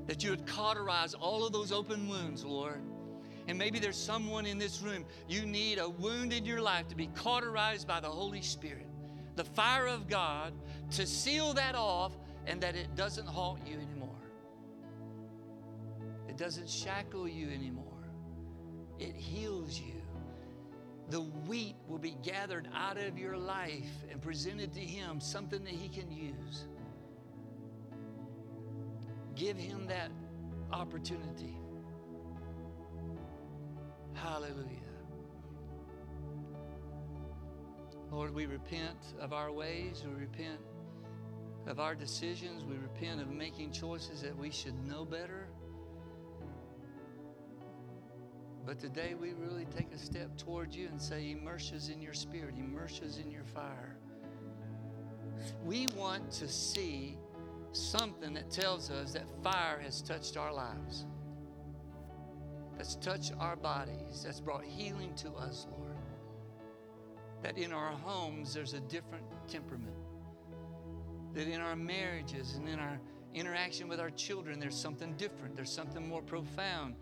that 0.09 0.23
you 0.23 0.31
would 0.31 0.47
cauterize 0.47 1.13
all 1.13 1.45
of 1.45 1.53
those 1.53 1.71
open 1.71 2.09
wounds, 2.09 2.43
Lord. 2.43 2.81
And 3.49 3.57
maybe 3.57 3.79
there's 3.79 3.97
someone 3.97 4.45
in 4.45 4.59
this 4.59 4.79
room, 4.79 5.03
you 5.27 5.43
need 5.43 5.79
a 5.79 5.89
wound 5.89 6.33
in 6.33 6.45
your 6.45 6.61
life 6.61 6.87
to 6.89 6.95
be 6.95 7.07
cauterized 7.07 7.87
by 7.87 7.99
the 7.99 8.07
Holy 8.07 8.43
Spirit, 8.43 8.85
the 9.35 9.43
fire 9.43 9.87
of 9.87 10.07
God 10.07 10.53
to 10.91 11.07
seal 11.07 11.55
that 11.55 11.73
off 11.73 12.15
and 12.45 12.61
that 12.61 12.75
it 12.75 12.95
doesn't 12.95 13.25
haunt 13.25 13.61
you 13.65 13.77
anymore. 13.77 14.21
It 16.27 16.37
doesn't 16.37 16.69
shackle 16.69 17.27
you 17.27 17.49
anymore. 17.49 17.85
It 18.99 19.15
heals 19.15 19.79
you. 19.79 19.99
The 21.09 21.21
wheat 21.21 21.75
will 21.87 21.97
be 21.97 22.17
gathered 22.21 22.69
out 22.75 22.99
of 22.99 23.17
your 23.17 23.35
life 23.35 23.89
and 24.11 24.21
presented 24.21 24.73
to 24.73 24.79
Him, 24.79 25.19
something 25.19 25.63
that 25.63 25.73
He 25.73 25.89
can 25.89 26.11
use. 26.11 26.65
Give 29.33 29.57
him 29.57 29.87
that 29.87 30.11
opportunity. 30.71 31.57
Hallelujah. 34.13 34.65
Lord, 38.11 38.33
we 38.33 38.45
repent 38.45 38.97
of 39.19 39.33
our 39.33 39.51
ways. 39.51 40.03
We 40.05 40.19
repent 40.19 40.59
of 41.67 41.79
our 41.79 41.95
decisions. 41.95 42.63
We 42.63 42.75
repent 42.77 43.21
of 43.21 43.29
making 43.29 43.71
choices 43.71 44.21
that 44.21 44.37
we 44.37 44.49
should 44.49 44.75
know 44.87 45.05
better. 45.05 45.47
But 48.65 48.79
today 48.79 49.15
we 49.19 49.33
really 49.33 49.65
take 49.65 49.91
a 49.93 49.97
step 49.97 50.37
toward 50.37 50.73
you 50.75 50.87
and 50.87 51.01
say, 51.01 51.31
immerse 51.31 51.71
us 51.71 51.89
in 51.89 52.01
your 52.01 52.13
spirit, 52.13 52.55
immerse 52.57 53.01
us 53.01 53.17
in 53.17 53.31
your 53.31 53.45
fire. 53.45 53.97
We 55.63 55.87
want 55.95 56.31
to 56.33 56.47
see 56.47 57.17
something 57.71 58.33
that 58.33 58.51
tells 58.51 58.91
us 58.91 59.13
that 59.13 59.27
fire 59.43 59.79
has 59.79 60.01
touched 60.01 60.37
our 60.37 60.53
lives, 60.53 61.05
that's 62.79 62.95
touched 62.95 63.33
our 63.41 63.57
bodies, 63.57 64.23
that's 64.23 64.39
brought 64.39 64.63
healing 64.63 65.13
to 65.15 65.29
us, 65.33 65.67
Lord. 65.69 65.97
That 67.43 67.57
in 67.57 67.73
our 67.73 67.91
homes 67.91 68.53
there's 68.53 68.73
a 68.73 68.79
different 68.79 69.25
temperament, 69.49 69.97
that 71.33 71.49
in 71.49 71.59
our 71.59 71.75
marriages 71.75 72.55
and 72.55 72.69
in 72.69 72.79
our 72.79 72.97
interaction 73.33 73.89
with 73.89 73.99
our 73.99 74.09
children 74.09 74.61
there's 74.61 74.79
something 74.79 75.13
different, 75.17 75.57
there's 75.57 75.71
something 75.71 76.07
more 76.07 76.21
profound. 76.21 76.95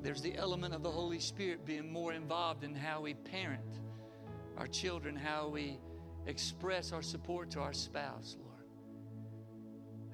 There's 0.00 0.22
the 0.22 0.34
element 0.34 0.74
of 0.74 0.82
the 0.82 0.90
Holy 0.90 1.20
Spirit 1.20 1.66
being 1.66 1.92
more 1.92 2.14
involved 2.14 2.64
in 2.64 2.74
how 2.74 3.02
we 3.02 3.12
parent 3.12 3.80
our 4.56 4.66
children, 4.66 5.14
how 5.14 5.48
we 5.48 5.78
express 6.26 6.90
our 6.92 7.02
support 7.02 7.50
to 7.50 7.60
our 7.60 7.74
spouse, 7.74 8.36
Lord 8.38 8.48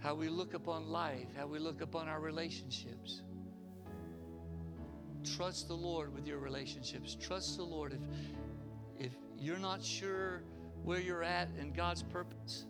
how 0.03 0.15
we 0.15 0.29
look 0.29 0.53
upon 0.53 0.87
life, 0.89 1.29
how 1.35 1.47
we 1.47 1.59
look 1.59 1.81
upon 1.81 2.09
our 2.09 2.21
relationships. 2.21 3.23
Trust 5.25 5.69
the 5.69 5.75
Lord 5.75 6.15
with 6.15 6.27
your 6.27 6.39
relationships. 6.39 7.17
Trust 7.19 7.57
the 7.57 7.65
Lord. 7.65 7.95
If, 8.99 9.07
if 9.07 9.13
you're 9.39 9.59
not 9.59 9.83
sure 9.83 10.43
where 10.83 11.01
you're 11.01 11.23
at 11.23 11.49
in 11.59 11.73
God's 11.73 12.03
purpose, 12.03 12.67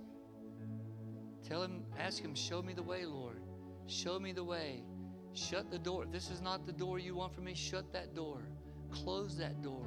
tell 1.46 1.62
Him, 1.62 1.82
ask 1.98 2.22
Him, 2.22 2.34
show 2.34 2.62
me 2.62 2.72
the 2.72 2.82
way, 2.82 3.04
Lord. 3.04 3.40
Show 3.86 4.18
me 4.18 4.32
the 4.32 4.44
way. 4.44 4.84
Shut 5.32 5.70
the 5.70 5.78
door. 5.78 6.04
If 6.04 6.12
this 6.12 6.30
is 6.30 6.40
not 6.40 6.64
the 6.64 6.72
door 6.72 6.98
you 6.98 7.16
want 7.16 7.34
for 7.34 7.40
me, 7.40 7.54
shut 7.54 7.92
that 7.92 8.14
door. 8.14 8.42
Close 8.90 9.36
that 9.38 9.60
door. 9.62 9.86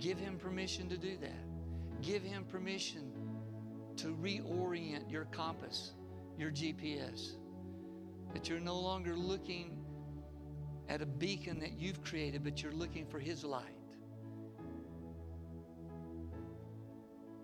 Give 0.00 0.18
Him 0.18 0.38
permission 0.38 0.88
to 0.88 0.96
do 0.96 1.16
that. 1.18 2.02
Give 2.02 2.22
Him 2.22 2.44
permission 2.44 3.12
to 3.96 4.08
reorient 4.22 5.10
your 5.10 5.26
compass, 5.26 5.92
your 6.38 6.50
GPS. 6.50 7.32
That 8.32 8.48
you're 8.48 8.60
no 8.60 8.78
longer 8.78 9.14
looking 9.14 9.76
at 10.88 11.02
a 11.02 11.06
beacon 11.06 11.58
that 11.60 11.78
you've 11.78 12.02
created, 12.04 12.44
but 12.44 12.62
you're 12.62 12.72
looking 12.72 13.06
for 13.06 13.18
His 13.18 13.44
light. 13.44 13.64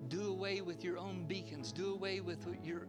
Do 0.09 0.29
away 0.29 0.61
with 0.61 0.85
your 0.85 0.99
own 0.99 1.25
beacons. 1.27 1.73
Do 1.73 1.93
away 1.95 2.21
with 2.21 2.47
your, 2.63 2.87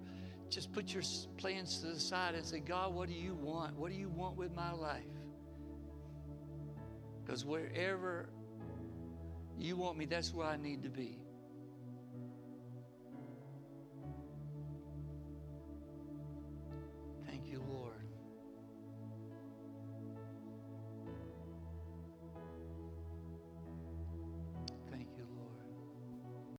just 0.49 0.71
put 0.73 0.93
your 0.93 1.03
plans 1.37 1.79
to 1.79 1.87
the 1.87 1.99
side 1.99 2.35
and 2.35 2.45
say, 2.45 2.59
God, 2.59 2.93
what 2.93 3.07
do 3.07 3.15
you 3.15 3.33
want? 3.35 3.77
What 3.77 3.91
do 3.91 3.97
you 3.97 4.09
want 4.09 4.35
with 4.35 4.53
my 4.53 4.71
life? 4.71 5.03
Because 7.23 7.45
wherever 7.45 8.29
you 9.57 9.77
want 9.77 9.97
me, 9.97 10.05
that's 10.05 10.33
where 10.33 10.47
I 10.47 10.57
need 10.57 10.83
to 10.83 10.89
be. 10.89 11.17
Thank 17.25 17.47
you, 17.47 17.63
Lord. 17.69 17.92